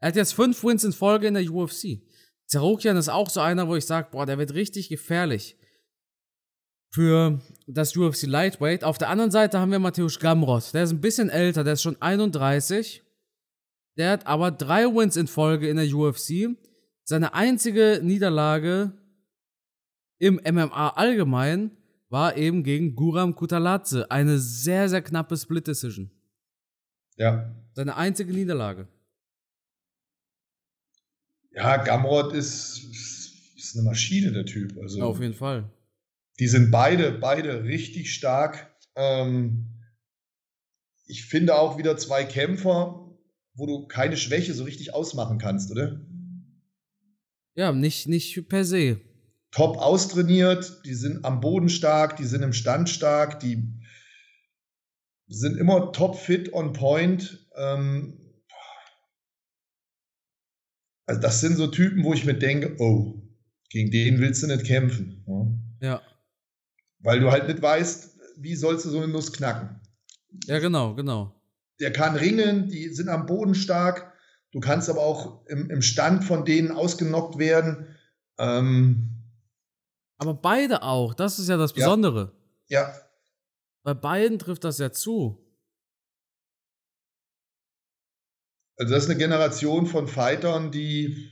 Er 0.00 0.08
hat 0.08 0.16
jetzt 0.16 0.34
fünf 0.34 0.64
Wins 0.64 0.84
in 0.84 0.92
Folge 0.92 1.28
in 1.28 1.34
der 1.34 1.48
UFC. 1.48 2.02
Zerokian 2.46 2.96
ist 2.96 3.08
auch 3.08 3.30
so 3.30 3.40
einer, 3.40 3.68
wo 3.68 3.76
ich 3.76 3.86
sage, 3.86 4.08
boah, 4.10 4.26
der 4.26 4.38
wird 4.38 4.54
richtig 4.54 4.88
gefährlich 4.88 5.56
für 6.92 7.40
das 7.66 7.96
UFC 7.96 8.24
Lightweight. 8.24 8.84
Auf 8.84 8.98
der 8.98 9.08
anderen 9.08 9.30
Seite 9.30 9.58
haben 9.60 9.70
wir 9.70 9.78
Matthäus 9.78 10.18
Gamrot. 10.18 10.74
Der 10.74 10.82
ist 10.82 10.90
ein 10.90 11.00
bisschen 11.00 11.30
älter, 11.30 11.64
der 11.64 11.74
ist 11.74 11.82
schon 11.82 12.00
31. 12.00 13.02
Der 13.96 14.10
hat 14.10 14.26
aber 14.26 14.50
drei 14.50 14.86
Wins 14.86 15.16
in 15.16 15.28
Folge 15.28 15.68
in 15.68 15.76
der 15.76 15.94
UFC. 15.94 16.56
Seine 17.04 17.34
einzige 17.34 18.00
Niederlage 18.02 18.92
im 20.18 20.40
MMA 20.44 20.90
allgemein 20.90 21.76
war 22.08 22.36
eben 22.36 22.62
gegen 22.62 22.94
Guram 22.94 23.34
Kutaladze. 23.34 24.10
Eine 24.10 24.38
sehr, 24.38 24.88
sehr 24.88 25.02
knappe 25.02 25.36
Split-Decision. 25.36 26.10
Ja. 27.16 27.54
Seine 27.74 27.96
einzige 27.96 28.32
Niederlage. 28.32 28.86
Ja, 31.50 31.76
Gamrot 31.78 32.32
ist, 32.32 32.84
ist 33.56 33.76
eine 33.76 33.84
Maschine, 33.84 34.32
der 34.32 34.46
Typ. 34.46 34.78
Also, 34.78 34.98
Ja, 34.98 35.04
auf 35.04 35.20
jeden 35.20 35.34
Fall. 35.34 35.70
die 36.38 36.48
sind 36.48 36.70
beide, 36.70 37.12
beide 37.12 37.64
richtig 37.64 38.14
stark. 38.14 38.74
Ähm, 38.94 39.66
ich 41.06 41.26
finde 41.26 41.56
auch 41.56 41.78
wieder 41.78 41.96
zwei 41.96 42.24
Kämpfer, 42.24 43.10
wo 43.54 43.66
du 43.66 43.86
keine 43.86 44.16
Schwäche 44.16 44.54
so 44.54 44.64
richtig 44.64 44.94
ausmachen 44.94 45.38
kannst, 45.38 45.70
oder? 45.70 46.00
Ja, 47.54 47.72
nicht, 47.72 48.08
nicht 48.08 48.48
per 48.48 48.64
se. 48.64 49.00
Top 49.50 49.76
austrainiert, 49.76 50.80
die 50.86 50.94
sind 50.94 51.24
am 51.24 51.40
Boden 51.40 51.68
stark, 51.68 52.16
die 52.16 52.24
sind 52.24 52.42
im 52.42 52.54
Stand 52.54 52.88
stark, 52.88 53.40
die 53.40 53.62
sind 55.28 55.58
immer 55.58 55.92
top 55.92 56.16
fit 56.16 56.52
on 56.54 56.72
point. 56.72 57.46
Ähm, 57.56 58.18
also 61.06 61.20
das 61.20 61.40
sind 61.40 61.56
so 61.56 61.66
Typen, 61.66 62.04
wo 62.04 62.14
ich 62.14 62.24
mir 62.24 62.34
denke, 62.34 62.76
oh, 62.78 63.22
gegen 63.68 63.90
den 63.90 64.20
willst 64.20 64.42
du 64.42 64.46
nicht 64.46 64.64
kämpfen. 64.64 65.24
Ja? 65.80 65.88
Ja. 65.88 66.02
Weil 67.00 67.20
du 67.20 67.30
halt 67.30 67.48
nicht 67.48 67.60
weißt, 67.60 68.18
wie 68.38 68.54
sollst 68.54 68.86
du 68.86 68.90
so 68.90 68.98
eine 68.98 69.08
Nuss 69.08 69.32
knacken. 69.32 69.80
Ja, 70.46 70.58
genau, 70.58 70.94
genau. 70.94 71.34
Der 71.80 71.92
kann 71.92 72.16
ringen, 72.16 72.68
die 72.68 72.88
sind 72.88 73.08
am 73.08 73.26
Boden 73.26 73.54
stark. 73.54 74.11
Du 74.52 74.60
kannst 74.60 74.88
aber 74.90 75.00
auch 75.00 75.46
im, 75.46 75.70
im 75.70 75.82
Stand 75.82 76.24
von 76.24 76.44
denen 76.44 76.70
ausgenockt 76.70 77.38
werden. 77.38 77.86
Ähm, 78.38 79.08
Aber 80.18 80.34
beide 80.34 80.82
auch, 80.82 81.14
das 81.14 81.38
ist 81.38 81.48
ja 81.48 81.56
das 81.56 81.72
Ja. 81.74 81.86
Besondere. 81.86 82.32
ja, 82.68 82.94
Bei 83.82 83.94
beiden 83.94 84.38
trifft 84.38 84.64
das 84.64 84.78
ja 84.78 84.92
zu. 84.92 85.38
also 88.78 88.94
das 88.94 89.04
ist 89.04 89.10
eine 89.10 89.18
Generation 89.18 89.86
von 89.86 90.08
Fightern, 90.08 90.70
die, 90.72 91.28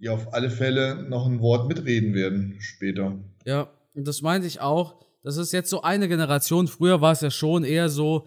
die 0.00 0.08
auf 0.08 0.32
alle 0.34 0.50
Fälle 0.50 1.02
noch 1.08 1.26
ein 1.26 1.40
Wort 1.40 1.68
mitreden 1.68 2.14
werden 2.14 2.56
später. 2.60 3.18
Ja, 3.44 3.70
und 3.94 4.06
das 4.08 4.22
meinte 4.22 4.46
ich 4.46 4.60
auch. 4.60 5.04
Das 5.22 5.36
ist 5.36 5.52
jetzt 5.52 5.70
so 5.70 5.82
eine 5.82 6.08
Generation. 6.08 6.66
Früher 6.68 7.00
war 7.00 7.12
es 7.12 7.20
ja 7.20 7.30
schon 7.30 7.64
eher 7.64 7.88
so, 7.88 8.26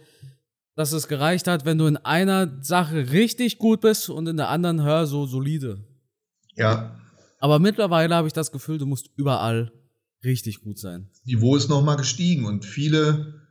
dass 0.76 0.92
es 0.92 1.08
gereicht 1.08 1.48
hat, 1.48 1.66
wenn 1.66 1.78
du 1.78 1.86
in 1.86 1.98
einer 1.98 2.62
Sache 2.62 3.12
richtig 3.12 3.58
gut 3.58 3.82
bist 3.82 4.10
und 4.10 4.28
in 4.28 4.38
der 4.38 4.50
anderen, 4.50 4.84
hör, 4.84 5.08
so 5.08 5.26
solide. 5.26 5.84
Ja, 6.56 7.00
Aber 7.40 7.60
mittlerweile 7.60 8.16
habe 8.16 8.28
ich 8.28 8.34
das 8.34 8.52
Gefühl, 8.52 8.78
du 8.78 8.86
musst 8.86 9.10
überall 9.16 9.72
richtig 10.24 10.62
gut 10.62 10.80
sein. 10.80 11.10
Niveau 11.24 11.56
ist 11.56 11.70
nochmal 11.70 11.98
gestiegen 11.98 12.46
und 12.46 12.66
viele, 12.66 13.42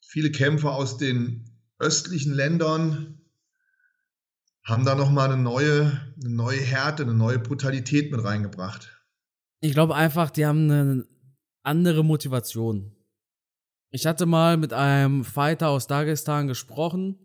viele 0.00 0.30
Kämpfer 0.30 0.72
aus 0.72 0.98
den 0.98 1.50
östlichen 1.78 2.34
Ländern 2.34 3.20
haben 4.64 4.84
da 4.84 4.94
nochmal 4.94 5.32
eine 5.32 5.42
neue, 5.42 6.00
eine 6.20 6.34
neue 6.34 6.60
Härte, 6.60 7.04
eine 7.04 7.14
neue 7.14 7.38
Brutalität 7.38 8.12
mit 8.12 8.22
reingebracht. 8.22 8.92
Ich 9.60 9.72
glaube 9.72 9.94
einfach, 9.94 10.30
die 10.30 10.44
haben 10.44 10.70
eine 10.70 11.06
andere 11.62 12.04
Motivation. 12.04 12.92
Ich 13.90 14.06
hatte 14.06 14.26
mal 14.26 14.56
mit 14.56 14.72
einem 14.72 15.24
Fighter 15.24 15.68
aus 15.70 15.86
Dagestan 15.86 16.46
gesprochen 16.46 17.18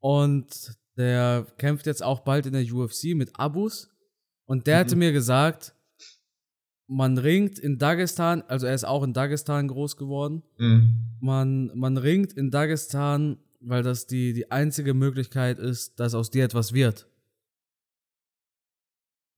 und 0.00 0.76
der 0.96 1.46
kämpft 1.58 1.86
jetzt 1.86 2.02
auch 2.02 2.20
bald 2.20 2.46
in 2.46 2.52
der 2.54 2.64
UFC 2.72 3.14
mit 3.14 3.38
Abus 3.38 3.88
und 4.46 4.66
der 4.66 4.78
hatte 4.80 4.94
Mhm. 4.96 5.00
mir 5.00 5.12
gesagt, 5.12 5.74
man 6.88 7.18
ringt 7.18 7.58
in 7.58 7.78
Dagestan, 7.78 8.42
also 8.42 8.66
er 8.66 8.74
ist 8.74 8.84
auch 8.84 9.02
in 9.02 9.12
Dagestan 9.12 9.68
groß 9.68 9.96
geworden, 9.96 10.42
Mhm. 10.58 11.16
man, 11.20 11.70
man 11.74 11.96
ringt 11.98 12.32
in 12.32 12.50
Dagestan, 12.50 13.38
weil 13.60 13.82
das 13.82 14.06
die, 14.06 14.32
die 14.32 14.50
einzige 14.50 14.94
Möglichkeit 14.94 15.58
ist, 15.58 15.98
dass 16.00 16.14
aus 16.14 16.30
dir 16.30 16.44
etwas 16.44 16.72
wird. 16.72 17.08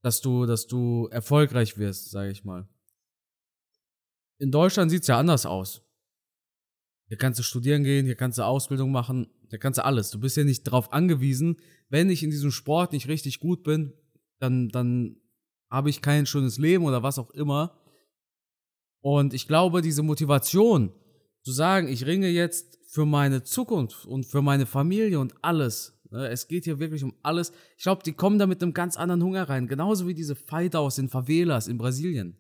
Dass 0.02 0.20
du, 0.20 0.46
dass 0.46 0.66
du 0.66 1.08
erfolgreich 1.10 1.76
wirst, 1.78 2.10
sage 2.10 2.30
ich 2.30 2.44
mal. 2.44 2.68
In 4.38 4.50
Deutschland 4.50 4.90
sieht's 4.90 5.08
ja 5.08 5.18
anders 5.18 5.46
aus. 5.46 5.82
Hier 7.08 7.16
kannst 7.16 7.38
du 7.38 7.42
studieren 7.42 7.84
gehen, 7.84 8.06
hier 8.06 8.16
kannst 8.16 8.38
du 8.38 8.42
Ausbildung 8.42 8.92
machen, 8.92 9.28
hier 9.48 9.58
kannst 9.58 9.78
du 9.78 9.84
alles. 9.84 10.10
Du 10.10 10.20
bist 10.20 10.36
ja 10.36 10.44
nicht 10.44 10.66
darauf 10.66 10.92
angewiesen, 10.92 11.56
wenn 11.88 12.10
ich 12.10 12.22
in 12.22 12.30
diesem 12.30 12.50
Sport 12.50 12.92
nicht 12.92 13.08
richtig 13.08 13.40
gut 13.40 13.62
bin, 13.62 13.94
dann, 14.38 14.68
dann 14.68 15.16
habe 15.70 15.90
ich 15.90 16.02
kein 16.02 16.26
schönes 16.26 16.58
Leben 16.58 16.84
oder 16.84 17.02
was 17.02 17.18
auch 17.18 17.30
immer. 17.30 17.80
Und 19.00 19.32
ich 19.32 19.48
glaube, 19.48 19.80
diese 19.80 20.02
Motivation, 20.02 20.92
zu 21.42 21.52
sagen, 21.52 21.88
ich 21.88 22.04
ringe 22.04 22.28
jetzt 22.28 22.78
für 22.90 23.06
meine 23.06 23.42
Zukunft 23.42 24.04
und 24.04 24.26
für 24.26 24.42
meine 24.42 24.66
Familie 24.66 25.18
und 25.18 25.34
alles. 25.42 25.98
ne, 26.10 26.28
Es 26.28 26.48
geht 26.48 26.64
hier 26.64 26.78
wirklich 26.78 27.02
um 27.04 27.14
alles. 27.22 27.52
Ich 27.76 27.84
glaube, 27.84 28.02
die 28.02 28.12
kommen 28.12 28.38
da 28.38 28.46
mit 28.46 28.62
einem 28.62 28.74
ganz 28.74 28.96
anderen 28.96 29.22
Hunger 29.22 29.48
rein. 29.48 29.66
Genauso 29.66 30.06
wie 30.06 30.14
diese 30.14 30.36
Fighter 30.36 30.80
aus 30.80 30.96
den 30.96 31.08
Favelas 31.08 31.68
in 31.68 31.78
Brasilien. 31.78 32.36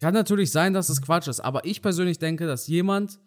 Kann 0.00 0.14
natürlich 0.14 0.50
sein, 0.50 0.74
dass 0.74 0.88
es 0.88 1.00
Quatsch 1.00 1.28
ist, 1.28 1.40
aber 1.40 1.64
ich 1.64 1.80
persönlich 1.80 2.18
denke, 2.18 2.46
dass 2.46 2.66
jemand, 2.66 3.18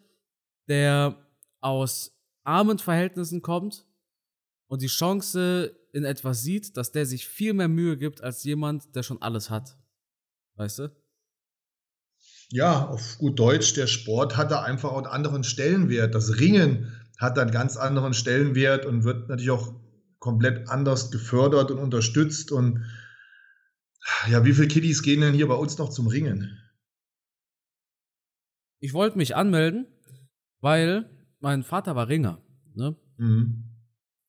der 0.68 1.18
aus 1.62 2.12
armen 2.44 2.80
Verhältnissen 2.80 3.42
kommt 3.42 3.86
und 4.68 4.82
die 4.82 4.88
Chance 4.88 5.76
in 5.94 6.06
etwas 6.06 6.44
sieht, 6.44 6.78
dass 6.78 6.92
der 6.92 7.06
sich 7.06 7.28
viel 7.28 7.54
mehr 7.54 7.68
Mühe 7.68 7.98
gibt 7.98 8.22
als 8.22 8.44
jemand, 8.44 8.96
der 8.96 9.04
schon 9.04 9.22
alles 9.22 9.50
hat. 9.50 9.78
Weißt 10.56 10.80
du? 10.80 10.96
Ja, 12.52 12.88
auf 12.88 13.18
gut 13.18 13.40
Deutsch, 13.40 13.74
der 13.74 13.88
Sport 13.88 14.38
hat 14.38 14.52
da 14.52 14.62
einfach 14.62 14.94
einen 14.94 15.06
anderen 15.06 15.44
Stellenwert. 15.44 16.16
Das 16.16 16.40
Ringen 16.40 16.92
hat 17.20 17.38
da 17.38 17.42
einen 17.42 17.52
ganz 17.52 17.78
anderen 17.78 18.14
Stellenwert 18.14 18.86
und 18.86 19.04
wird 19.04 19.30
natürlich 19.30 19.52
auch 19.52 19.74
komplett 20.20 20.68
anders 20.70 21.12
gefördert 21.12 21.72
und 21.72 21.80
unterstützt. 21.80 22.52
Und 22.52 22.86
ja, 24.30 24.46
wie 24.46 24.54
viele 24.54 24.68
Kiddies 24.68 25.04
gehen 25.04 25.22
denn 25.22 25.34
hier 25.34 25.48
bei 25.48 25.56
uns 25.56 25.78
noch 25.78 25.90
zum 25.90 26.08
Ringen? 26.08 26.58
Ich 28.80 28.94
wollte 28.94 29.18
mich 29.18 29.36
anmelden, 29.36 29.88
weil 30.62 31.10
mein 31.40 31.64
Vater 31.64 31.96
war 31.96 32.08
Ringer. 32.08 32.42
Ne? 32.76 32.96
Mhm. 33.18 33.66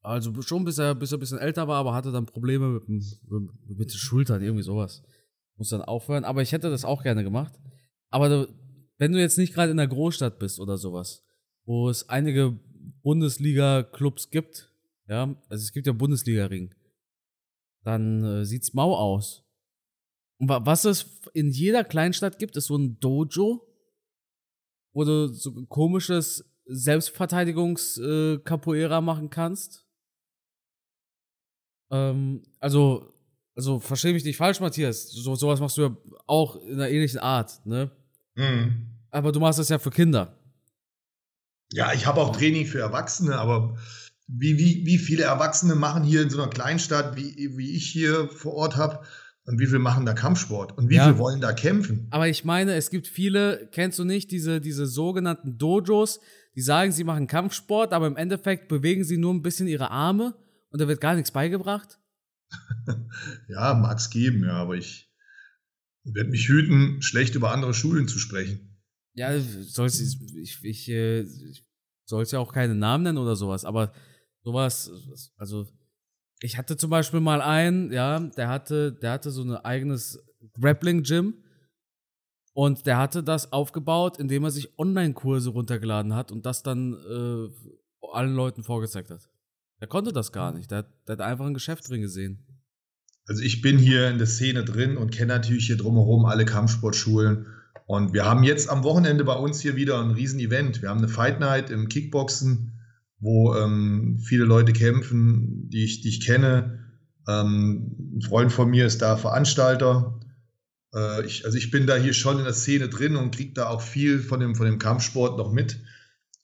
Also 0.02 0.40
schon 0.42 0.64
bis 0.64 0.78
er, 0.78 0.94
bis 0.94 1.12
er 1.12 1.18
ein 1.18 1.20
bisschen 1.20 1.38
älter 1.38 1.68
war, 1.68 1.76
aber 1.76 1.94
hatte 1.94 2.10
dann 2.10 2.26
Probleme 2.26 2.68
mit, 2.68 2.88
mit, 2.88 3.68
mit 3.68 3.92
den 3.92 3.98
Schultern, 3.98 4.42
irgendwie 4.42 4.62
sowas. 4.62 5.02
Muss 5.56 5.68
dann 5.68 5.82
aufhören. 5.82 6.24
Aber 6.24 6.42
ich 6.42 6.52
hätte 6.52 6.70
das 6.70 6.84
auch 6.84 7.02
gerne 7.02 7.22
gemacht. 7.22 7.52
Aber 8.08 8.28
du, 8.28 8.48
wenn 8.98 9.12
du 9.12 9.20
jetzt 9.20 9.38
nicht 9.38 9.54
gerade 9.54 9.70
in 9.70 9.76
der 9.76 9.88
Großstadt 9.88 10.38
bist 10.38 10.58
oder 10.58 10.78
sowas, 10.78 11.22
wo 11.64 11.88
es 11.88 12.08
einige 12.08 12.58
Bundesliga-Clubs 13.02 14.30
gibt, 14.30 14.72
ja, 15.06 15.34
also 15.48 15.62
es 15.62 15.72
gibt 15.72 15.86
ja 15.86 15.92
Bundesliga-Ring, 15.92 16.74
dann 17.84 18.24
äh, 18.24 18.44
sieht's 18.44 18.74
mau 18.74 18.96
aus. 18.96 19.44
Was 20.40 20.84
es 20.86 21.20
in 21.34 21.50
jeder 21.50 21.84
Kleinstadt 21.84 22.38
gibt, 22.38 22.56
ist 22.56 22.66
so 22.66 22.76
ein 22.76 22.98
Dojo, 22.98 23.68
wo 24.94 25.04
du 25.04 25.28
so 25.28 25.52
komisches 25.66 26.50
Selbstverteidigungs-Capoeira 26.64 28.98
äh, 28.98 29.02
machen 29.02 29.28
kannst. 29.28 29.84
Ähm, 31.90 32.42
also, 32.58 33.12
also 33.54 33.80
verstehe 33.80 34.14
mich 34.14 34.24
nicht 34.24 34.38
falsch, 34.38 34.60
Matthias. 34.60 35.10
So, 35.10 35.34
sowas 35.34 35.60
machst 35.60 35.76
du 35.76 35.82
ja 35.82 35.94
auch 36.26 36.56
in 36.56 36.72
einer 36.74 36.88
ähnlichen 36.88 37.18
Art, 37.18 37.66
ne? 37.66 37.90
Mhm. 38.34 38.86
Aber 39.10 39.32
du 39.32 39.40
machst 39.40 39.58
das 39.58 39.68
ja 39.68 39.78
für 39.78 39.90
Kinder. 39.90 40.38
Ja, 41.72 41.92
ich 41.92 42.06
habe 42.06 42.22
auch 42.22 42.34
Training 42.34 42.64
für 42.66 42.80
Erwachsene, 42.80 43.36
aber 43.36 43.76
wie, 44.26 44.58
wie, 44.58 44.86
wie 44.86 44.98
viele 44.98 45.24
Erwachsene 45.24 45.74
machen 45.74 46.04
hier 46.04 46.22
in 46.22 46.30
so 46.30 46.40
einer 46.40 46.50
Kleinstadt, 46.50 47.16
wie, 47.16 47.58
wie 47.58 47.76
ich 47.76 47.90
hier 47.90 48.28
vor 48.28 48.54
Ort 48.54 48.76
habe, 48.76 49.04
und 49.44 49.58
wie 49.58 49.66
viele 49.66 49.78
machen 49.78 50.06
da 50.06 50.12
Kampfsport? 50.12 50.76
Und 50.76 50.90
wie 50.90 50.96
ja. 50.96 51.04
viele 51.04 51.18
wollen 51.18 51.40
da 51.40 51.52
kämpfen? 51.52 52.06
Aber 52.10 52.28
ich 52.28 52.44
meine, 52.44 52.74
es 52.74 52.90
gibt 52.90 53.06
viele, 53.06 53.68
kennst 53.72 53.98
du 53.98 54.04
nicht, 54.04 54.30
diese, 54.30 54.60
diese 54.60 54.86
sogenannten 54.86 55.58
Dojos, 55.58 56.20
die 56.54 56.60
sagen, 56.60 56.92
sie 56.92 57.04
machen 57.04 57.26
Kampfsport, 57.26 57.92
aber 57.92 58.06
im 58.06 58.16
Endeffekt 58.16 58.68
bewegen 58.68 59.04
sie 59.04 59.16
nur 59.16 59.32
ein 59.32 59.42
bisschen 59.42 59.66
ihre 59.66 59.90
Arme 59.90 60.34
und 60.70 60.80
da 60.80 60.88
wird 60.88 61.00
gar 61.00 61.14
nichts 61.14 61.30
beigebracht? 61.30 61.98
ja, 63.48 63.74
mag 63.74 63.98
es 63.98 64.10
geben, 64.10 64.44
ja, 64.44 64.54
aber 64.54 64.76
ich 64.76 65.10
werde 66.04 66.30
mich 66.30 66.48
hüten, 66.48 67.02
schlecht 67.02 67.34
über 67.34 67.52
andere 67.52 67.74
Schulen 67.74 68.08
zu 68.08 68.18
sprechen. 68.18 68.78
Ja, 69.14 69.38
soll's, 69.38 70.00
ich, 70.00 70.64
ich, 70.64 70.88
äh, 70.88 71.20
ich 71.22 71.66
soll 72.04 72.22
es 72.22 72.30
ja 72.30 72.38
auch 72.38 72.52
keine 72.52 72.74
Namen 72.74 73.04
nennen 73.04 73.18
oder 73.18 73.36
sowas, 73.36 73.64
aber 73.64 73.92
sowas, 74.42 74.90
also 75.36 75.66
ich 76.42 76.56
hatte 76.56 76.76
zum 76.76 76.90
Beispiel 76.90 77.20
mal 77.20 77.42
einen, 77.42 77.92
ja, 77.92 78.18
der 78.18 78.48
hatte, 78.48 78.92
der 78.92 79.12
hatte 79.12 79.30
so 79.30 79.42
ein 79.42 79.54
eigenes 79.56 80.18
Grappling-Gym 80.58 81.34
und 82.54 82.86
der 82.86 82.98
hatte 82.98 83.22
das 83.22 83.52
aufgebaut, 83.52 84.18
indem 84.18 84.44
er 84.44 84.50
sich 84.50 84.78
Online-Kurse 84.78 85.50
runtergeladen 85.50 86.14
hat 86.14 86.32
und 86.32 86.46
das 86.46 86.62
dann 86.62 86.94
äh, 86.94 88.06
allen 88.12 88.34
Leuten 88.34 88.64
vorgezeigt 88.64 89.10
hat. 89.10 89.28
Der 89.80 89.88
konnte 89.88 90.12
das 90.12 90.32
gar 90.32 90.52
nicht. 90.52 90.70
Der, 90.70 90.78
hat, 90.78 90.88
der 91.06 91.14
hat 91.14 91.20
einfach 91.20 91.46
ein 91.46 91.54
Geschäft 91.54 91.88
drin 91.88 92.02
gesehen. 92.02 92.46
Also 93.26 93.42
ich 93.42 93.62
bin 93.62 93.78
hier 93.78 94.08
in 94.10 94.18
der 94.18 94.26
Szene 94.26 94.64
drin 94.64 94.96
und 94.96 95.12
kenne 95.12 95.34
natürlich 95.34 95.66
hier 95.66 95.76
drumherum 95.76 96.24
alle 96.24 96.44
Kampfsportschulen. 96.44 97.46
Und 97.86 98.12
wir 98.12 98.24
haben 98.24 98.44
jetzt 98.44 98.68
am 98.68 98.82
Wochenende 98.82 99.24
bei 99.24 99.34
uns 99.34 99.60
hier 99.60 99.76
wieder 99.76 100.00
ein 100.00 100.10
Riesen-Event. 100.10 100.82
Wir 100.82 100.88
haben 100.88 100.98
eine 100.98 101.08
Fight 101.08 101.40
Night 101.40 101.70
im 101.70 101.88
Kickboxen 101.88 102.79
wo 103.20 103.54
ähm, 103.54 104.18
viele 104.18 104.44
Leute 104.44 104.72
kämpfen, 104.72 105.68
die 105.68 105.84
ich, 105.84 106.00
die 106.00 106.08
ich 106.08 106.24
kenne. 106.24 106.80
Ähm, 107.28 108.16
ein 108.16 108.22
Freund 108.22 108.52
von 108.52 108.70
mir 108.70 108.86
ist 108.86 109.02
da 109.02 109.16
Veranstalter. 109.16 110.18
Äh, 110.94 111.26
ich, 111.26 111.44
also 111.44 111.58
ich 111.58 111.70
bin 111.70 111.86
da 111.86 111.96
hier 111.96 112.14
schon 112.14 112.38
in 112.38 112.44
der 112.44 112.54
Szene 112.54 112.88
drin 112.88 113.16
und 113.16 113.34
kriege 113.34 113.52
da 113.52 113.68
auch 113.68 113.82
viel 113.82 114.20
von 114.20 114.40
dem, 114.40 114.54
von 114.54 114.66
dem 114.66 114.78
Kampfsport 114.78 115.36
noch 115.36 115.52
mit. 115.52 115.80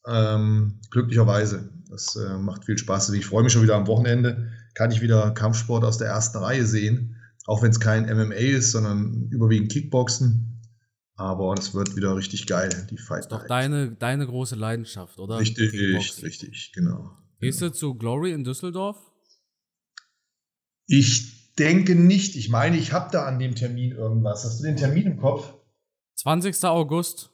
Ähm, 0.07 0.81
glücklicherweise. 0.91 1.71
Das 1.89 2.17
äh, 2.17 2.39
macht 2.39 2.65
viel 2.65 2.79
Spaß. 2.79 3.09
Also 3.09 3.15
ich 3.15 3.27
freue 3.27 3.43
mich 3.43 3.53
schon 3.53 3.63
wieder 3.63 3.77
am 3.77 3.87
Wochenende. 3.87 4.53
Kann 4.75 4.91
ich 4.91 5.01
wieder 5.01 5.31
Kampfsport 5.31 5.85
aus 5.85 5.99
der 5.99 6.09
ersten 6.09 6.39
Reihe 6.39 6.67
sehen. 6.67 7.17
Auch 7.47 7.63
wenn 7.63 7.71
es 7.71 7.81
kein 7.81 8.05
MMA 8.05 8.35
ist, 8.35 8.73
sondern 8.73 9.29
überwiegend 9.31 9.73
Kickboxen. 9.73 10.56
Aber 11.17 11.55
das 11.55 11.73
wird 11.73 11.97
wieder 11.97 12.15
richtig 12.15 12.47
geil, 12.47 12.87
die 12.91 12.99
Fight. 12.99 13.25
Das 13.25 13.25
ist 13.25 13.33
doch 13.33 13.47
deine, 13.47 13.93
deine 13.93 14.27
große 14.27 14.55
Leidenschaft, 14.55 15.19
oder? 15.19 15.39
Richtig, 15.39 15.73
richtig, 15.73 16.73
genau. 16.75 17.17
Gehst 17.41 17.61
genau. 17.61 17.73
du 17.73 17.77
zu 17.77 17.95
Glory 17.95 18.33
in 18.33 18.45
Düsseldorf? 18.45 18.99
Ich 20.87 21.55
denke 21.57 21.95
nicht. 21.95 22.37
Ich 22.37 22.51
meine, 22.51 22.77
ich 22.77 22.93
habe 22.93 23.11
da 23.11 23.25
an 23.25 23.39
dem 23.39 23.55
Termin 23.55 23.93
irgendwas. 23.93 24.45
Hast 24.45 24.61
du 24.61 24.65
den 24.65 24.77
Termin 24.77 25.07
im 25.07 25.17
Kopf? 25.19 25.55
20. 26.17 26.63
August. 26.65 27.31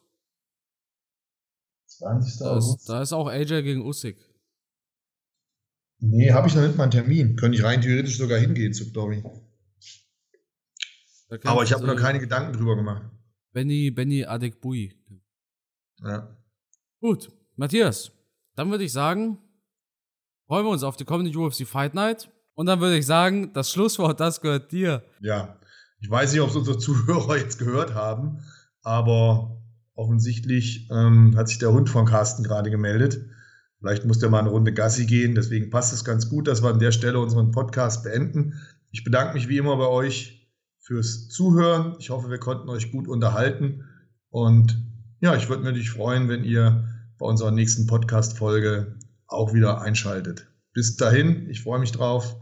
20. 1.86 2.38
Da 2.38 2.52
August. 2.52 2.80
Ist, 2.80 2.88
da 2.88 3.02
ist 3.02 3.12
auch 3.12 3.26
AJ 3.26 3.62
gegen 3.62 3.84
Usyk. 3.84 4.16
Nee, 5.98 6.32
habe 6.32 6.48
ich 6.48 6.54
noch 6.54 6.62
nicht 6.62 6.76
mal 6.76 6.84
einen 6.84 6.92
Termin. 6.92 7.36
Könnte 7.36 7.58
ich 7.58 7.64
rein 7.64 7.80
theoretisch 7.80 8.16
sogar 8.16 8.38
hingehen 8.38 8.72
zu 8.72 8.92
Glory. 8.92 9.24
Aber 11.44 11.62
ich 11.64 11.72
habe 11.72 11.84
mir 11.84 11.94
noch 11.94 12.00
keine 12.00 12.20
Gedanken 12.20 12.52
drüber 12.52 12.76
gemacht. 12.76 13.10
Benny, 13.53 13.90
Benny 13.90 14.24
Adekbui. 14.24 14.94
Ja. 16.03 16.36
Gut, 17.00 17.30
Matthias, 17.57 18.12
dann 18.55 18.70
würde 18.70 18.84
ich 18.84 18.92
sagen, 18.92 19.38
freuen 20.46 20.66
wir 20.66 20.70
uns 20.70 20.82
auf 20.82 20.96
die 20.96 21.05
kommende 21.05 21.36
UFC 21.36 21.66
Fight 21.66 21.94
Night. 21.94 22.30
Und 22.55 22.66
dann 22.66 22.80
würde 22.80 22.98
ich 22.98 23.07
sagen, 23.07 23.53
das 23.55 23.70
Schlusswort, 23.70 24.20
das 24.20 24.40
gehört 24.40 24.72
dir. 24.72 25.03
Ja, 25.20 25.59
ich 26.00 26.11
weiß 26.11 26.32
nicht, 26.32 26.40
ob 26.40 26.50
es 26.50 26.57
unsere 26.57 26.78
Zuhörer 26.78 27.36
jetzt 27.36 27.59
gehört 27.59 27.94
haben, 27.94 28.44
aber 28.82 29.62
offensichtlich 29.94 30.88
ähm, 30.90 31.36
hat 31.36 31.48
sich 31.48 31.59
der 31.59 31.72
Hund 31.72 31.88
von 31.88 32.07
Carsten 32.07 32.42
gerade 32.42 32.70
gemeldet. 32.70 33.24
Vielleicht 33.78 34.05
muss 34.05 34.18
der 34.18 34.30
mal 34.30 34.38
eine 34.38 34.50
Runde 34.50 34.72
Gassi 34.72 35.07
gehen. 35.07 35.34
Deswegen 35.34 35.70
passt 35.70 35.92
es 35.92 36.05
ganz 36.05 36.28
gut, 36.28 36.46
dass 36.46 36.62
wir 36.62 36.70
an 36.70 36.78
der 36.78 36.92
Stelle 36.92 37.18
unseren 37.18 37.50
Podcast 37.50 38.05
beenden. 38.05 38.61
Ich 38.90 39.03
bedanke 39.03 39.34
mich 39.34 39.48
wie 39.48 39.59
immer 39.59 39.76
bei 39.76 39.88
euch 39.88 40.41
fürs 40.82 41.28
Zuhören. 41.28 41.96
Ich 41.98 42.10
hoffe, 42.10 42.28
wir 42.28 42.38
konnten 42.38 42.68
euch 42.68 42.90
gut 42.90 43.08
unterhalten. 43.08 43.84
Und 44.30 44.84
ja, 45.20 45.36
ich 45.36 45.48
würde 45.48 45.70
mich 45.72 45.90
freuen, 45.90 46.28
wenn 46.28 46.44
ihr 46.44 46.88
bei 47.18 47.26
unserer 47.26 47.52
nächsten 47.52 47.86
Podcast-Folge 47.86 48.98
auch 49.28 49.54
wieder 49.54 49.80
einschaltet. 49.80 50.48
Bis 50.72 50.96
dahin, 50.96 51.48
ich 51.48 51.62
freue 51.62 51.78
mich 51.78 51.92
drauf. 51.92 52.36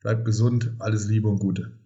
Bleibt 0.00 0.24
gesund, 0.24 0.72
alles 0.78 1.06
Liebe 1.06 1.28
und 1.28 1.38
Gute. 1.38 1.78